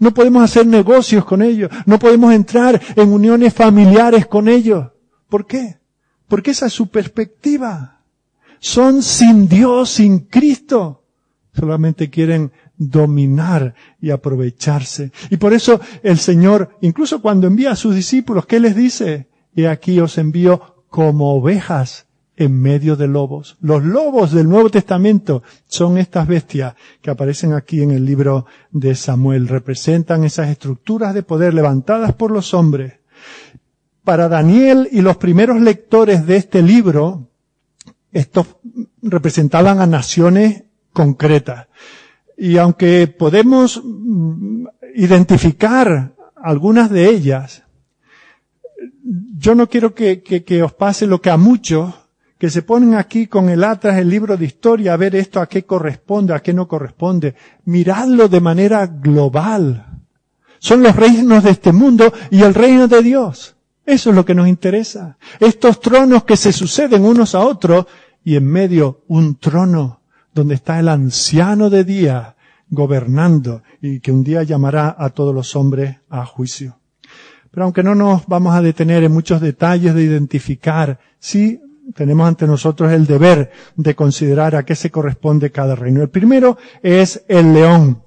No 0.00 0.12
podemos 0.12 0.42
hacer 0.42 0.66
negocios 0.66 1.24
con 1.24 1.42
ellos. 1.42 1.70
No 1.86 1.98
podemos 1.98 2.32
entrar 2.32 2.80
en 2.96 3.12
uniones 3.12 3.54
familiares 3.54 4.26
con 4.26 4.48
ellos. 4.48 4.86
¿Por 5.28 5.46
qué? 5.46 5.78
Porque 6.26 6.50
esa 6.50 6.66
es 6.66 6.72
su 6.72 6.88
perspectiva. 6.88 8.02
Son 8.58 9.02
sin 9.02 9.48
Dios, 9.48 9.90
sin 9.90 10.20
Cristo. 10.20 11.04
Solamente 11.52 12.10
quieren 12.10 12.52
dominar 12.76 13.74
y 14.00 14.10
aprovecharse. 14.10 15.12
Y 15.30 15.36
por 15.36 15.52
eso 15.52 15.80
el 16.02 16.18
Señor, 16.18 16.76
incluso 16.80 17.20
cuando 17.20 17.46
envía 17.46 17.72
a 17.72 17.76
sus 17.76 17.94
discípulos, 17.94 18.46
¿qué 18.46 18.60
les 18.60 18.76
dice? 18.76 19.28
He 19.54 19.66
aquí 19.66 19.98
os 20.00 20.18
envío 20.18 20.76
como 20.88 21.34
ovejas 21.34 22.07
en 22.38 22.60
medio 22.60 22.94
de 22.94 23.08
lobos. 23.08 23.56
Los 23.60 23.82
lobos 23.84 24.30
del 24.30 24.48
Nuevo 24.48 24.70
Testamento 24.70 25.42
son 25.66 25.98
estas 25.98 26.28
bestias 26.28 26.74
que 27.02 27.10
aparecen 27.10 27.52
aquí 27.52 27.82
en 27.82 27.90
el 27.90 28.04
libro 28.04 28.46
de 28.70 28.94
Samuel. 28.94 29.48
Representan 29.48 30.22
esas 30.22 30.48
estructuras 30.48 31.14
de 31.14 31.24
poder 31.24 31.52
levantadas 31.52 32.14
por 32.14 32.30
los 32.30 32.54
hombres. 32.54 32.94
Para 34.04 34.28
Daniel 34.28 34.88
y 34.92 35.00
los 35.00 35.16
primeros 35.16 35.60
lectores 35.60 36.26
de 36.26 36.36
este 36.36 36.62
libro, 36.62 37.26
estos 38.12 38.46
representaban 39.02 39.80
a 39.80 39.86
naciones 39.86 40.62
concretas. 40.92 41.66
Y 42.36 42.56
aunque 42.56 43.08
podemos 43.08 43.82
mm, 43.84 44.64
identificar 44.94 46.14
algunas 46.36 46.88
de 46.88 47.08
ellas, 47.08 47.64
yo 49.36 49.56
no 49.56 49.68
quiero 49.68 49.92
que, 49.92 50.22
que 50.22 50.62
os 50.62 50.72
pase 50.72 51.08
lo 51.08 51.20
que 51.20 51.30
a 51.30 51.36
muchos 51.36 51.97
que 52.38 52.50
se 52.50 52.62
ponen 52.62 52.94
aquí 52.94 53.26
con 53.26 53.48
el 53.48 53.64
atrás 53.64 53.98
el 53.98 54.08
libro 54.08 54.36
de 54.36 54.46
historia 54.46 54.94
a 54.94 54.96
ver 54.96 55.16
esto 55.16 55.40
a 55.40 55.48
qué 55.48 55.64
corresponde, 55.64 56.34
a 56.34 56.40
qué 56.40 56.54
no 56.54 56.68
corresponde. 56.68 57.34
Miradlo 57.64 58.28
de 58.28 58.40
manera 58.40 58.86
global. 58.86 59.86
Son 60.60 60.82
los 60.82 60.94
reinos 60.94 61.44
de 61.44 61.50
este 61.50 61.72
mundo 61.72 62.12
y 62.30 62.42
el 62.42 62.54
reino 62.54 62.86
de 62.86 63.02
Dios. 63.02 63.56
Eso 63.84 64.10
es 64.10 64.16
lo 64.16 64.24
que 64.24 64.34
nos 64.34 64.48
interesa. 64.48 65.18
Estos 65.40 65.80
tronos 65.80 66.24
que 66.24 66.36
se 66.36 66.52
suceden 66.52 67.04
unos 67.04 67.34
a 67.34 67.40
otros 67.40 67.86
y 68.22 68.36
en 68.36 68.46
medio 68.46 69.02
un 69.08 69.36
trono 69.36 70.00
donde 70.32 70.54
está 70.54 70.78
el 70.78 70.88
anciano 70.88 71.70
de 71.70 71.84
día 71.84 72.36
gobernando 72.70 73.62
y 73.80 74.00
que 74.00 74.12
un 74.12 74.22
día 74.22 74.42
llamará 74.42 74.94
a 74.96 75.10
todos 75.10 75.34
los 75.34 75.56
hombres 75.56 75.96
a 76.08 76.24
juicio. 76.24 76.78
Pero 77.50 77.64
aunque 77.64 77.82
no 77.82 77.94
nos 77.94 78.26
vamos 78.26 78.54
a 78.54 78.62
detener 78.62 79.02
en 79.02 79.12
muchos 79.12 79.40
detalles 79.40 79.94
de 79.94 80.02
identificar, 80.02 81.00
sí 81.18 81.60
tenemos 81.94 82.28
ante 82.28 82.46
nosotros 82.46 82.92
el 82.92 83.06
deber 83.06 83.50
de 83.76 83.94
considerar 83.94 84.56
a 84.56 84.64
qué 84.64 84.74
se 84.74 84.90
corresponde 84.90 85.50
cada 85.50 85.74
reino. 85.74 86.02
El 86.02 86.10
primero 86.10 86.58
es 86.82 87.24
el 87.28 87.52
león, 87.54 88.02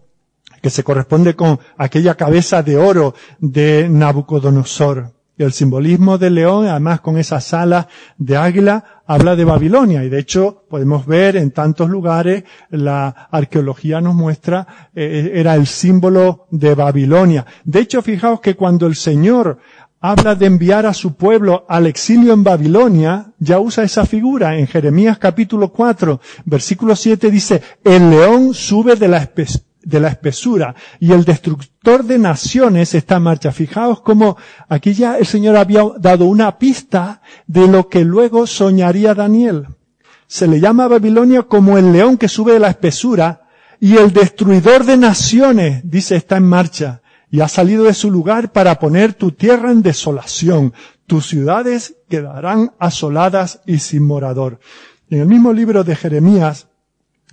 que 0.61 0.69
se 0.69 0.83
corresponde 0.83 1.35
con 1.35 1.59
aquella 1.77 2.15
cabeza 2.15 2.61
de 2.63 2.77
oro 2.77 3.15
de 3.39 3.87
Nabucodonosor. 3.89 5.11
El 5.37 5.53
simbolismo 5.53 6.19
del 6.19 6.35
león, 6.35 6.67
además 6.67 7.01
con 7.01 7.17
esas 7.17 7.51
alas 7.55 7.87
de 8.17 8.37
águila, 8.37 9.01
habla 9.07 9.35
de 9.35 9.43
Babilonia. 9.43 10.03
Y 10.03 10.09
de 10.09 10.19
hecho, 10.19 10.65
podemos 10.69 11.07
ver 11.07 11.35
en 11.35 11.49
tantos 11.49 11.89
lugares, 11.89 12.43
la 12.69 13.27
arqueología 13.31 14.01
nos 14.01 14.13
muestra, 14.13 14.89
eh, 14.93 15.31
era 15.33 15.55
el 15.55 15.65
símbolo 15.65 16.45
de 16.51 16.75
Babilonia. 16.75 17.45
De 17.63 17.79
hecho, 17.79 18.03
fijaos 18.03 18.39
que 18.39 18.55
cuando 18.55 18.85
el 18.85 18.95
Señor 18.95 19.57
habla 20.01 20.33
de 20.33 20.47
enviar 20.47 20.87
a 20.87 20.95
su 20.95 21.13
pueblo 21.13 21.63
al 21.69 21.85
exilio 21.85 22.33
en 22.33 22.43
Babilonia, 22.43 23.33
ya 23.37 23.59
usa 23.59 23.83
esa 23.83 24.05
figura. 24.07 24.57
En 24.57 24.65
Jeremías 24.65 25.19
capítulo 25.19 25.71
4, 25.71 26.19
versículo 26.45 26.95
7 26.95 27.29
dice, 27.29 27.61
el 27.83 28.09
león 28.09 28.55
sube 28.55 28.95
de 28.95 29.07
la, 29.07 30.09
espesura 30.09 30.73
y 30.99 31.11
el 31.11 31.23
destructor 31.23 32.03
de 32.03 32.17
naciones 32.17 32.95
está 32.95 33.17
en 33.17 33.23
marcha. 33.23 33.51
Fijaos 33.51 34.01
cómo 34.01 34.37
aquí 34.67 34.93
ya 34.93 35.19
el 35.19 35.27
Señor 35.27 35.55
había 35.55 35.83
dado 35.99 36.25
una 36.25 36.57
pista 36.57 37.21
de 37.45 37.67
lo 37.67 37.87
que 37.87 38.03
luego 38.03 38.47
soñaría 38.47 39.13
Daniel. 39.13 39.67
Se 40.25 40.47
le 40.47 40.59
llama 40.59 40.85
a 40.85 40.87
Babilonia 40.87 41.43
como 41.43 41.77
el 41.77 41.93
león 41.93 42.17
que 42.17 42.27
sube 42.27 42.53
de 42.53 42.59
la 42.59 42.69
espesura 42.69 43.43
y 43.79 43.97
el 43.97 44.13
destruidor 44.13 44.83
de 44.83 44.97
naciones, 44.97 45.81
dice, 45.83 46.15
está 46.15 46.37
en 46.37 46.43
marcha 46.43 47.01
y 47.31 47.39
ha 47.39 47.47
salido 47.47 47.85
de 47.85 47.93
su 47.93 48.11
lugar 48.11 48.51
para 48.51 48.77
poner 48.77 49.13
tu 49.13 49.31
tierra 49.31 49.71
en 49.71 49.81
desolación. 49.81 50.73
Tus 51.07 51.27
ciudades 51.27 51.95
quedarán 52.09 52.73
asoladas 52.77 53.61
y 53.65 53.79
sin 53.79 54.05
morador. 54.05 54.59
En 55.09 55.21
el 55.21 55.27
mismo 55.27 55.53
libro 55.53 55.85
de 55.85 55.95
Jeremías, 55.95 56.67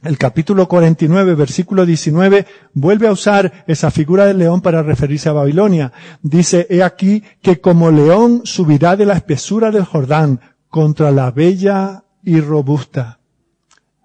el 0.05 0.17
capítulo 0.17 0.69
49, 0.69 1.35
versículo 1.35 1.85
19, 1.85 2.47
vuelve 2.75 3.09
a 3.09 3.13
usar 3.13 3.65
esa 3.67 3.91
figura 3.91 4.25
del 4.25 4.39
león 4.39 4.61
para 4.61 4.85
referirse 4.85 5.29
a 5.29 5.33
Babilonia. 5.33 5.93
Dice, 6.23 6.69
he 6.71 6.85
aquí 6.85 7.25
que 7.43 7.61
como 7.61 7.91
león 7.91 8.43
subirá 8.45 8.95
de 8.95 9.07
la 9.07 9.15
espesura 9.15 9.73
del 9.73 9.85
Jordán 9.85 10.41
contra 10.69 11.11
la 11.11 11.33
bella 11.33 12.05
y 12.23 12.41
robusta 12.41 13.18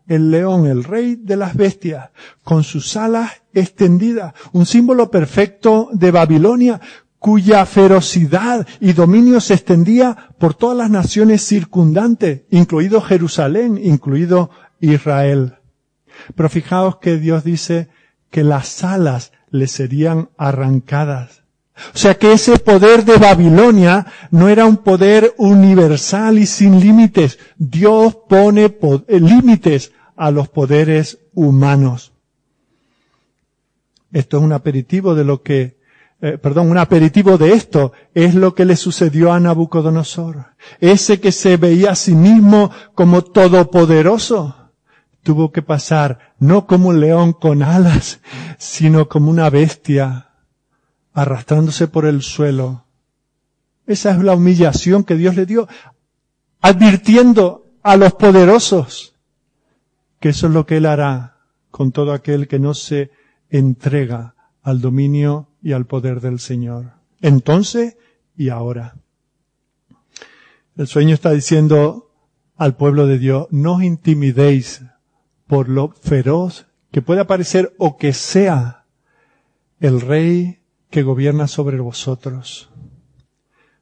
el 0.07 0.31
león, 0.31 0.67
el 0.67 0.83
rey 0.83 1.15
de 1.15 1.37
las 1.37 1.55
bestias, 1.55 2.09
con 2.43 2.63
sus 2.63 2.97
alas 2.97 3.31
extendidas, 3.53 4.33
un 4.51 4.65
símbolo 4.65 5.09
perfecto 5.09 5.89
de 5.93 6.11
Babilonia, 6.11 6.81
cuya 7.19 7.65
ferocidad 7.65 8.67
y 8.81 8.91
dominio 8.91 9.39
se 9.39 9.53
extendía 9.53 10.29
por 10.37 10.55
todas 10.55 10.77
las 10.77 10.89
naciones 10.89 11.41
circundantes, 11.45 12.41
incluido 12.49 12.99
Jerusalén, 12.99 13.79
incluido 13.81 14.49
Israel. 14.81 15.55
Pero 16.35 16.49
fijaos 16.49 16.97
que 16.97 17.17
Dios 17.17 17.45
dice 17.45 17.87
que 18.29 18.43
las 18.43 18.83
alas 18.83 19.31
le 19.49 19.67
serían 19.67 20.31
arrancadas. 20.37 21.42
O 21.93 21.97
sea 21.97 22.15
que 22.15 22.33
ese 22.33 22.59
poder 22.59 23.03
de 23.03 23.17
Babilonia 23.17 24.05
no 24.29 24.47
era 24.47 24.65
un 24.65 24.77
poder 24.77 25.33
universal 25.37 26.37
y 26.37 26.45
sin 26.45 26.79
límites. 26.79 27.39
Dios 27.57 28.15
pone 28.29 28.65
eh, 28.65 29.19
límites 29.19 29.91
a 30.15 30.29
los 30.29 30.49
poderes 30.49 31.19
humanos. 31.33 32.13
Esto 34.11 34.37
es 34.37 34.43
un 34.43 34.53
aperitivo 34.53 35.15
de 35.15 35.23
lo 35.23 35.41
que, 35.41 35.79
eh, 36.21 36.37
perdón, 36.37 36.69
un 36.69 36.77
aperitivo 36.77 37.39
de 37.39 37.53
esto 37.53 37.93
es 38.13 38.35
lo 38.35 38.53
que 38.53 38.65
le 38.65 38.75
sucedió 38.75 39.33
a 39.33 39.39
Nabucodonosor. 39.39 40.53
Ese 40.79 41.19
que 41.19 41.31
se 41.31 41.57
veía 41.57 41.91
a 41.91 41.95
sí 41.95 42.13
mismo 42.13 42.69
como 42.93 43.23
todopoderoso 43.23 44.55
tuvo 45.23 45.51
que 45.51 45.61
pasar 45.61 46.33
no 46.37 46.67
como 46.67 46.89
un 46.89 46.99
león 46.99 47.33
con 47.33 47.63
alas, 47.63 48.19
sino 48.59 49.07
como 49.07 49.31
una 49.31 49.49
bestia 49.49 50.32
arrastrándose 51.13 51.87
por 51.87 52.05
el 52.05 52.21
suelo. 52.21 52.85
Esa 53.85 54.11
es 54.11 54.19
la 54.19 54.33
humillación 54.33 55.03
que 55.03 55.15
Dios 55.15 55.35
le 55.35 55.45
dio, 55.45 55.67
advirtiendo 56.61 57.65
a 57.81 57.97
los 57.97 58.13
poderosos 58.13 59.13
que 60.23 60.29
eso 60.29 60.47
es 60.47 60.53
lo 60.53 60.65
que 60.65 60.77
Él 60.77 60.85
hará 60.85 61.35
con 61.69 61.91
todo 61.91 62.13
aquel 62.13 62.47
que 62.47 62.57
no 62.57 62.73
se 62.73 63.11
entrega 63.49 64.35
al 64.61 64.79
dominio 64.79 65.49
y 65.61 65.73
al 65.73 65.85
poder 65.85 66.21
del 66.21 66.39
Señor. 66.39 66.93
Entonces 67.19 67.97
y 68.37 68.47
ahora. 68.47 68.95
El 70.77 70.87
sueño 70.87 71.13
está 71.13 71.31
diciendo 71.31 72.09
al 72.55 72.77
pueblo 72.77 73.05
de 73.05 73.19
Dios, 73.19 73.47
no 73.51 73.75
os 73.75 73.83
intimidéis 73.83 74.83
por 75.45 75.67
lo 75.67 75.89
feroz 75.89 76.67
que 76.89 77.01
pueda 77.01 77.27
parecer 77.27 77.73
o 77.77 77.97
que 77.97 78.13
sea 78.13 78.85
el 79.81 79.99
rey 79.99 80.61
que 80.93 81.01
gobierna 81.01 81.47
sobre 81.47 81.79
vosotros. 81.79 82.69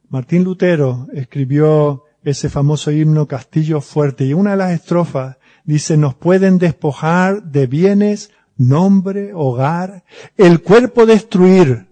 Martín 0.08 0.44
Lutero 0.44 1.08
escribió 1.12 2.04
ese 2.24 2.48
famoso 2.48 2.90
himno 2.90 3.28
Castillo 3.28 3.82
Fuerte 3.82 4.24
y 4.24 4.32
una 4.32 4.52
de 4.52 4.56
las 4.56 4.70
estrofas 4.72 5.36
Dice, 5.64 5.98
nos 5.98 6.14
pueden 6.14 6.56
despojar 6.56 7.42
de 7.42 7.66
bienes, 7.66 8.30
nombre, 8.56 9.32
hogar, 9.34 10.04
el 10.38 10.62
cuerpo 10.62 11.04
destruir, 11.04 11.86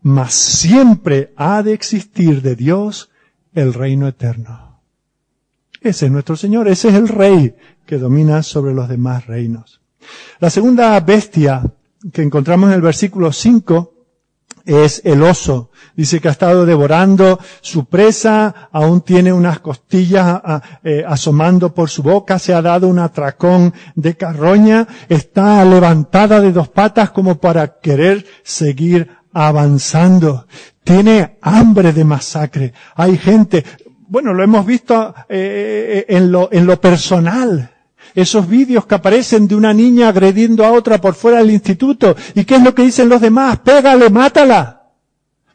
mas 0.00 0.32
siempre 0.32 1.34
ha 1.36 1.62
de 1.62 1.74
existir 1.74 2.40
de 2.40 2.56
Dios 2.56 3.10
el 3.52 3.74
reino 3.74 4.08
eterno. 4.08 4.80
Ese 5.82 6.06
es 6.06 6.12
nuestro 6.12 6.34
Señor, 6.34 6.66
ese 6.66 6.88
es 6.88 6.94
el 6.94 7.08
Rey 7.08 7.54
que 7.84 7.98
domina 7.98 8.42
sobre 8.42 8.72
los 8.72 8.88
demás 8.88 9.26
reinos. 9.26 9.82
La 10.40 10.48
segunda 10.48 10.98
bestia 11.00 11.62
que 12.10 12.22
encontramos 12.22 12.70
en 12.70 12.74
el 12.76 12.82
versículo 12.82 13.30
5 13.30 13.92
es 14.66 15.00
el 15.04 15.22
oso. 15.22 15.70
Dice 15.96 16.20
que 16.20 16.28
ha 16.28 16.32
estado 16.32 16.66
devorando 16.66 17.38
su 17.62 17.86
presa, 17.86 18.68
aún 18.72 19.00
tiene 19.00 19.32
unas 19.32 19.60
costillas 19.60 20.40
eh, 20.84 21.04
asomando 21.06 21.72
por 21.72 21.88
su 21.88 22.02
boca, 22.02 22.38
se 22.38 22.52
ha 22.52 22.60
dado 22.60 22.88
un 22.88 22.98
atracón 22.98 23.72
de 23.94 24.16
carroña, 24.16 24.86
está 25.08 25.64
levantada 25.64 26.40
de 26.40 26.52
dos 26.52 26.68
patas 26.68 27.10
como 27.10 27.38
para 27.38 27.78
querer 27.80 28.26
seguir 28.42 29.08
avanzando. 29.32 30.46
Tiene 30.84 31.38
hambre 31.40 31.92
de 31.92 32.04
masacre. 32.04 32.72
Hay 32.94 33.16
gente, 33.16 33.64
bueno, 34.08 34.34
lo 34.34 34.42
hemos 34.42 34.66
visto 34.66 35.14
eh, 35.28 36.04
lo, 36.20 36.48
en 36.52 36.66
lo 36.66 36.80
personal 36.80 37.75
esos 38.16 38.48
vídeos 38.48 38.86
que 38.86 38.94
aparecen 38.94 39.46
de 39.46 39.54
una 39.54 39.74
niña 39.74 40.08
agrediendo 40.08 40.64
a 40.64 40.72
otra 40.72 40.98
por 40.98 41.14
fuera 41.14 41.38
del 41.38 41.50
instituto. 41.50 42.16
¿Y 42.34 42.44
qué 42.44 42.56
es 42.56 42.62
lo 42.62 42.74
que 42.74 42.82
dicen 42.82 43.10
los 43.10 43.20
demás? 43.20 43.58
Pégale, 43.58 44.08
mátala. 44.08 44.90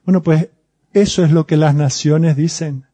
Bueno, 0.06 0.22
pues 0.22 0.48
eso 0.94 1.26
es 1.26 1.32
lo 1.32 1.48
que 1.48 1.58
las 1.58 1.74
naciones 1.74 2.38
dicen. 2.38 2.86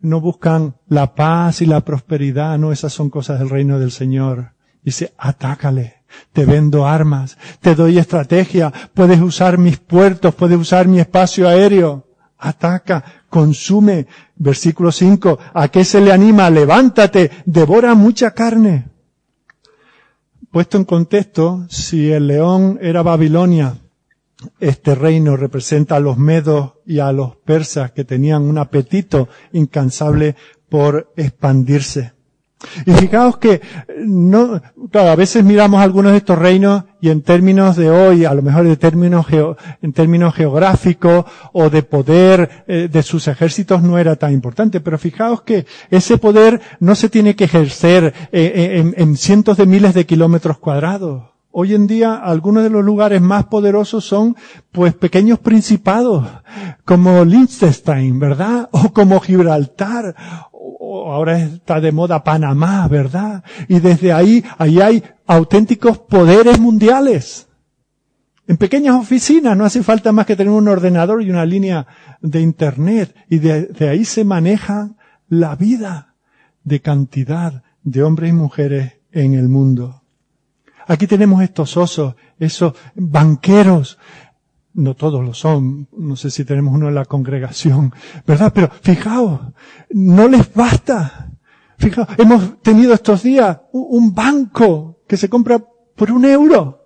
No 0.00 0.20
buscan 0.20 0.76
la 0.88 1.14
paz 1.14 1.60
y 1.60 1.66
la 1.66 1.80
prosperidad, 1.80 2.56
no, 2.56 2.70
esas 2.70 2.92
son 2.92 3.10
cosas 3.10 3.40
del 3.40 3.50
reino 3.50 3.80
del 3.80 3.90
Señor. 3.90 4.52
Dice, 4.82 5.12
atácale, 5.18 6.04
te 6.32 6.46
vendo 6.46 6.86
armas, 6.86 7.38
te 7.60 7.74
doy 7.74 7.98
estrategia, 7.98 8.72
puedes 8.94 9.20
usar 9.20 9.58
mis 9.58 9.78
puertos, 9.78 10.36
puedes 10.36 10.58
usar 10.58 10.86
mi 10.86 11.00
espacio 11.00 11.48
aéreo. 11.48 12.06
Ataca, 12.38 13.04
consume. 13.28 14.06
Versículo 14.36 14.92
5, 14.92 15.38
¿a 15.54 15.68
qué 15.68 15.84
se 15.84 16.00
le 16.00 16.12
anima? 16.12 16.50
Levántate, 16.50 17.30
devora 17.46 17.94
mucha 17.94 18.32
carne. 18.32 18.86
Puesto 20.50 20.76
en 20.76 20.84
contexto, 20.84 21.66
si 21.68 22.10
el 22.12 22.26
león 22.26 22.78
era 22.80 23.02
Babilonia, 23.02 23.78
este 24.60 24.94
reino 24.94 25.36
representa 25.36 25.96
a 25.96 26.00
los 26.00 26.18
medos 26.18 26.74
y 26.84 26.98
a 26.98 27.12
los 27.12 27.36
persas 27.36 27.92
que 27.92 28.04
tenían 28.04 28.42
un 28.42 28.58
apetito 28.58 29.28
incansable 29.52 30.36
por 30.68 31.12
expandirse. 31.16 32.15
Y 32.86 32.92
fijaos 32.92 33.36
que 33.36 33.60
no, 33.98 34.62
claro, 34.90 35.10
a 35.10 35.16
veces 35.16 35.44
miramos 35.44 35.80
algunos 35.82 36.12
de 36.12 36.18
estos 36.18 36.38
reinos 36.38 36.84
y 37.00 37.10
en 37.10 37.20
términos 37.22 37.76
de 37.76 37.90
hoy, 37.90 38.24
a 38.24 38.32
lo 38.32 38.40
mejor 38.40 38.66
de 38.66 38.76
términos 38.76 39.26
en 39.82 39.92
términos 39.92 40.34
geográficos 40.34 41.26
o 41.52 41.68
de 41.68 41.82
poder 41.82 42.64
eh, 42.66 42.88
de 42.90 43.02
sus 43.02 43.28
ejércitos 43.28 43.82
no 43.82 43.98
era 43.98 44.16
tan 44.16 44.32
importante, 44.32 44.80
pero 44.80 44.98
fijaos 44.98 45.42
que 45.42 45.66
ese 45.90 46.16
poder 46.16 46.60
no 46.80 46.94
se 46.94 47.10
tiene 47.10 47.36
que 47.36 47.44
ejercer 47.44 48.14
eh, 48.32 48.52
eh, 48.54 48.78
en, 48.78 48.94
en 48.96 49.16
cientos 49.16 49.58
de 49.58 49.66
miles 49.66 49.92
de 49.92 50.06
kilómetros 50.06 50.58
cuadrados. 50.58 51.36
Hoy 51.58 51.74
en 51.74 51.86
día 51.86 52.16
algunos 52.16 52.64
de 52.64 52.68
los 52.68 52.84
lugares 52.84 53.22
más 53.22 53.46
poderosos 53.46 54.04
son 54.04 54.36
pues 54.72 54.92
pequeños 54.92 55.38
principados, 55.38 56.26
como 56.84 57.24
Liechtenstein, 57.24 58.18
¿verdad? 58.18 58.68
O 58.72 58.92
como 58.92 59.20
Gibraltar, 59.20 60.14
ahora 61.06 61.38
está 61.38 61.80
de 61.80 61.92
moda 61.92 62.22
Panamá, 62.24 62.86
¿verdad? 62.88 63.42
Y 63.68 63.80
desde 63.80 64.12
ahí, 64.12 64.44
ahí 64.58 64.80
hay 64.80 65.02
auténticos 65.26 65.98
poderes 65.98 66.58
mundiales. 66.60 67.46
En 68.48 68.56
pequeñas 68.56 68.94
oficinas 68.94 69.56
no 69.56 69.64
hace 69.64 69.82
falta 69.82 70.12
más 70.12 70.26
que 70.26 70.36
tener 70.36 70.52
un 70.52 70.68
ordenador 70.68 71.22
y 71.22 71.30
una 71.30 71.44
línea 71.44 71.86
de 72.20 72.40
internet 72.40 73.14
y 73.28 73.38
de, 73.38 73.88
ahí 73.88 74.04
se 74.04 74.24
maneja 74.24 74.90
la 75.28 75.56
vida 75.56 76.14
de 76.62 76.80
cantidad 76.80 77.64
de 77.82 78.02
hombres 78.04 78.30
y 78.30 78.34
mujeres 78.34 78.92
en 79.10 79.34
el 79.34 79.48
mundo. 79.48 80.02
Aquí 80.86 81.08
tenemos 81.08 81.42
estos 81.42 81.76
osos, 81.76 82.14
esos 82.38 82.74
banqueros, 82.94 83.98
no 84.76 84.94
todos 84.94 85.24
lo 85.24 85.32
son, 85.32 85.88
no 85.96 86.16
sé 86.16 86.30
si 86.30 86.44
tenemos 86.44 86.74
uno 86.74 86.88
en 86.88 86.94
la 86.94 87.06
congregación, 87.06 87.92
¿verdad? 88.26 88.52
Pero 88.54 88.70
fijaos, 88.82 89.40
no 89.90 90.28
les 90.28 90.52
basta. 90.52 91.32
Fijaos, 91.78 92.08
hemos 92.18 92.60
tenido 92.60 92.92
estos 92.92 93.22
días 93.22 93.58
un 93.72 94.14
banco 94.14 95.00
que 95.08 95.16
se 95.16 95.28
compra 95.28 95.64
por 95.96 96.12
un 96.12 96.26
euro. 96.26 96.84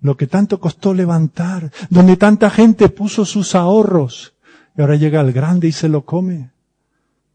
Lo 0.00 0.16
que 0.16 0.26
tanto 0.26 0.60
costó 0.60 0.92
levantar, 0.92 1.72
donde 1.88 2.18
tanta 2.18 2.50
gente 2.50 2.90
puso 2.90 3.24
sus 3.24 3.54
ahorros, 3.54 4.34
y 4.76 4.82
ahora 4.82 4.96
llega 4.96 5.22
el 5.22 5.32
grande 5.32 5.68
y 5.68 5.72
se 5.72 5.88
lo 5.88 6.04
come. 6.04 6.50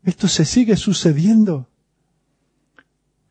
Esto 0.04 0.28
se 0.28 0.46
sigue 0.46 0.76
sucediendo. 0.78 1.68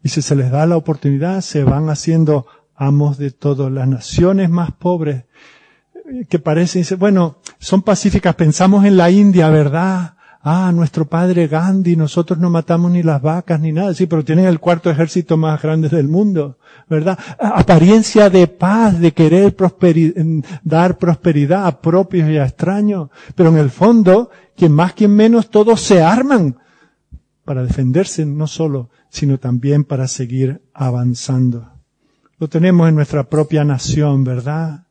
Y 0.03 0.09
si 0.09 0.21
se 0.23 0.35
les 0.35 0.51
da 0.51 0.67
la 0.67 0.77
oportunidad, 0.77 1.43
se 1.43 1.63
van 1.63 1.91
haciendo 1.91 2.47
amos 2.75 3.19
de 3.19 3.31
todas 3.31 3.71
las 3.71 3.87
naciones 3.87 4.51
más 4.51 4.73
pobres 4.73 5.25
que 6.29 6.39
parecen, 6.39 6.85
bueno, 6.99 7.39
son 7.59 7.83
pacíficas, 7.83 8.35
pensamos 8.35 8.85
en 8.85 8.97
la 8.97 9.11
India, 9.11 9.49
¿verdad? 9.51 10.15
Ah, 10.41 10.71
nuestro 10.73 11.05
padre 11.05 11.49
Gandhi, 11.49 11.97
nosotros 11.97 12.39
no 12.39 12.49
matamos 12.49 12.93
ni 12.93 13.03
las 13.03 13.21
vacas 13.21 13.61
ni 13.61 13.73
nada, 13.73 13.93
sí, 13.93 14.07
pero 14.07 14.25
tienen 14.25 14.47
el 14.47 14.61
cuarto 14.61 14.89
ejército 14.89 15.37
más 15.37 15.61
grande 15.61 15.89
del 15.89 16.09
mundo, 16.09 16.59
¿verdad? 16.89 17.19
Apariencia 17.39 18.31
de 18.31 18.47
paz, 18.47 19.01
de 19.01 19.13
querer 19.13 19.55
dar 20.63 20.97
prosperidad 20.97 21.67
a 21.67 21.81
propios 21.81 22.31
y 22.31 22.39
a 22.39 22.47
extraños, 22.47 23.11
pero 23.35 23.51
en 23.51 23.59
el 23.59 23.71
fondo, 23.71 24.31
quien 24.57 24.73
más, 24.73 24.95
quien 24.95 25.15
menos, 25.15 25.51
todos 25.51 25.81
se 25.81 26.03
arman 26.03 26.57
para 27.45 27.65
defenderse 27.65 28.25
no 28.25 28.47
solo, 28.47 28.91
sino 29.11 29.39
también 29.39 29.85
para 29.85 30.07
seguir 30.07 30.63
avanzando. 30.73 31.73
Lo 32.39 32.49
tenemos 32.49 32.89
en 32.89 32.95
nuestra 32.95 33.25
propia 33.25 33.65
nación, 33.65 34.23
¿verdad? 34.23 34.85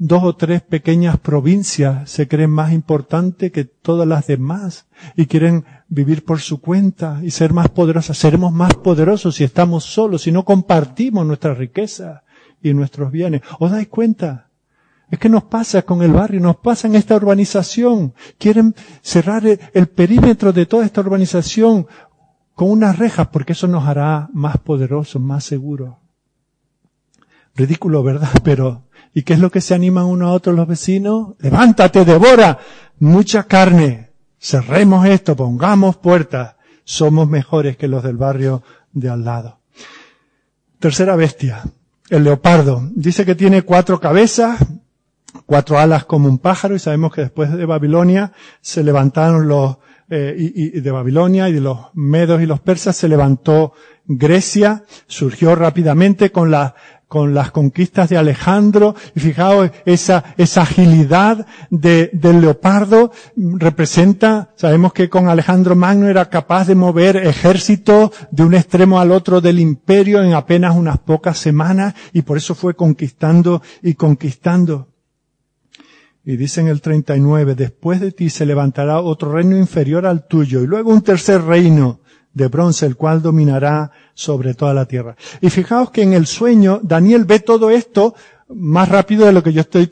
Dos 0.00 0.24
o 0.24 0.34
tres 0.34 0.62
pequeñas 0.62 1.18
provincias 1.18 2.10
se 2.10 2.26
creen 2.26 2.50
más 2.50 2.72
importantes 2.72 3.52
que 3.52 3.66
todas 3.66 4.08
las 4.08 4.26
demás 4.26 4.86
y 5.14 5.26
quieren 5.26 5.66
vivir 5.88 6.24
por 6.24 6.40
su 6.40 6.58
cuenta 6.62 7.20
y 7.22 7.30
ser 7.32 7.52
más 7.52 7.68
poderosas. 7.68 8.16
Seremos 8.16 8.50
más 8.50 8.74
poderosos 8.74 9.36
si 9.36 9.44
estamos 9.44 9.84
solos, 9.84 10.22
si 10.22 10.32
no 10.32 10.46
compartimos 10.46 11.26
nuestra 11.26 11.52
riqueza 11.52 12.22
y 12.62 12.72
nuestros 12.72 13.12
bienes. 13.12 13.42
¿Os 13.58 13.70
dais 13.70 13.88
cuenta? 13.88 14.48
Es 15.10 15.18
que 15.18 15.28
nos 15.28 15.44
pasa 15.44 15.82
con 15.82 16.02
el 16.02 16.12
barrio, 16.12 16.40
nos 16.40 16.56
pasa 16.56 16.88
en 16.88 16.94
esta 16.94 17.16
urbanización. 17.16 18.14
Quieren 18.38 18.74
cerrar 19.02 19.42
el 19.44 19.86
perímetro 19.88 20.54
de 20.54 20.64
toda 20.64 20.86
esta 20.86 21.02
urbanización 21.02 21.86
con 22.54 22.70
unas 22.70 22.98
rejas 22.98 23.28
porque 23.28 23.52
eso 23.52 23.68
nos 23.68 23.86
hará 23.86 24.30
más 24.32 24.56
poderosos, 24.56 25.20
más 25.20 25.44
seguros. 25.44 25.96
Ridículo, 27.54 28.02
¿verdad? 28.02 28.30
Pero 28.44 28.84
¿Y 29.12 29.22
qué 29.22 29.32
es 29.32 29.40
lo 29.40 29.50
que 29.50 29.60
se 29.60 29.74
animan 29.74 30.04
uno 30.04 30.28
a 30.28 30.32
otro 30.32 30.52
los 30.52 30.68
vecinos? 30.68 31.34
Levántate, 31.40 32.04
devora 32.04 32.58
mucha 33.00 33.44
carne. 33.44 34.10
Cerremos 34.38 35.06
esto, 35.06 35.34
pongamos 35.36 35.96
puertas. 35.96 36.54
Somos 36.84 37.28
mejores 37.28 37.76
que 37.76 37.88
los 37.88 38.02
del 38.02 38.16
barrio 38.16 38.62
de 38.92 39.10
al 39.10 39.24
lado. 39.24 39.58
Tercera 40.78 41.16
bestia, 41.16 41.62
el 42.08 42.24
leopardo. 42.24 42.88
Dice 42.94 43.26
que 43.26 43.34
tiene 43.34 43.62
cuatro 43.62 44.00
cabezas, 44.00 44.64
cuatro 45.44 45.78
alas 45.78 46.04
como 46.04 46.28
un 46.28 46.38
pájaro 46.38 46.74
y 46.74 46.78
sabemos 46.78 47.12
que 47.12 47.22
después 47.22 47.52
de 47.52 47.66
Babilonia 47.66 48.32
se 48.60 48.82
levantaron 48.82 49.46
los, 49.46 49.76
eh, 50.08 50.34
y, 50.38 50.80
de 50.80 50.90
Babilonia 50.90 51.48
y 51.48 51.52
de 51.52 51.60
los 51.60 51.78
medos 51.94 52.40
y 52.40 52.46
los 52.46 52.60
persas 52.60 52.96
se 52.96 53.08
levantó 53.08 53.74
Grecia, 54.06 54.84
surgió 55.06 55.54
rápidamente 55.54 56.32
con 56.32 56.50
la 56.50 56.74
con 57.10 57.34
las 57.34 57.50
conquistas 57.50 58.08
de 58.08 58.16
Alejandro, 58.16 58.94
y 59.16 59.18
fijaos, 59.18 59.72
esa, 59.84 60.22
esa 60.38 60.62
agilidad 60.62 61.44
de, 61.68 62.08
del 62.12 62.40
leopardo 62.40 63.10
representa, 63.34 64.52
sabemos 64.54 64.92
que 64.92 65.08
con 65.08 65.26
Alejandro 65.28 65.74
Magno 65.74 66.06
era 66.06 66.30
capaz 66.30 66.68
de 66.68 66.76
mover 66.76 67.16
ejércitos 67.16 68.12
de 68.30 68.44
un 68.44 68.54
extremo 68.54 69.00
al 69.00 69.10
otro 69.10 69.40
del 69.40 69.58
imperio 69.58 70.22
en 70.22 70.34
apenas 70.34 70.76
unas 70.76 70.98
pocas 70.98 71.36
semanas, 71.36 71.94
y 72.12 72.22
por 72.22 72.36
eso 72.36 72.54
fue 72.54 72.74
conquistando 72.74 73.60
y 73.82 73.94
conquistando. 73.94 74.86
Y 76.24 76.36
dice 76.36 76.60
en 76.60 76.68
el 76.68 76.80
39, 76.80 77.56
después 77.56 77.98
de 77.98 78.12
ti 78.12 78.30
se 78.30 78.46
levantará 78.46 79.00
otro 79.00 79.32
reino 79.32 79.56
inferior 79.56 80.06
al 80.06 80.28
tuyo, 80.28 80.62
y 80.62 80.68
luego 80.68 80.92
un 80.92 81.02
tercer 81.02 81.42
reino, 81.42 81.99
de 82.34 82.48
bronce, 82.48 82.86
el 82.86 82.96
cual 82.96 83.22
dominará 83.22 83.90
sobre 84.14 84.54
toda 84.54 84.74
la 84.74 84.86
tierra. 84.86 85.16
Y 85.40 85.50
fijaos 85.50 85.90
que 85.90 86.02
en 86.02 86.12
el 86.12 86.26
sueño 86.26 86.80
Daniel 86.82 87.24
ve 87.24 87.40
todo 87.40 87.70
esto 87.70 88.14
más 88.48 88.88
rápido 88.88 89.26
de 89.26 89.32
lo 89.32 89.42
que 89.42 89.52
yo 89.52 89.60
estoy 89.62 89.90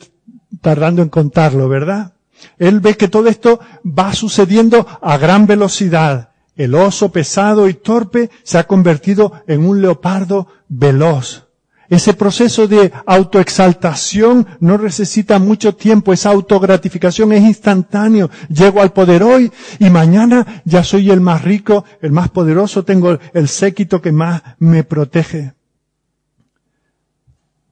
tardando 0.61 1.03
en 1.03 1.09
contarlo, 1.09 1.69
¿verdad? 1.69 2.13
Él 2.59 2.81
ve 2.81 2.97
que 2.97 3.09
todo 3.09 3.29
esto 3.29 3.59
va 3.85 4.13
sucediendo 4.13 4.87
a 5.01 5.19
gran 5.19 5.47
velocidad 5.47 6.29
El 6.59 6.75
oso 6.75 7.13
pesado 7.13 7.69
y 7.69 7.75
torpe 7.75 8.31
se 8.43 8.59
ha 8.59 8.67
convertido 8.67 9.33
en 9.47 9.65
un 9.65 9.81
leopardo 9.81 10.49
veloz. 10.69 11.47
Ese 11.91 12.13
proceso 12.13 12.69
de 12.69 12.93
autoexaltación 13.07 14.47
no 14.61 14.77
necesita 14.77 15.39
mucho 15.39 15.75
tiempo, 15.75 16.13
esa 16.13 16.31
autogratificación 16.31 17.33
es 17.33 17.43
instantáneo. 17.43 18.29
Llego 18.51 18.83
al 18.83 18.93
poder 18.93 19.23
hoy 19.23 19.51
y 19.79 19.89
mañana 19.89 20.63
ya 20.67 20.85
soy 20.85 21.11
el 21.11 21.23
más 21.23 21.43
rico, 21.43 21.85
el 22.03 22.13
más 22.13 22.29
poderoso, 22.29 22.85
tengo 22.85 23.19
el 23.33 23.49
séquito 23.49 24.03
que 24.03 24.13
más 24.13 24.43
me 24.59 24.85
protege. 24.85 25.55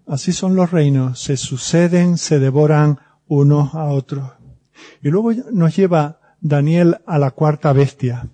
Así 0.07 0.33
son 0.33 0.57
los 0.57 0.71
reinos, 0.71 1.21
se 1.21 1.37
suceden, 1.37 2.17
se 2.17 2.39
devoran 2.39 2.99
unos 3.27 3.75
a 3.75 3.85
otros. 3.85 4.31
Y 5.03 5.11
luego 5.11 5.33
nos 5.53 5.77
lleva 5.77 6.21
Daniel 6.41 6.99
a 7.07 7.19
la 7.19 7.33
cuarta 7.33 7.73
bestia. 7.73 8.29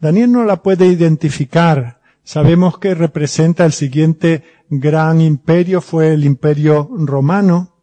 Daniel 0.00 0.32
no 0.32 0.44
la 0.44 0.62
puede 0.62 0.86
identificar. 0.86 1.99
Sabemos 2.22 2.78
que 2.78 2.94
representa 2.94 3.64
el 3.64 3.72
siguiente 3.72 4.44
gran 4.68 5.20
imperio, 5.20 5.80
fue 5.80 6.14
el 6.14 6.24
imperio 6.24 6.88
romano, 6.92 7.74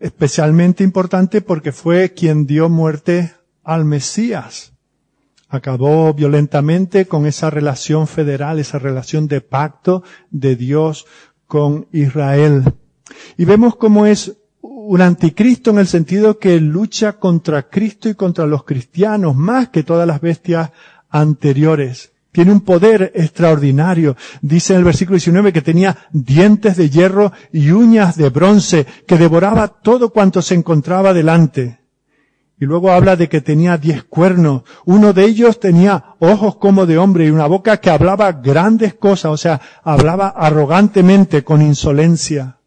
especialmente 0.00 0.84
importante 0.84 1.40
porque 1.40 1.72
fue 1.72 2.14
quien 2.14 2.46
dio 2.46 2.68
muerte 2.68 3.32
al 3.64 3.84
Mesías. 3.84 4.72
Acabó 5.48 6.12
violentamente 6.12 7.06
con 7.06 7.26
esa 7.26 7.50
relación 7.50 8.06
federal, 8.06 8.58
esa 8.58 8.78
relación 8.78 9.28
de 9.28 9.40
pacto 9.40 10.02
de 10.30 10.56
Dios 10.56 11.06
con 11.46 11.88
Israel. 11.92 12.74
Y 13.36 13.46
vemos 13.46 13.76
cómo 13.76 14.06
es 14.06 14.36
un 14.60 15.00
anticristo 15.00 15.70
en 15.70 15.78
el 15.78 15.86
sentido 15.86 16.38
que 16.38 16.60
lucha 16.60 17.14
contra 17.18 17.68
Cristo 17.68 18.08
y 18.08 18.14
contra 18.14 18.46
los 18.46 18.64
cristianos 18.64 19.34
más 19.34 19.70
que 19.70 19.82
todas 19.82 20.06
las 20.06 20.20
bestias 20.20 20.70
anteriores. 21.08 22.12
Tiene 22.38 22.52
un 22.52 22.60
poder 22.60 23.10
extraordinario. 23.16 24.16
Dice 24.42 24.72
en 24.72 24.78
el 24.78 24.84
versículo 24.84 25.16
19 25.16 25.52
que 25.52 25.60
tenía 25.60 25.96
dientes 26.12 26.76
de 26.76 26.88
hierro 26.88 27.32
y 27.52 27.72
uñas 27.72 28.16
de 28.16 28.28
bronce, 28.28 28.86
que 29.08 29.18
devoraba 29.18 29.66
todo 29.66 30.10
cuanto 30.10 30.40
se 30.40 30.54
encontraba 30.54 31.12
delante. 31.12 31.80
Y 32.60 32.64
luego 32.64 32.92
habla 32.92 33.16
de 33.16 33.28
que 33.28 33.40
tenía 33.40 33.76
diez 33.76 34.04
cuernos. 34.04 34.62
Uno 34.84 35.12
de 35.12 35.24
ellos 35.24 35.58
tenía 35.58 36.14
ojos 36.20 36.54
como 36.58 36.86
de 36.86 36.96
hombre 36.96 37.26
y 37.26 37.30
una 37.30 37.48
boca 37.48 37.78
que 37.78 37.90
hablaba 37.90 38.30
grandes 38.30 38.94
cosas, 38.94 39.32
o 39.32 39.36
sea, 39.36 39.60
hablaba 39.82 40.28
arrogantemente, 40.28 41.42
con 41.42 41.60
insolencia. 41.60 42.58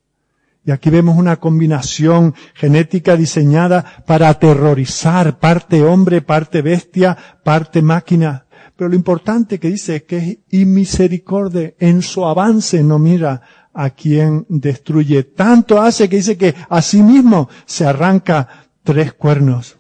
Y 0.66 0.72
aquí 0.72 0.90
vemos 0.90 1.18
una 1.18 1.38
combinación 1.38 2.36
genética 2.56 3.16
diseñada 3.16 4.04
para 4.06 4.28
aterrorizar, 4.28 5.40
parte 5.40 5.82
hombre, 5.82 6.22
parte 6.22 6.62
bestia, 6.62 7.18
parte 7.46 7.82
máquina. 7.82 8.48
Pero 8.82 8.90
lo 8.90 8.96
importante 8.96 9.60
que 9.60 9.70
dice 9.70 9.98
es 9.98 10.04
que 10.06 10.18
es 10.18 10.38
inmisericordia. 10.50 11.76
En 11.78 12.02
su 12.02 12.26
avance 12.26 12.84
no 12.84 12.98
mira 12.98 13.70
a 13.72 13.92
quien 13.92 14.48
destruye. 14.50 15.22
Tanto 15.22 15.80
hace 15.80 16.10
que 16.10 16.16
dice 16.16 16.36
que 16.36 16.56
a 16.68 16.82
sí 16.82 17.04
mismo 17.04 17.48
se 17.68 17.86
arranca 17.86 18.48
tres 18.82 19.14
cuernos. 19.14 19.78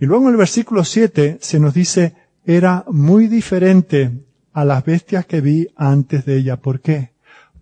Y 0.00 0.06
luego 0.06 0.24
en 0.24 0.32
el 0.32 0.38
versículo 0.38 0.82
7 0.82 1.38
se 1.40 1.60
nos 1.60 1.72
dice, 1.72 2.16
era 2.44 2.84
muy 2.88 3.28
diferente 3.28 4.10
a 4.52 4.64
las 4.64 4.84
bestias 4.84 5.24
que 5.24 5.40
vi 5.40 5.68
antes 5.76 6.24
de 6.24 6.38
ella. 6.38 6.56
¿Por 6.56 6.80
qué? 6.80 7.12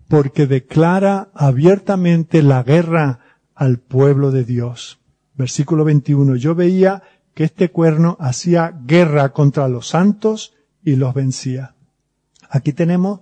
porque 0.07 0.47
declara 0.47 1.29
abiertamente 1.35 2.41
la 2.41 2.63
guerra 2.63 3.19
al 3.53 3.77
pueblo 3.77 4.31
de 4.31 4.45
Dios. 4.45 4.99
Versículo 5.35 5.85
21. 5.85 6.37
Yo 6.37 6.55
veía 6.55 7.03
que 7.39 7.45
este 7.45 7.71
cuerno 7.71 8.17
hacía 8.19 8.77
guerra 8.85 9.31
contra 9.31 9.69
los 9.69 9.87
santos 9.87 10.55
y 10.83 10.97
los 10.97 11.13
vencía. 11.13 11.73
Aquí 12.49 12.73
tenemos 12.73 13.21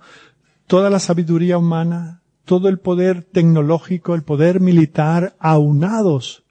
toda 0.65 0.89
la 0.89 0.97
sabiduría 0.97 1.59
humana, 1.59 2.24
todo 2.43 2.68
el 2.68 2.80
poder 2.80 3.22
tecnológico, 3.22 4.15
el 4.15 4.24
poder 4.24 4.59
militar 4.59 5.36
aunados 5.38 6.45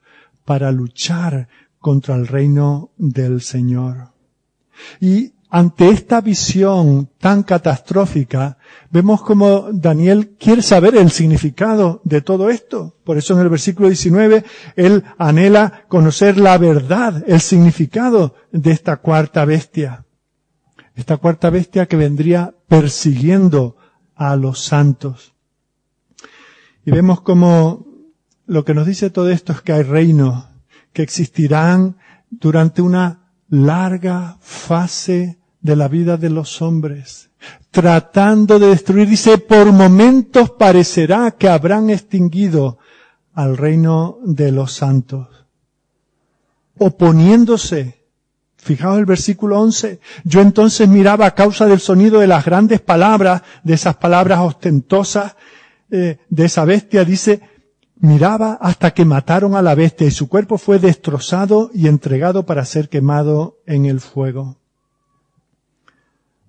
para 0.45 0.71
luchar 0.71 1.49
contra 1.77 2.15
el 2.15 2.27
reino 2.27 2.91
del 2.95 3.41
Señor. 3.41 4.11
Ante 5.49 5.89
esta 5.89 6.19
visión 6.19 7.09
tan 7.19 7.43
catastrófica, 7.43 8.57
vemos 8.91 9.21
como 9.21 9.69
Daniel 9.71 10.35
quiere 10.37 10.61
saber 10.61 10.95
el 10.95 11.09
significado 11.09 12.01
de 12.03 12.21
todo 12.21 12.49
esto. 12.49 12.95
Por 13.03 13.17
eso 13.17 13.33
en 13.33 13.39
el 13.41 13.49
versículo 13.49 13.87
19, 13.87 14.43
él 14.75 15.03
anhela 15.17 15.83
conocer 15.87 16.37
la 16.37 16.57
verdad, 16.57 17.23
el 17.27 17.39
significado 17.39 18.35
de 18.51 18.71
esta 18.71 18.97
cuarta 18.97 19.45
bestia. 19.45 20.05
Esta 20.95 21.17
cuarta 21.17 21.49
bestia 21.49 21.85
que 21.85 21.95
vendría 21.95 22.53
persiguiendo 22.67 23.77
a 24.15 24.35
los 24.35 24.59
santos. 24.59 25.33
Y 26.85 26.91
vemos 26.91 27.21
como 27.21 27.85
lo 28.45 28.65
que 28.65 28.73
nos 28.73 28.87
dice 28.87 29.09
todo 29.09 29.29
esto 29.29 29.53
es 29.53 29.61
que 29.61 29.73
hay 29.73 29.83
reinos 29.83 30.45
que 30.91 31.03
existirán 31.03 31.97
durante 32.29 32.81
una 32.81 33.26
larga 33.49 34.37
fase 34.41 35.37
de 35.61 35.75
la 35.75 35.87
vida 35.87 36.17
de 36.17 36.29
los 36.29 36.61
hombres, 36.61 37.29
tratando 37.71 38.59
de 38.59 38.67
destruir. 38.67 39.07
Dice, 39.07 39.37
por 39.37 39.71
momentos 39.71 40.51
parecerá 40.51 41.31
que 41.31 41.49
habrán 41.49 41.89
extinguido 41.89 42.77
al 43.33 43.57
reino 43.57 44.17
de 44.23 44.51
los 44.51 44.73
santos, 44.73 45.27
oponiéndose. 46.77 47.95
Fijaos 48.57 48.97
el 48.97 49.05
versículo 49.05 49.61
11. 49.61 49.99
Yo 50.25 50.41
entonces 50.41 50.89
miraba 50.89 51.27
a 51.27 51.35
causa 51.35 51.67
del 51.67 51.79
sonido 51.79 52.19
de 52.19 52.27
las 52.27 52.43
grandes 52.43 52.81
palabras, 52.81 53.43
de 53.63 53.75
esas 53.75 53.95
palabras 53.95 54.39
ostentosas, 54.39 55.35
eh, 55.89 56.17
de 56.29 56.45
esa 56.45 56.65
bestia, 56.65 57.05
dice, 57.05 57.41
miraba 57.99 58.57
hasta 58.61 58.91
que 58.91 59.05
mataron 59.05 59.55
a 59.55 59.61
la 59.61 59.75
bestia 59.75 60.07
y 60.07 60.11
su 60.11 60.27
cuerpo 60.29 60.57
fue 60.57 60.79
destrozado 60.79 61.71
y 61.73 61.87
entregado 61.87 62.45
para 62.45 62.65
ser 62.65 62.89
quemado 62.89 63.57
en 63.65 63.85
el 63.85 63.99
fuego. 63.99 64.57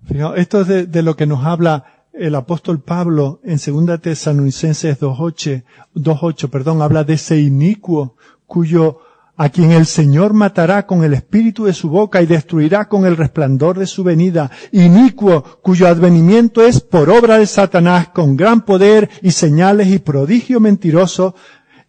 Fijaos, 0.05 0.37
esto 0.37 0.61
es 0.61 0.91
de, 0.91 1.03
lo 1.03 1.15
que 1.15 1.25
nos 1.25 1.45
habla 1.45 2.05
el 2.13 2.35
apóstol 2.35 2.81
Pablo 2.81 3.39
en 3.43 3.57
2 3.57 4.01
Tesalonicenses 4.01 4.99
2.8, 4.99 5.63
2.8, 5.95 6.49
perdón, 6.49 6.81
habla 6.81 7.03
de 7.03 7.13
ese 7.13 7.39
inicuo 7.39 8.15
cuyo 8.45 9.01
a 9.39 9.47
quien 9.47 9.71
el 9.71 9.85
Señor 9.85 10.33
matará 10.33 10.85
con 10.85 11.05
el 11.05 11.13
espíritu 11.13 11.63
de 11.63 11.71
su 11.71 11.89
boca 11.89 12.21
y 12.21 12.25
destruirá 12.25 12.89
con 12.89 13.05
el 13.05 13.15
resplandor 13.15 13.79
de 13.79 13.87
su 13.87 14.03
venida, 14.03 14.51
inicuo 14.73 15.61
cuyo 15.61 15.87
advenimiento 15.87 16.61
es 16.61 16.81
por 16.81 17.09
obra 17.09 17.37
de 17.37 17.45
Satanás 17.45 18.09
con 18.09 18.35
gran 18.35 18.65
poder 18.65 19.09
y 19.21 19.31
señales 19.31 19.87
y 19.87 19.99
prodigio 19.99 20.59
mentiroso 20.59 21.35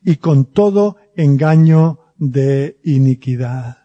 y 0.05 0.16
con 0.16 0.44
todo 0.44 0.98
engaño 1.16 1.98
de 2.18 2.78
iniquidad. 2.84 3.78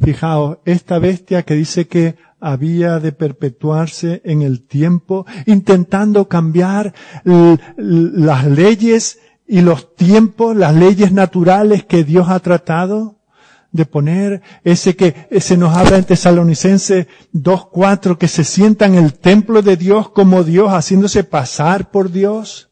Fijaos, 0.00 0.58
esta 0.64 0.98
bestia 0.98 1.44
que 1.44 1.54
dice 1.54 1.86
que 1.86 2.16
había 2.40 2.98
de 2.98 3.12
perpetuarse 3.12 4.20
en 4.24 4.42
el 4.42 4.62
tiempo, 4.62 5.26
intentando 5.46 6.26
cambiar 6.26 6.92
las 7.76 8.46
leyes 8.46 9.20
y 9.46 9.60
los 9.60 9.94
tiempos, 9.94 10.56
las 10.56 10.74
leyes 10.74 11.12
naturales 11.12 11.84
que 11.84 12.04
Dios 12.04 12.28
ha 12.28 12.40
tratado 12.40 13.16
de 13.72 13.84
poner, 13.84 14.42
ese 14.64 14.96
que 14.96 15.28
se 15.40 15.56
nos 15.56 15.76
habla 15.76 15.98
en 15.98 16.04
Tesalonicense 16.04 17.08
2.4, 17.34 18.16
que 18.16 18.28
se 18.28 18.44
sienta 18.44 18.86
en 18.86 18.94
el 18.94 19.14
templo 19.14 19.62
de 19.62 19.76
Dios 19.76 20.08
como 20.10 20.44
Dios, 20.44 20.70
haciéndose 20.70 21.24
pasar 21.24 21.90
por 21.90 22.10
Dios. 22.10 22.70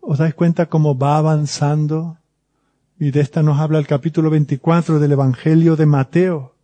¿Os 0.00 0.18
dais 0.18 0.34
cuenta 0.34 0.66
cómo 0.66 0.96
va 0.96 1.16
avanzando? 1.16 2.18
Y 2.98 3.10
de 3.10 3.20
esta 3.20 3.42
nos 3.42 3.58
habla 3.58 3.78
el 3.78 3.86
capítulo 3.86 4.30
24 4.30 4.98
del 4.98 5.12
Evangelio 5.12 5.76
de 5.76 5.86
Mateo 5.86 6.57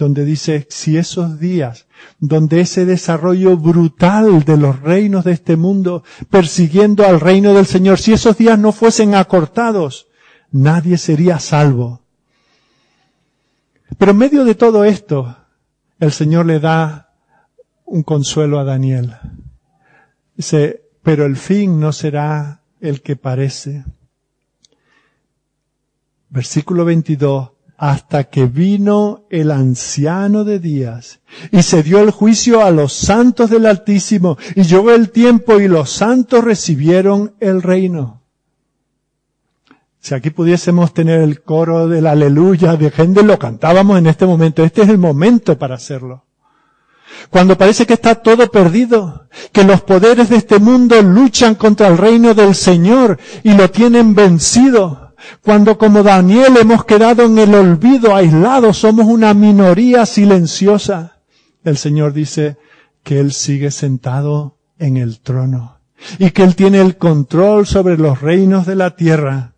donde 0.00 0.24
dice, 0.24 0.66
si 0.70 0.96
esos 0.96 1.38
días, 1.38 1.86
donde 2.18 2.62
ese 2.62 2.86
desarrollo 2.86 3.58
brutal 3.58 4.44
de 4.44 4.56
los 4.56 4.80
reinos 4.80 5.24
de 5.26 5.32
este 5.32 5.56
mundo, 5.56 6.04
persiguiendo 6.30 7.04
al 7.04 7.20
reino 7.20 7.52
del 7.52 7.66
Señor, 7.66 7.98
si 7.98 8.14
esos 8.14 8.38
días 8.38 8.58
no 8.58 8.72
fuesen 8.72 9.14
acortados, 9.14 10.08
nadie 10.50 10.96
sería 10.96 11.38
salvo. 11.38 12.00
Pero 13.98 14.12
en 14.12 14.16
medio 14.16 14.44
de 14.46 14.54
todo 14.54 14.84
esto, 14.84 15.36
el 15.98 16.12
Señor 16.12 16.46
le 16.46 16.60
da 16.60 17.12
un 17.84 18.02
consuelo 18.02 18.58
a 18.58 18.64
Daniel. 18.64 19.16
Dice, 20.34 20.82
pero 21.02 21.26
el 21.26 21.36
fin 21.36 21.78
no 21.78 21.92
será 21.92 22.62
el 22.80 23.02
que 23.02 23.16
parece. 23.16 23.84
Versículo 26.30 26.86
22 26.86 27.50
hasta 27.80 28.24
que 28.24 28.44
vino 28.44 29.24
el 29.30 29.50
anciano 29.50 30.44
de 30.44 30.58
días 30.58 31.20
y 31.50 31.62
se 31.62 31.82
dio 31.82 32.00
el 32.00 32.10
juicio 32.10 32.62
a 32.62 32.70
los 32.70 32.92
santos 32.92 33.48
del 33.48 33.64
Altísimo 33.64 34.36
y 34.54 34.64
llegó 34.64 34.90
el 34.90 35.08
tiempo 35.08 35.58
y 35.58 35.66
los 35.66 35.88
santos 35.88 36.44
recibieron 36.44 37.32
el 37.40 37.62
reino. 37.62 38.20
Si 39.98 40.14
aquí 40.14 40.28
pudiésemos 40.28 40.92
tener 40.92 41.22
el 41.22 41.42
coro 41.42 41.88
del 41.88 42.06
aleluya 42.06 42.76
de 42.76 42.90
gente, 42.90 43.22
lo 43.22 43.38
cantábamos 43.38 43.98
en 43.98 44.08
este 44.08 44.26
momento. 44.26 44.62
Este 44.62 44.82
es 44.82 44.90
el 44.90 44.98
momento 44.98 45.58
para 45.58 45.76
hacerlo. 45.76 46.26
Cuando 47.30 47.56
parece 47.56 47.86
que 47.86 47.94
está 47.94 48.14
todo 48.14 48.50
perdido, 48.50 49.26
que 49.52 49.64
los 49.64 49.80
poderes 49.80 50.28
de 50.28 50.36
este 50.36 50.58
mundo 50.58 51.00
luchan 51.00 51.54
contra 51.54 51.88
el 51.88 51.96
reino 51.96 52.34
del 52.34 52.54
Señor 52.54 53.18
y 53.42 53.54
lo 53.54 53.70
tienen 53.70 54.14
vencido. 54.14 55.09
Cuando 55.42 55.78
como 55.78 56.02
Daniel 56.02 56.56
hemos 56.58 56.84
quedado 56.84 57.24
en 57.24 57.38
el 57.38 57.54
olvido, 57.54 58.14
aislados, 58.14 58.78
somos 58.78 59.06
una 59.06 59.34
minoría 59.34 60.06
silenciosa. 60.06 61.20
El 61.64 61.76
Señor 61.76 62.12
dice 62.12 62.56
que 63.02 63.20
Él 63.20 63.32
sigue 63.32 63.70
sentado 63.70 64.58
en 64.78 64.96
el 64.96 65.20
trono 65.20 65.80
y 66.18 66.30
que 66.30 66.42
Él 66.42 66.56
tiene 66.56 66.80
el 66.80 66.96
control 66.96 67.66
sobre 67.66 67.96
los 67.96 68.20
reinos 68.20 68.66
de 68.66 68.76
la 68.76 68.96
tierra. 68.96 69.54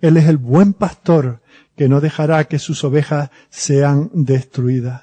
Él 0.00 0.16
es 0.16 0.26
el 0.26 0.36
buen 0.36 0.72
pastor 0.72 1.40
que 1.76 1.88
no 1.88 2.00
dejará 2.00 2.44
que 2.44 2.58
sus 2.58 2.84
ovejas 2.84 3.30
sean 3.50 4.10
destruidas. 4.12 5.02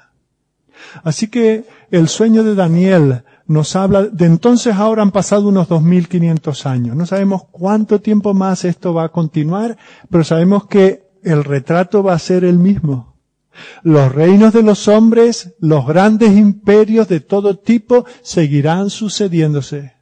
Así 1.02 1.28
que 1.28 1.64
el 1.90 2.08
sueño 2.08 2.42
de 2.42 2.54
Daniel 2.54 3.24
nos 3.46 3.76
habla, 3.76 4.02
de 4.04 4.26
entonces 4.26 4.74
ahora 4.74 5.02
han 5.02 5.10
pasado 5.10 5.48
unos 5.48 5.68
2500 5.68 6.66
años. 6.66 6.96
No 6.96 7.06
sabemos 7.06 7.44
cuánto 7.50 8.00
tiempo 8.00 8.34
más 8.34 8.64
esto 8.64 8.94
va 8.94 9.04
a 9.04 9.12
continuar, 9.12 9.76
pero 10.10 10.24
sabemos 10.24 10.66
que 10.66 11.04
el 11.22 11.44
retrato 11.44 12.02
va 12.02 12.14
a 12.14 12.18
ser 12.18 12.44
el 12.44 12.58
mismo. 12.58 13.14
Los 13.82 14.12
reinos 14.12 14.52
de 14.52 14.62
los 14.62 14.88
hombres, 14.88 15.54
los 15.60 15.86
grandes 15.86 16.36
imperios 16.36 17.08
de 17.08 17.20
todo 17.20 17.58
tipo 17.58 18.04
seguirán 18.22 18.90
sucediéndose, 18.90 19.92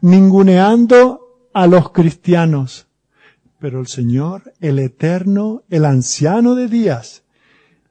ninguneando 0.00 1.48
a 1.52 1.66
los 1.66 1.90
cristianos. 1.90 2.88
Pero 3.58 3.80
el 3.80 3.86
Señor, 3.86 4.54
el 4.60 4.78
eterno, 4.78 5.62
el 5.68 5.84
anciano 5.84 6.54
de 6.54 6.66
días, 6.66 7.22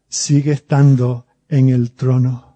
sigue 0.07 0.51
estando 0.51 1.25
en 1.47 1.69
el 1.69 1.91
trono. 1.91 2.48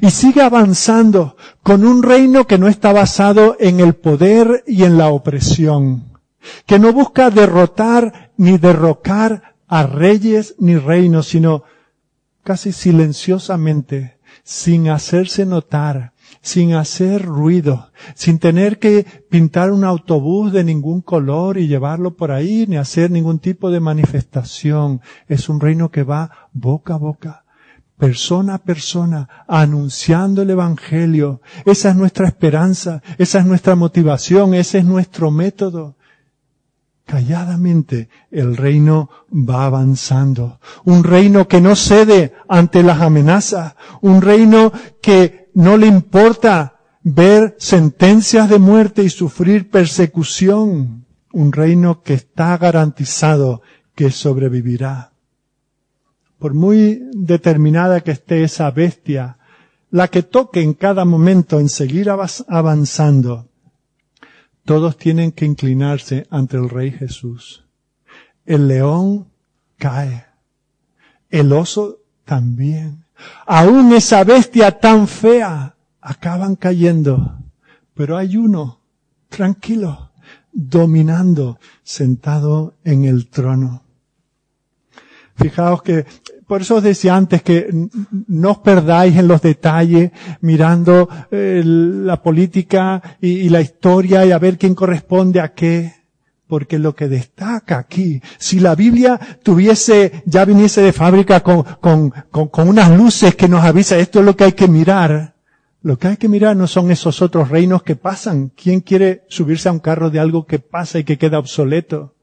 Y 0.00 0.10
sigue 0.10 0.42
avanzando 0.42 1.36
con 1.62 1.84
un 1.84 2.02
reino 2.02 2.46
que 2.46 2.58
no 2.58 2.68
está 2.68 2.92
basado 2.92 3.56
en 3.58 3.80
el 3.80 3.94
poder 3.94 4.64
y 4.66 4.84
en 4.84 4.98
la 4.98 5.08
opresión, 5.08 6.18
que 6.66 6.78
no 6.78 6.92
busca 6.92 7.30
derrotar 7.30 8.32
ni 8.36 8.58
derrocar 8.58 9.54
a 9.68 9.84
reyes 9.84 10.54
ni 10.58 10.76
reinos, 10.76 11.28
sino 11.28 11.64
casi 12.42 12.72
silenciosamente, 12.72 14.18
sin 14.42 14.88
hacerse 14.88 15.46
notar, 15.46 16.12
sin 16.42 16.74
hacer 16.74 17.22
ruido, 17.22 17.90
sin 18.14 18.38
tener 18.38 18.78
que 18.78 19.04
pintar 19.28 19.72
un 19.72 19.84
autobús 19.84 20.52
de 20.52 20.64
ningún 20.64 21.02
color 21.02 21.58
y 21.58 21.68
llevarlo 21.68 22.16
por 22.16 22.32
ahí, 22.32 22.66
ni 22.66 22.76
hacer 22.76 23.10
ningún 23.10 23.38
tipo 23.38 23.70
de 23.70 23.80
manifestación. 23.80 25.00
Es 25.28 25.48
un 25.48 25.60
reino 25.60 25.90
que 25.90 26.02
va 26.02 26.48
boca 26.52 26.94
a 26.94 26.98
boca, 26.98 27.44
persona 28.00 28.54
a 28.54 28.58
persona, 28.58 29.28
anunciando 29.46 30.42
el 30.42 30.50
Evangelio. 30.50 31.42
Esa 31.66 31.90
es 31.90 31.96
nuestra 31.96 32.26
esperanza, 32.26 33.02
esa 33.18 33.40
es 33.40 33.46
nuestra 33.46 33.76
motivación, 33.76 34.54
ese 34.54 34.78
es 34.78 34.84
nuestro 34.84 35.30
método. 35.30 35.96
Calladamente 37.04 38.08
el 38.30 38.56
reino 38.56 39.10
va 39.30 39.66
avanzando. 39.66 40.60
Un 40.84 41.04
reino 41.04 41.46
que 41.46 41.60
no 41.60 41.76
cede 41.76 42.32
ante 42.48 42.82
las 42.82 43.00
amenazas. 43.02 43.74
Un 44.00 44.22
reino 44.22 44.72
que 45.02 45.50
no 45.54 45.76
le 45.76 45.86
importa 45.86 46.76
ver 47.02 47.56
sentencias 47.58 48.48
de 48.48 48.58
muerte 48.58 49.02
y 49.02 49.10
sufrir 49.10 49.70
persecución. 49.70 51.04
Un 51.32 51.52
reino 51.52 52.02
que 52.02 52.14
está 52.14 52.56
garantizado 52.56 53.60
que 53.94 54.10
sobrevivirá 54.10 55.09
por 56.40 56.54
muy 56.54 57.02
determinada 57.12 58.00
que 58.00 58.12
esté 58.12 58.42
esa 58.42 58.70
bestia, 58.70 59.36
la 59.90 60.08
que 60.08 60.22
toque 60.22 60.62
en 60.62 60.72
cada 60.72 61.04
momento 61.04 61.60
en 61.60 61.68
seguir 61.68 62.08
avanzando, 62.10 63.50
todos 64.64 64.96
tienen 64.96 65.32
que 65.32 65.44
inclinarse 65.44 66.26
ante 66.30 66.56
el 66.56 66.70
Rey 66.70 66.92
Jesús. 66.92 67.66
El 68.46 68.68
león 68.68 69.28
cae. 69.76 70.24
El 71.28 71.52
oso 71.52 71.98
también. 72.24 73.04
Aún 73.46 73.92
esa 73.92 74.24
bestia 74.24 74.78
tan 74.80 75.08
fea 75.08 75.76
acaban 76.00 76.56
cayendo. 76.56 77.38
Pero 77.92 78.16
hay 78.16 78.38
uno, 78.38 78.80
tranquilo, 79.28 80.12
dominando, 80.52 81.58
sentado 81.82 82.76
en 82.82 83.04
el 83.04 83.28
trono. 83.28 83.89
Fijaos 85.40 85.82
que 85.82 86.04
por 86.46 86.62
eso 86.62 86.76
os 86.76 86.82
decía 86.82 87.14
antes 87.14 87.42
que 87.42 87.70
no 88.26 88.50
os 88.50 88.58
perdáis 88.58 89.16
en 89.16 89.28
los 89.28 89.40
detalles 89.40 90.10
mirando 90.40 91.08
eh, 91.30 91.62
la 91.64 92.20
política 92.20 93.00
y, 93.20 93.48
la 93.48 93.60
historia 93.60 94.26
y 94.26 94.32
a 94.32 94.38
ver 94.38 94.58
quién 94.58 94.74
corresponde 94.74 95.40
a 95.40 95.54
qué. 95.54 95.94
Porque 96.46 96.80
lo 96.80 96.96
que 96.96 97.06
destaca 97.06 97.78
aquí, 97.78 98.20
si 98.36 98.58
la 98.58 98.74
Biblia 98.74 99.20
tuviese, 99.44 100.24
ya 100.26 100.44
viniese 100.44 100.82
de 100.82 100.92
fábrica 100.92 101.40
con, 101.40 101.62
con, 101.62 102.10
con, 102.32 102.48
con 102.48 102.68
unas 102.68 102.90
luces 102.90 103.36
que 103.36 103.48
nos 103.48 103.64
avisa 103.64 103.96
esto 103.96 104.18
es 104.18 104.26
lo 104.26 104.34
que 104.34 104.44
hay 104.44 104.52
que 104.52 104.66
mirar, 104.66 105.36
lo 105.82 105.96
que 105.98 106.08
hay 106.08 106.16
que 106.16 106.28
mirar 106.28 106.56
no 106.56 106.66
son 106.66 106.90
esos 106.90 107.22
otros 107.22 107.48
reinos 107.48 107.84
que 107.84 107.94
pasan. 107.94 108.50
¿Quién 108.60 108.80
quiere 108.80 109.22
subirse 109.28 109.68
a 109.68 109.72
un 109.72 109.78
carro 109.78 110.10
de 110.10 110.18
algo 110.18 110.44
que 110.44 110.58
pasa 110.58 110.98
y 110.98 111.04
que 111.04 111.16
queda 111.16 111.38
obsoleto? 111.38 112.16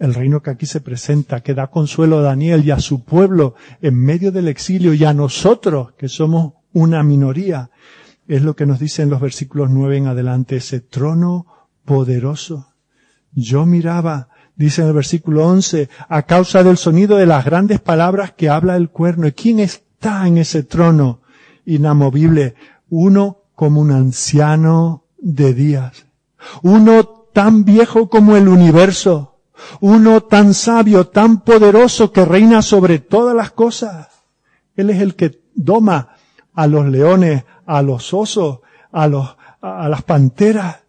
El 0.00 0.14
reino 0.14 0.42
que 0.42 0.50
aquí 0.50 0.66
se 0.66 0.80
presenta, 0.80 1.42
que 1.42 1.54
da 1.54 1.68
consuelo 1.68 2.18
a 2.18 2.22
Daniel 2.22 2.64
y 2.64 2.70
a 2.70 2.80
su 2.80 3.04
pueblo 3.04 3.54
en 3.82 3.94
medio 3.94 4.32
del 4.32 4.48
exilio 4.48 4.94
y 4.94 5.04
a 5.04 5.12
nosotros, 5.12 5.92
que 5.92 6.08
somos 6.08 6.54
una 6.72 7.02
minoría, 7.02 7.70
es 8.26 8.42
lo 8.42 8.56
que 8.56 8.64
nos 8.64 8.78
dice 8.80 9.02
en 9.02 9.10
los 9.10 9.20
versículos 9.20 9.68
nueve 9.70 9.98
en 9.98 10.06
adelante, 10.06 10.56
ese 10.56 10.80
trono 10.80 11.68
poderoso. 11.84 12.68
Yo 13.32 13.66
miraba, 13.66 14.28
dice 14.56 14.80
en 14.80 14.88
el 14.88 14.94
versículo 14.94 15.46
once, 15.46 15.90
a 16.08 16.22
causa 16.22 16.64
del 16.64 16.78
sonido 16.78 17.18
de 17.18 17.26
las 17.26 17.44
grandes 17.44 17.78
palabras 17.78 18.32
que 18.32 18.48
habla 18.48 18.76
el 18.76 18.88
cuerno. 18.88 19.26
¿Y 19.26 19.32
quién 19.32 19.60
está 19.60 20.26
en 20.26 20.38
ese 20.38 20.62
trono 20.62 21.20
inamovible? 21.66 22.54
Uno 22.88 23.42
como 23.54 23.82
un 23.82 23.90
anciano 23.90 25.04
de 25.18 25.52
días. 25.52 26.06
Uno 26.62 27.04
tan 27.34 27.64
viejo 27.64 28.08
como 28.08 28.36
el 28.36 28.48
universo 28.48 29.29
uno 29.80 30.22
tan 30.22 30.54
sabio, 30.54 31.08
tan 31.08 31.40
poderoso 31.40 32.12
que 32.12 32.24
reina 32.24 32.62
sobre 32.62 32.98
todas 32.98 33.34
las 33.34 33.52
cosas. 33.52 34.08
Él 34.76 34.90
es 34.90 35.00
el 35.00 35.14
que 35.16 35.40
doma 35.54 36.16
a 36.54 36.66
los 36.66 36.86
leones, 36.86 37.44
a 37.66 37.82
los 37.82 38.12
osos, 38.14 38.60
a 38.92 39.06
los, 39.06 39.36
a 39.60 39.88
las 39.88 40.02
panteras. 40.02 40.80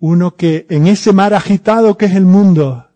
Uno 0.00 0.34
que 0.34 0.66
en 0.68 0.86
ese 0.86 1.12
mar 1.12 1.34
agitado 1.34 1.96
que 1.96 2.06
es 2.06 2.14
el 2.14 2.24
mundo, 2.24 2.88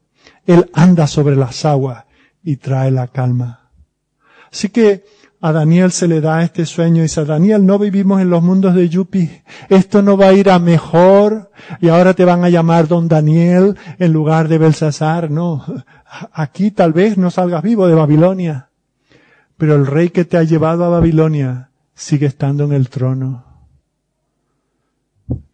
Él 0.45 0.71
anda 0.73 1.07
sobre 1.07 1.37
las 1.37 1.65
aguas 1.65 2.05
y 2.43 2.57
trae 2.57 2.91
la 2.91 3.09
calma. 3.09 3.71
Así 4.53 4.69
que 4.69 5.05
a 5.41 5.53
Daniel 5.53 5.93
se 5.93 6.09
le 6.09 6.21
da 6.21 6.43
este 6.43 6.65
sueño 6.65 6.99
y 6.99 7.03
dice, 7.03 7.25
Daniel, 7.25 7.67
no 7.67 7.79
vivimos 7.79 8.21
en 8.21 8.31
los 8.31 8.43
mundos 8.43 8.75
de 8.75 8.89
Yupi. 8.89 9.31
Esto 9.69 10.03
no 10.03 10.17
va 10.17 10.29
a 10.29 10.33
ir 10.33 10.51
a 10.51 10.59
mejor 10.59 11.51
y 11.81 11.89
ahora 11.89 12.15
te 12.15 12.25
van 12.25 12.45
a 12.45 12.49
llamar 12.49 12.89
don 12.89 13.07
Daniel 13.09 13.77
en 13.99 14.13
lugar 14.13 14.49
de 14.49 14.59
Belsasar. 14.59 15.31
No, 15.31 15.65
aquí 16.33 16.71
tal 16.71 16.93
vez 16.93 17.19
no 17.19 17.31
salgas 17.31 17.63
vivo 17.63 17.87
de 17.87 17.95
Babilonia. 17.95 18.71
Pero 19.59 19.75
el 19.75 19.87
rey 19.87 20.11
que 20.11 20.25
te 20.25 20.37
ha 20.37 20.43
llevado 20.43 20.85
a 20.85 20.89
Babilonia 20.89 21.71
sigue 21.95 22.27
estando 22.27 22.65
en 22.65 22.73
el 22.73 22.89
trono. 22.89 23.45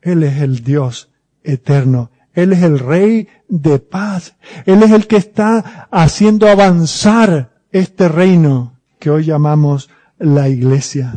Él 0.00 0.22
es 0.22 0.40
el 0.42 0.62
Dios 0.62 1.10
eterno. 1.42 2.10
Él 2.34 2.52
es 2.52 2.62
el 2.62 2.78
rey 2.78 3.28
de 3.48 3.78
paz. 3.78 4.36
Él 4.64 4.82
es 4.82 4.90
el 4.90 5.06
que 5.06 5.16
está 5.16 5.88
haciendo 5.90 6.48
avanzar 6.48 7.50
este 7.70 8.08
reino 8.08 8.71
que 9.02 9.10
hoy 9.10 9.24
llamamos 9.24 9.90
la 10.16 10.48
iglesia. 10.48 11.12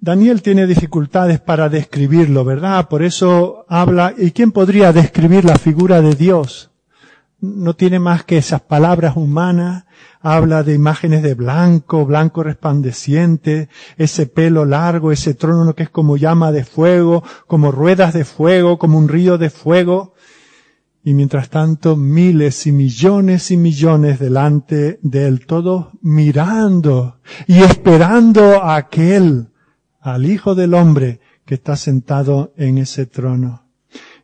Daniel 0.00 0.40
tiene 0.40 0.66
dificultades 0.66 1.40
para 1.40 1.68
describirlo, 1.68 2.42
¿verdad? 2.42 2.88
Por 2.88 3.02
eso 3.02 3.66
habla, 3.68 4.14
¿y 4.16 4.30
quién 4.30 4.50
podría 4.50 4.94
describir 4.94 5.44
la 5.44 5.56
figura 5.56 6.00
de 6.00 6.14
Dios? 6.14 6.70
No 7.40 7.76
tiene 7.76 7.98
más 7.98 8.24
que 8.24 8.38
esas 8.38 8.62
palabras 8.62 9.14
humanas, 9.14 9.84
habla 10.22 10.62
de 10.62 10.72
imágenes 10.72 11.22
de 11.22 11.34
blanco, 11.34 12.06
blanco 12.06 12.42
resplandeciente, 12.42 13.68
ese 13.98 14.24
pelo 14.24 14.64
largo, 14.64 15.12
ese 15.12 15.34
trono 15.34 15.74
que 15.74 15.82
es 15.82 15.90
como 15.90 16.16
llama 16.16 16.50
de 16.50 16.64
fuego, 16.64 17.22
como 17.46 17.72
ruedas 17.72 18.14
de 18.14 18.24
fuego, 18.24 18.78
como 18.78 18.96
un 18.96 19.08
río 19.08 19.36
de 19.36 19.50
fuego 19.50 20.14
y 21.08 21.14
mientras 21.14 21.48
tanto 21.48 21.96
miles 21.96 22.66
y 22.66 22.72
millones 22.72 23.50
y 23.50 23.56
millones 23.56 24.18
delante 24.18 25.00
de 25.00 25.26
él, 25.26 25.46
todos 25.46 25.86
mirando 26.02 27.20
y 27.46 27.62
esperando 27.62 28.62
a 28.62 28.76
aquel, 28.76 29.48
al 30.02 30.26
Hijo 30.26 30.54
del 30.54 30.74
Hombre 30.74 31.20
que 31.46 31.54
está 31.54 31.76
sentado 31.76 32.52
en 32.58 32.76
ese 32.76 33.06
trono. 33.06 33.64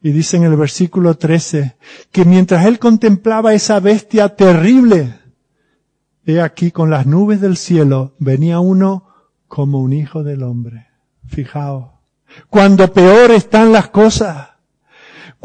Y 0.03 0.11
dice 0.11 0.37
en 0.37 0.43
el 0.43 0.57
versículo 0.57 1.17
13 1.17 1.79
que 2.13 2.27
mientras 2.27 2.67
él 2.67 2.79
contemplaba 2.79 3.55
esa 3.55 3.81
bestia 3.81 4.37
terrible, 4.37 5.21
he 6.27 6.43
aquí 6.43 6.71
con 6.71 6.91
las 6.91 7.07
nubes 7.07 7.41
del 7.41 7.57
cielo 7.57 8.15
venía 8.19 8.61
uno 8.61 9.09
como 9.49 9.81
un 9.81 9.95
hijo 9.95 10.23
del 10.23 10.43
hombre. 10.43 10.89
Fijaos, 11.29 11.93
cuando 12.51 12.93
peor 12.93 13.31
están 13.31 13.73
las 13.73 13.89
cosas, 13.89 14.49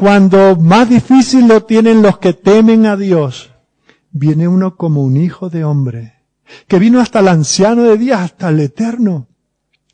cuando 0.00 0.56
más 0.56 0.88
difícil 0.88 1.46
lo 1.46 1.64
tienen 1.64 2.00
los 2.00 2.16
que 2.16 2.32
temen 2.32 2.86
a 2.86 2.96
Dios, 2.96 3.50
viene 4.10 4.48
uno 4.48 4.74
como 4.76 5.04
un 5.04 5.18
hijo 5.18 5.50
de 5.50 5.62
hombre, 5.62 6.14
que 6.66 6.78
vino 6.78 7.00
hasta 7.00 7.18
el 7.18 7.28
anciano 7.28 7.82
de 7.82 7.98
días, 7.98 8.20
hasta 8.20 8.48
el 8.48 8.60
eterno. 8.60 9.28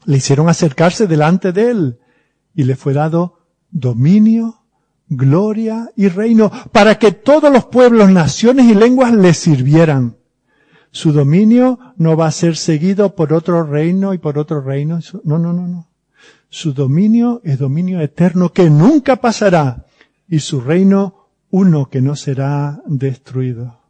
Le 0.04 0.18
hicieron 0.18 0.48
acercarse 0.48 1.08
delante 1.08 1.50
de 1.50 1.70
él 1.72 1.98
y 2.54 2.62
le 2.62 2.76
fue 2.76 2.92
dado 2.92 3.40
dominio, 3.72 4.62
gloria 5.08 5.90
y 5.96 6.06
reino 6.06 6.52
para 6.70 7.00
que 7.00 7.10
todos 7.10 7.52
los 7.52 7.64
pueblos, 7.64 8.08
naciones 8.08 8.66
y 8.66 8.76
lenguas 8.76 9.12
le 9.12 9.34
sirvieran. 9.34 10.18
Su 10.92 11.10
dominio 11.10 11.80
no 11.96 12.16
va 12.16 12.28
a 12.28 12.30
ser 12.30 12.56
seguido 12.56 13.16
por 13.16 13.32
otro 13.32 13.64
reino 13.64 14.14
y 14.14 14.18
por 14.18 14.38
otro 14.38 14.60
reino. 14.60 15.00
No, 15.24 15.40
no, 15.40 15.52
no, 15.52 15.66
no. 15.66 15.88
Su 16.48 16.72
dominio 16.72 17.40
es 17.42 17.58
dominio 17.58 18.00
eterno 18.00 18.52
que 18.52 18.70
nunca 18.70 19.16
pasará 19.16 19.82
y 20.28 20.40
su 20.40 20.60
reino 20.60 21.28
uno 21.50 21.88
que 21.88 22.00
no 22.00 22.16
será 22.16 22.80
destruido. 22.86 23.80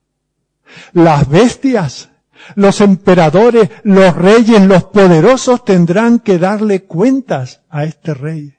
Las 0.93 1.28
bestias, 1.28 2.11
los 2.55 2.80
emperadores, 2.80 3.70
los 3.84 4.14
reyes, 4.14 4.62
los 4.62 4.84
poderosos 4.84 5.64
tendrán 5.64 6.18
que 6.18 6.39
darle 6.39 6.84
cuentas 6.84 7.62
a 7.70 7.84
este 7.84 8.14
rey. 8.14 8.55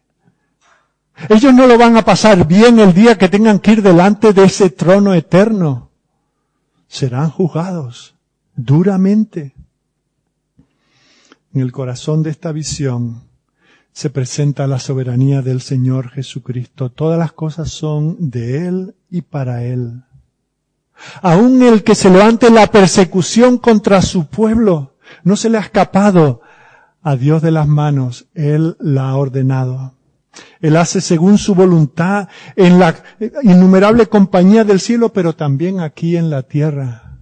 Ellos 1.30 1.54
no 1.54 1.68
lo 1.68 1.78
van 1.78 1.98
a 1.98 2.06
pasar 2.06 2.48
bien 2.48 2.80
el 2.80 2.94
día 2.94 3.18
que 3.18 3.30
tengan 3.30 3.60
que 3.60 3.72
ir 3.72 3.82
delante 3.82 4.34
de 4.34 4.46
ese 4.46 4.70
trono 4.70 5.14
eterno. 5.14 5.90
Serán 6.88 7.32
juzgados 7.32 8.16
duramente. 8.56 9.54
En 11.54 11.62
el 11.62 11.72
corazón 11.72 12.22
de 12.22 12.30
esta 12.30 12.52
visión 12.52 13.27
se 13.98 14.12
presenta 14.12 14.68
la 14.68 14.78
soberanía 14.78 15.42
del 15.42 15.60
Señor 15.60 16.12
Jesucristo. 16.12 16.92
Todas 16.92 17.18
las 17.18 17.32
cosas 17.32 17.72
son 17.72 18.30
de 18.30 18.68
Él 18.68 18.96
y 19.10 19.24
para 19.24 19.64
Él. 19.64 20.04
Aún 21.24 21.64
el 21.64 21.84
que 21.84 21.96
se 21.96 22.12
levante 22.12 22.52
la 22.52 22.68
persecución 22.68 23.58
contra 23.58 24.04
su 24.04 24.28
pueblo, 24.28 24.94
no 25.24 25.36
se 25.36 25.50
le 25.50 25.58
ha 25.58 25.62
escapado 25.62 26.42
a 27.02 27.16
Dios 27.16 27.42
de 27.42 27.50
las 27.50 27.68
manos. 27.68 28.28
Él 28.36 28.78
la 28.80 29.10
ha 29.10 29.16
ordenado. 29.16 29.96
Él 30.62 30.76
hace 30.76 31.02
según 31.02 31.40
su 31.40 31.56
voluntad 31.56 32.28
en 32.56 32.78
la 32.78 32.96
innumerable 33.42 34.06
compañía 34.06 34.64
del 34.64 34.80
cielo, 34.80 35.10
pero 35.12 35.34
también 35.34 35.80
aquí 35.80 36.18
en 36.18 36.30
la 36.30 36.44
tierra. 36.44 37.18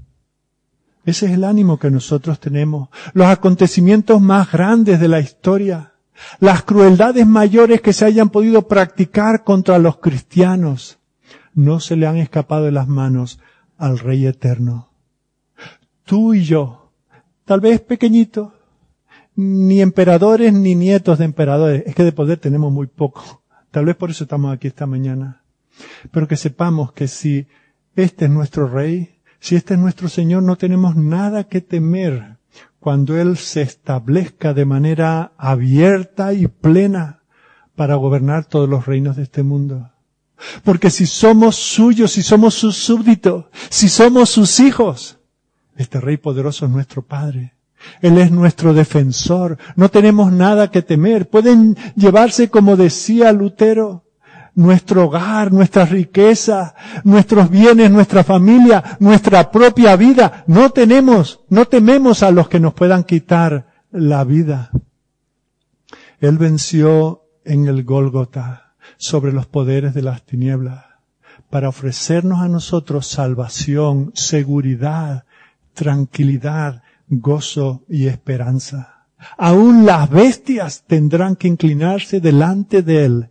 Ese 1.05 1.27
es 1.27 1.31
el 1.31 1.45
ánimo 1.45 1.79
que 1.79 1.89
nosotros 1.89 2.41
tenemos. 2.41 2.89
Los 3.13 3.27
acontecimientos 3.27 4.19
más 4.19 4.51
grandes 4.51 4.99
de 4.99 5.07
la 5.07 5.21
historia 5.21 5.93
las 6.39 6.63
crueldades 6.63 7.25
mayores 7.27 7.81
que 7.81 7.93
se 7.93 8.05
hayan 8.05 8.29
podido 8.29 8.67
practicar 8.67 9.43
contra 9.43 9.79
los 9.79 9.97
cristianos 9.97 10.99
no 11.53 11.79
se 11.79 11.95
le 11.95 12.07
han 12.07 12.17
escapado 12.17 12.65
de 12.65 12.71
las 12.71 12.87
manos 12.87 13.39
al 13.77 13.99
Rey 13.99 14.25
Eterno. 14.27 14.89
Tú 16.03 16.33
y 16.33 16.43
yo, 16.43 16.91
tal 17.45 17.61
vez 17.61 17.81
pequeñitos, 17.81 18.53
ni 19.35 19.81
emperadores 19.81 20.53
ni 20.53 20.75
nietos 20.75 21.17
de 21.17 21.25
emperadores, 21.25 21.83
es 21.85 21.95
que 21.95 22.03
de 22.03 22.11
poder 22.11 22.39
tenemos 22.39 22.71
muy 22.71 22.87
poco. 22.87 23.43
Tal 23.71 23.85
vez 23.85 23.95
por 23.95 24.09
eso 24.09 24.23
estamos 24.23 24.53
aquí 24.53 24.67
esta 24.67 24.85
mañana. 24.85 25.41
Pero 26.11 26.27
que 26.27 26.37
sepamos 26.37 26.93
que 26.93 27.07
si 27.07 27.47
este 27.95 28.25
es 28.25 28.31
nuestro 28.31 28.67
Rey, 28.67 29.15
si 29.39 29.55
este 29.55 29.73
es 29.73 29.79
nuestro 29.79 30.07
Señor, 30.07 30.43
no 30.43 30.55
tenemos 30.55 30.95
nada 30.95 31.45
que 31.45 31.61
temer 31.61 32.34
cuando 32.85 33.19
Él 33.19 33.35
se 33.35 33.63
establezca 33.63 34.53
de 34.53 34.63
manera 34.63 35.31
abierta 35.39 36.33
y 36.33 36.45
plena 36.45 37.23
para 37.75 37.95
gobernar 37.95 38.45
todos 38.45 38.69
los 38.69 38.85
reinos 38.85 39.15
de 39.15 39.23
este 39.23 39.41
mundo. 39.41 39.89
Porque 40.63 40.91
si 40.91 41.07
somos 41.07 41.55
suyos, 41.55 42.11
si 42.11 42.21
somos 42.21 42.53
sus 42.53 42.77
súbditos, 42.77 43.45
si 43.71 43.89
somos 43.89 44.29
sus 44.29 44.59
hijos, 44.59 45.17
este 45.75 45.99
Rey 45.99 46.17
poderoso 46.17 46.67
es 46.67 46.71
nuestro 46.71 47.01
Padre. 47.01 47.55
Él 48.03 48.19
es 48.19 48.29
nuestro 48.29 48.75
defensor. 48.75 49.57
No 49.75 49.89
tenemos 49.89 50.31
nada 50.31 50.69
que 50.69 50.83
temer. 50.83 51.27
Pueden 51.27 51.75
llevarse, 51.95 52.51
como 52.51 52.77
decía 52.77 53.31
Lutero, 53.31 54.04
nuestro 54.55 55.05
hogar, 55.05 55.51
nuestra 55.51 55.85
riqueza, 55.85 56.73
nuestros 57.03 57.49
bienes, 57.49 57.91
nuestra 57.91 58.23
familia, 58.23 58.97
nuestra 58.99 59.51
propia 59.51 59.95
vida. 59.95 60.43
No 60.47 60.71
tenemos, 60.71 61.41
no 61.49 61.65
tememos 61.65 62.23
a 62.23 62.31
los 62.31 62.47
que 62.47 62.59
nos 62.59 62.73
puedan 62.73 63.03
quitar 63.03 63.67
la 63.91 64.23
vida. 64.23 64.71
Él 66.19 66.37
venció 66.37 67.23
en 67.43 67.67
el 67.67 67.83
Gólgota 67.83 68.73
sobre 68.97 69.33
los 69.33 69.45
poderes 69.45 69.93
de 69.93 70.01
las 70.01 70.23
tinieblas 70.23 70.85
para 71.49 71.69
ofrecernos 71.69 72.41
a 72.41 72.47
nosotros 72.47 73.07
salvación, 73.07 74.11
seguridad, 74.15 75.25
tranquilidad, 75.73 76.81
gozo 77.07 77.83
y 77.89 78.07
esperanza. 78.07 79.05
Aún 79.37 79.85
las 79.85 80.09
bestias 80.09 80.83
tendrán 80.87 81.35
que 81.35 81.47
inclinarse 81.47 82.19
delante 82.19 82.81
de 82.81 83.05
Él 83.05 83.29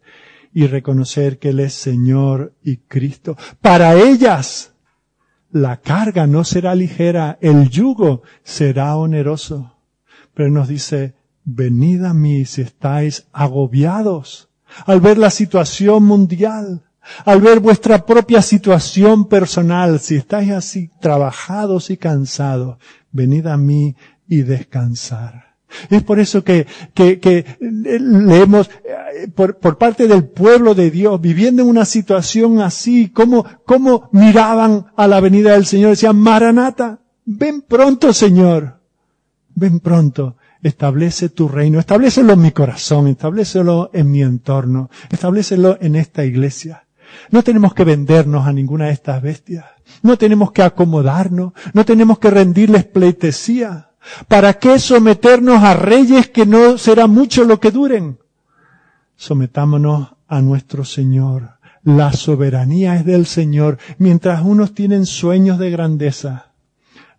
y 0.55 0.67
reconocer 0.69 1.39
que 1.39 1.51
Él 1.51 1.61
es 1.61 1.75
Señor 1.75 2.55
y 2.63 2.79
Cristo. 2.79 3.37
Para 3.61 3.95
ellas, 3.95 4.73
la 5.51 5.81
carga 5.81 6.27
no 6.27 6.45
será 6.45 6.75
ligera, 6.75 7.39
el 7.41 7.69
yugo 7.69 8.23
será 8.45 8.97
oneroso. 8.97 9.77
Pero 10.33 10.51
nos 10.51 10.69
dice, 10.69 11.15
venid 11.45 12.05
a 12.05 12.15
mí 12.15 12.45
si 12.45 12.63
estáis 12.63 13.27
agobiados 13.33 14.49
al 14.87 15.01
ver 15.01 15.19
la 15.19 15.31
situación 15.31 16.05
mundial, 16.05 16.83
al 17.25 17.41
ver 17.41 17.61
vuestra 17.61 18.07
propia 18.07 18.43
situación 18.43 19.29
personal, 19.29 20.01
si 20.01 20.17
estáis 20.17 20.51
así 20.51 20.91
trabajados 21.01 21.91
y 21.91 21.97
cansados, 21.97 22.79
venid 23.13 23.47
a 23.47 23.57
mí 23.57 23.95
y 24.27 24.43
descansar. 24.43 25.54
Es 25.91 26.03
por 26.03 26.21
eso 26.21 26.45
que, 26.45 26.67
que, 26.95 27.19
que 27.21 27.57
leemos 27.61 28.71
eh, 28.85 29.29
por, 29.35 29.59
por, 29.59 29.79
parte 29.79 30.07
del 30.07 30.25
pueblo 30.25 30.75
de 30.75 30.91
Dios, 30.91 31.21
viviendo 31.21 31.63
en 31.63 31.69
una 31.69 31.85
situación 31.85 32.61
así, 32.61 33.09
como, 33.11 33.45
como 33.65 34.09
miraban 34.13 34.87
a 34.97 35.07
la 35.07 35.21
venida 35.21 35.53
del 35.53 35.67
Señor, 35.67 35.91
decían, 35.91 36.17
Maranata, 36.17 37.01
ven 37.25 37.63
pronto 37.63 38.13
Señor, 38.13 38.81
ven 39.55 39.81
pronto, 39.81 40.37
establece 40.63 41.29
tu 41.29 41.49
reino, 41.49 41.79
establecelo 41.79 42.33
en 42.33 42.43
mi 42.43 42.51
corazón, 42.53 43.09
establecelo 43.09 43.91
en 43.93 44.11
mi 44.11 44.23
entorno, 44.23 44.91
establecelo 45.11 45.79
en 45.81 45.97
esta 45.97 46.25
iglesia. 46.25 46.85
No 47.31 47.43
tenemos 47.43 47.75
que 47.75 47.85
vendernos 47.85 48.47
a 48.47 48.53
ninguna 48.53 48.87
de 48.87 48.93
estas 48.93 49.23
bestias. 49.23 49.65
No 50.03 50.17
tenemos 50.19 50.53
que 50.53 50.63
acomodarnos. 50.63 51.53
No 51.73 51.85
tenemos 51.85 52.19
que 52.19 52.31
rendirles 52.31 52.85
pleitesía. 52.85 53.91
¿Para 54.29 54.55
qué 54.55 54.79
someternos 54.79 55.63
a 55.63 55.75
reyes 55.75 56.29
que 56.29 56.47
no 56.47 56.79
será 56.79 57.07
mucho 57.07 57.45
lo 57.45 57.61
que 57.61 57.71
duren? 57.71 58.19
Sometámonos 59.17 60.15
a 60.29 60.41
nuestro 60.41 60.85
Señor. 60.85 61.59
La 61.83 62.13
soberanía 62.13 62.97
es 62.97 63.05
del 63.05 63.27
Señor. 63.27 63.79
Mientras 63.99 64.43
unos 64.43 64.75
tienen 64.75 65.07
sueños 65.07 65.59
de 65.59 65.71
grandeza, 65.71 66.53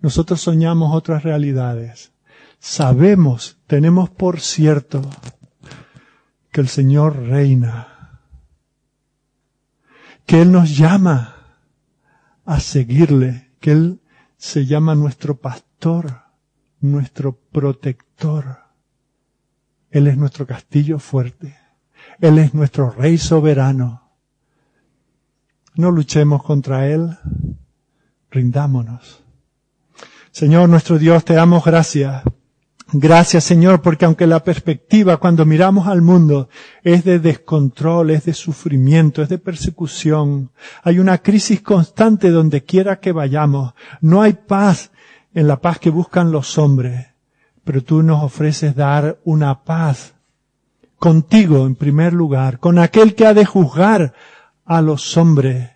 nosotros 0.02 0.42
soñamos 0.42 0.96
otras 0.96 1.24
realidades. 1.24 2.12
Sabemos, 2.60 3.58
tenemos 3.68 4.10
por 4.10 4.40
cierto, 4.40 5.02
que 6.52 6.62
el 6.62 6.68
Señor 6.68 7.18
reina, 7.28 8.20
que 10.26 10.42
Él 10.42 10.52
nos 10.52 10.76
llama 10.76 11.36
a 12.46 12.60
seguirle, 12.60 13.52
que 13.60 13.72
Él 13.72 14.00
se 14.38 14.66
llama 14.66 14.96
nuestro 14.96 15.38
pastor 15.38 16.24
nuestro 16.80 17.38
protector. 17.51 18.59
Él 19.91 20.07
es 20.07 20.17
nuestro 20.17 20.45
castillo 20.45 20.99
fuerte. 20.99 21.55
Él 22.19 22.39
es 22.39 22.53
nuestro 22.53 22.91
rey 22.91 23.17
soberano. 23.17 24.11
No 25.76 25.91
luchemos 25.91 26.43
contra 26.43 26.88
Él, 26.88 27.17
rindámonos. 28.32 29.23
Señor 30.32 30.69
nuestro 30.69 30.97
Dios, 30.97 31.26
te 31.26 31.34
damos 31.34 31.63
gracias. 31.65 32.23
Gracias 32.93 33.43
Señor, 33.43 33.82
porque 33.82 34.05
aunque 34.05 34.28
la 34.28 34.43
perspectiva 34.43 35.17
cuando 35.17 35.45
miramos 35.45 35.88
al 35.88 36.01
mundo 36.01 36.49
es 36.84 37.03
de 37.03 37.19
descontrol, 37.19 38.11
es 38.11 38.26
de 38.26 38.34
sufrimiento, 38.34 39.23
es 39.23 39.30
de 39.30 39.39
persecución, 39.39 40.51
hay 40.84 40.99
una 40.99 41.17
crisis 41.17 41.61
constante 41.61 42.30
donde 42.30 42.63
quiera 42.63 42.99
que 42.99 43.11
vayamos, 43.11 43.73
no 44.01 44.21
hay 44.21 44.34
paz 44.34 44.91
en 45.36 45.48
la 45.48 45.58
paz 45.58 45.78
que 45.78 45.92
buscan 45.92 46.32
los 46.32 46.58
hombres, 46.58 47.08
pero 47.64 47.84
tú 47.84 48.02
nos 48.02 48.24
ofreces 48.24 48.76
dar 48.76 49.20
una 49.26 49.64
paz 49.64 50.16
contigo 50.98 51.68
en 51.68 51.76
primer 51.76 52.14
lugar, 52.14 52.60
con 52.60 52.80
aquel 52.80 53.14
que 53.14 53.28
ha 53.28 53.34
de 53.34 53.46
juzgar 53.46 54.14
a 54.66 54.82
los 54.82 55.16
hombres 55.18 55.72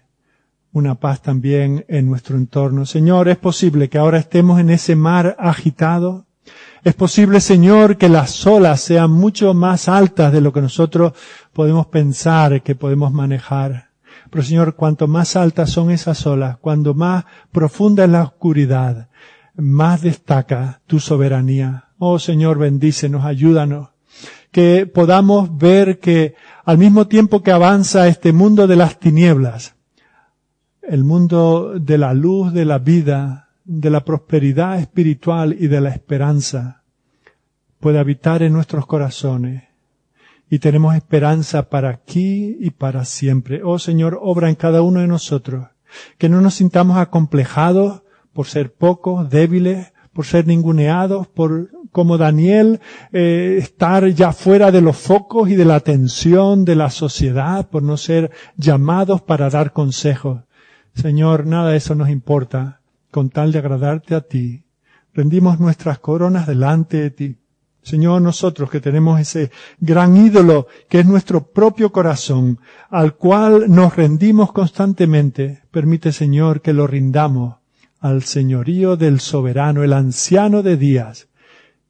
una 0.72 0.96
paz 0.96 1.22
también 1.22 1.86
en 1.88 2.08
nuestro 2.08 2.38
entorno. 2.38 2.86
Señor, 2.86 3.28
es 3.28 3.38
posible 3.38 3.90
que 3.90 3.98
ahora 3.98 4.20
estemos 4.20 4.60
en 4.60 4.70
ese 4.70 4.96
mar 4.96 5.36
agitado. 5.40 6.26
Es 6.84 6.94
posible, 6.94 7.42
Señor, 7.42 7.98
que 7.98 8.08
las 8.08 8.46
olas 8.48 8.80
sean 8.80 9.12
mucho 9.12 9.54
más 9.54 9.90
altas 9.90 10.32
de 10.32 10.42
lo 10.42 10.54
que 10.54 10.62
nosotros 10.62 11.14
podemos 11.54 11.88
pensar 11.88 12.62
que 12.62 12.76
podemos 12.76 13.12
manejar. 13.12 13.90
Pero 14.30 14.44
Señor, 14.44 14.76
cuanto 14.76 15.08
más 15.08 15.36
altas 15.36 15.72
son 15.72 15.92
esas 15.92 16.26
olas, 16.28 16.58
cuando 16.60 16.94
más 16.94 17.26
profunda 17.52 18.06
es 18.06 18.10
la 18.12 18.24
oscuridad, 18.24 19.10
más 19.60 20.02
destaca 20.02 20.82
tu 20.88 21.00
soberanía. 21.00 21.90
Oh 21.98 22.20
Señor, 22.20 22.58
bendícenos, 22.58 23.26
ayúdanos. 23.26 23.90
Que 24.52 24.88
podamos 24.88 25.58
ver 25.58 26.00
que 26.00 26.36
al 26.66 26.78
mismo 26.78 27.08
tiempo 27.08 27.44
que 27.44 27.52
avanza 27.52 28.08
este 28.08 28.34
mundo 28.34 28.68
de 28.68 28.76
las 28.76 29.00
tinieblas, 29.00 29.76
el 30.82 31.04
mundo 31.04 31.74
de 31.80 31.98
la 31.98 32.14
luz, 32.14 32.52
de 32.52 32.66
la 32.66 32.80
vida, 32.80 33.50
de 33.64 33.90
la 33.92 34.04
prosperidad 34.04 34.80
espiritual 34.80 35.56
y 35.60 35.68
de 35.68 35.82
la 35.82 35.90
esperanza 35.90 36.82
puede 37.80 38.00
habitar 38.00 38.42
en 38.42 38.54
nuestros 38.54 38.86
corazones. 38.86 39.64
Y 40.50 40.58
tenemos 40.60 40.96
esperanza 40.96 41.70
para 41.70 41.90
aquí 41.90 42.58
y 42.60 42.72
para 42.72 43.06
siempre. 43.06 43.62
Oh 43.64 43.78
Señor, 43.78 44.18
obra 44.20 44.50
en 44.50 44.56
cada 44.56 44.82
uno 44.82 45.02
de 45.02 45.08
nosotros. 45.08 45.68
Que 46.18 46.30
no 46.30 46.42
nos 46.42 46.56
sintamos 46.56 46.98
acomplejados 46.98 48.02
por 48.34 48.48
ser 48.48 48.74
pocos, 48.74 49.30
débiles, 49.30 49.94
por 50.14 50.26
ser 50.26 50.48
ninguneados, 50.48 51.28
por, 51.28 51.70
como 51.92 52.18
Daniel, 52.18 52.80
eh, 53.12 53.58
estar 53.60 54.08
ya 54.10 54.34
fuera 54.34 54.72
de 54.72 54.82
los 54.82 54.98
focos 54.98 55.50
y 55.50 55.56
de 55.56 55.66
la 55.66 55.76
atención 55.76 56.66
de 56.66 56.76
la 56.76 56.90
sociedad, 56.90 57.70
por 57.70 57.84
no 57.84 57.98
ser 57.98 58.32
llamados 58.58 59.22
para 59.22 59.50
dar 59.50 59.72
consejos. 59.72 60.42
Señor, 60.94 61.46
nada 61.46 61.72
de 61.72 61.78
eso 61.78 61.96
nos 61.96 62.10
importa, 62.10 62.82
con 63.12 63.30
tal 63.30 63.52
de 63.52 63.60
agradarte 63.60 64.16
a 64.16 64.22
ti. 64.22 64.64
Rendimos 65.14 65.60
nuestras 65.60 66.00
coronas 66.00 66.48
delante 66.48 66.98
de 66.98 67.12
ti. 67.12 67.38
Señor, 67.82 68.22
nosotros 68.22 68.70
que 68.70 68.82
tenemos 68.82 69.20
ese 69.20 69.52
gran 69.80 70.18
ídolo 70.18 70.68
que 70.90 71.00
es 71.00 71.06
nuestro 71.06 71.46
propio 71.46 71.92
corazón, 71.92 72.60
al 72.90 73.16
cual 73.16 73.74
nos 73.74 73.96
rendimos 73.96 74.52
constantemente, 74.52 75.64
permite, 75.72 76.12
Señor, 76.12 76.62
que 76.62 76.74
lo 76.74 76.88
rindamos 76.88 77.59
al 78.00 78.24
señorío 78.24 78.96
del 78.98 79.20
soberano, 79.20 79.84
el 79.84 79.94
anciano 79.94 80.64
de 80.64 80.78
días, 80.78 81.28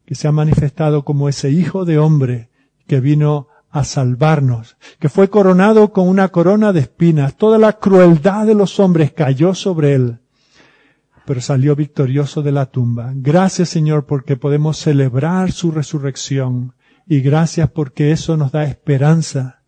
que 0.06 0.16
se 0.16 0.28
ha 0.28 0.32
manifestado 0.32 1.06
como 1.06 1.30
ese 1.30 1.52
hijo 1.52 1.86
de 1.86 2.00
hombre 2.00 2.50
que 2.88 3.00
vino 3.00 3.48
a 3.70 3.84
salvarnos, 3.84 4.78
que 5.00 5.10
fue 5.10 5.30
coronado 5.30 5.94
con 5.94 6.08
una 6.08 6.30
corona 6.30 6.74
de 6.74 6.80
espinas. 6.82 7.36
Toda 7.36 7.60
la 7.60 7.74
crueldad 7.74 8.48
de 8.48 8.56
los 8.56 8.80
hombres 8.80 9.12
cayó 9.12 9.54
sobre 9.54 9.94
él, 9.94 10.20
pero 11.26 11.42
salió 11.42 11.76
victorioso 11.76 12.42
de 12.42 12.52
la 12.52 12.66
tumba. 12.66 13.12
Gracias 13.14 13.70
Señor 13.70 14.08
porque 14.08 14.36
podemos 14.36 14.78
celebrar 14.78 15.52
su 15.52 15.70
resurrección 15.72 16.74
y 17.06 17.22
gracias 17.22 17.70
porque 17.70 18.12
eso 18.12 18.38
nos 18.38 18.52
da 18.52 18.64
esperanza 18.64 19.59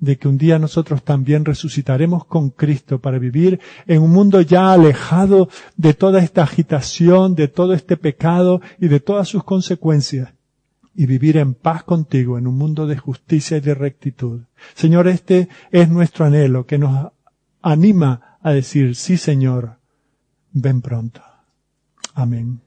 de 0.00 0.16
que 0.16 0.28
un 0.28 0.38
día 0.38 0.58
nosotros 0.58 1.02
también 1.02 1.44
resucitaremos 1.44 2.24
con 2.24 2.50
Cristo 2.50 3.00
para 3.00 3.18
vivir 3.18 3.60
en 3.86 4.02
un 4.02 4.10
mundo 4.10 4.40
ya 4.40 4.72
alejado 4.72 5.48
de 5.76 5.94
toda 5.94 6.20
esta 6.20 6.42
agitación, 6.42 7.34
de 7.34 7.48
todo 7.48 7.74
este 7.74 7.96
pecado 7.96 8.60
y 8.78 8.88
de 8.88 9.00
todas 9.00 9.28
sus 9.28 9.44
consecuencias 9.44 10.32
y 10.94 11.06
vivir 11.06 11.36
en 11.36 11.54
paz 11.54 11.84
contigo 11.84 12.38
en 12.38 12.46
un 12.46 12.56
mundo 12.56 12.86
de 12.86 12.96
justicia 12.96 13.56
y 13.56 13.60
de 13.60 13.74
rectitud. 13.74 14.42
Señor, 14.74 15.06
este 15.06 15.48
es 15.70 15.88
nuestro 15.88 16.24
anhelo 16.24 16.66
que 16.66 16.78
nos 16.78 17.12
anima 17.62 18.38
a 18.42 18.52
decir, 18.52 18.96
sí 18.96 19.16
Señor, 19.16 19.78
ven 20.52 20.80
pronto. 20.80 21.22
Amén. 22.14 22.60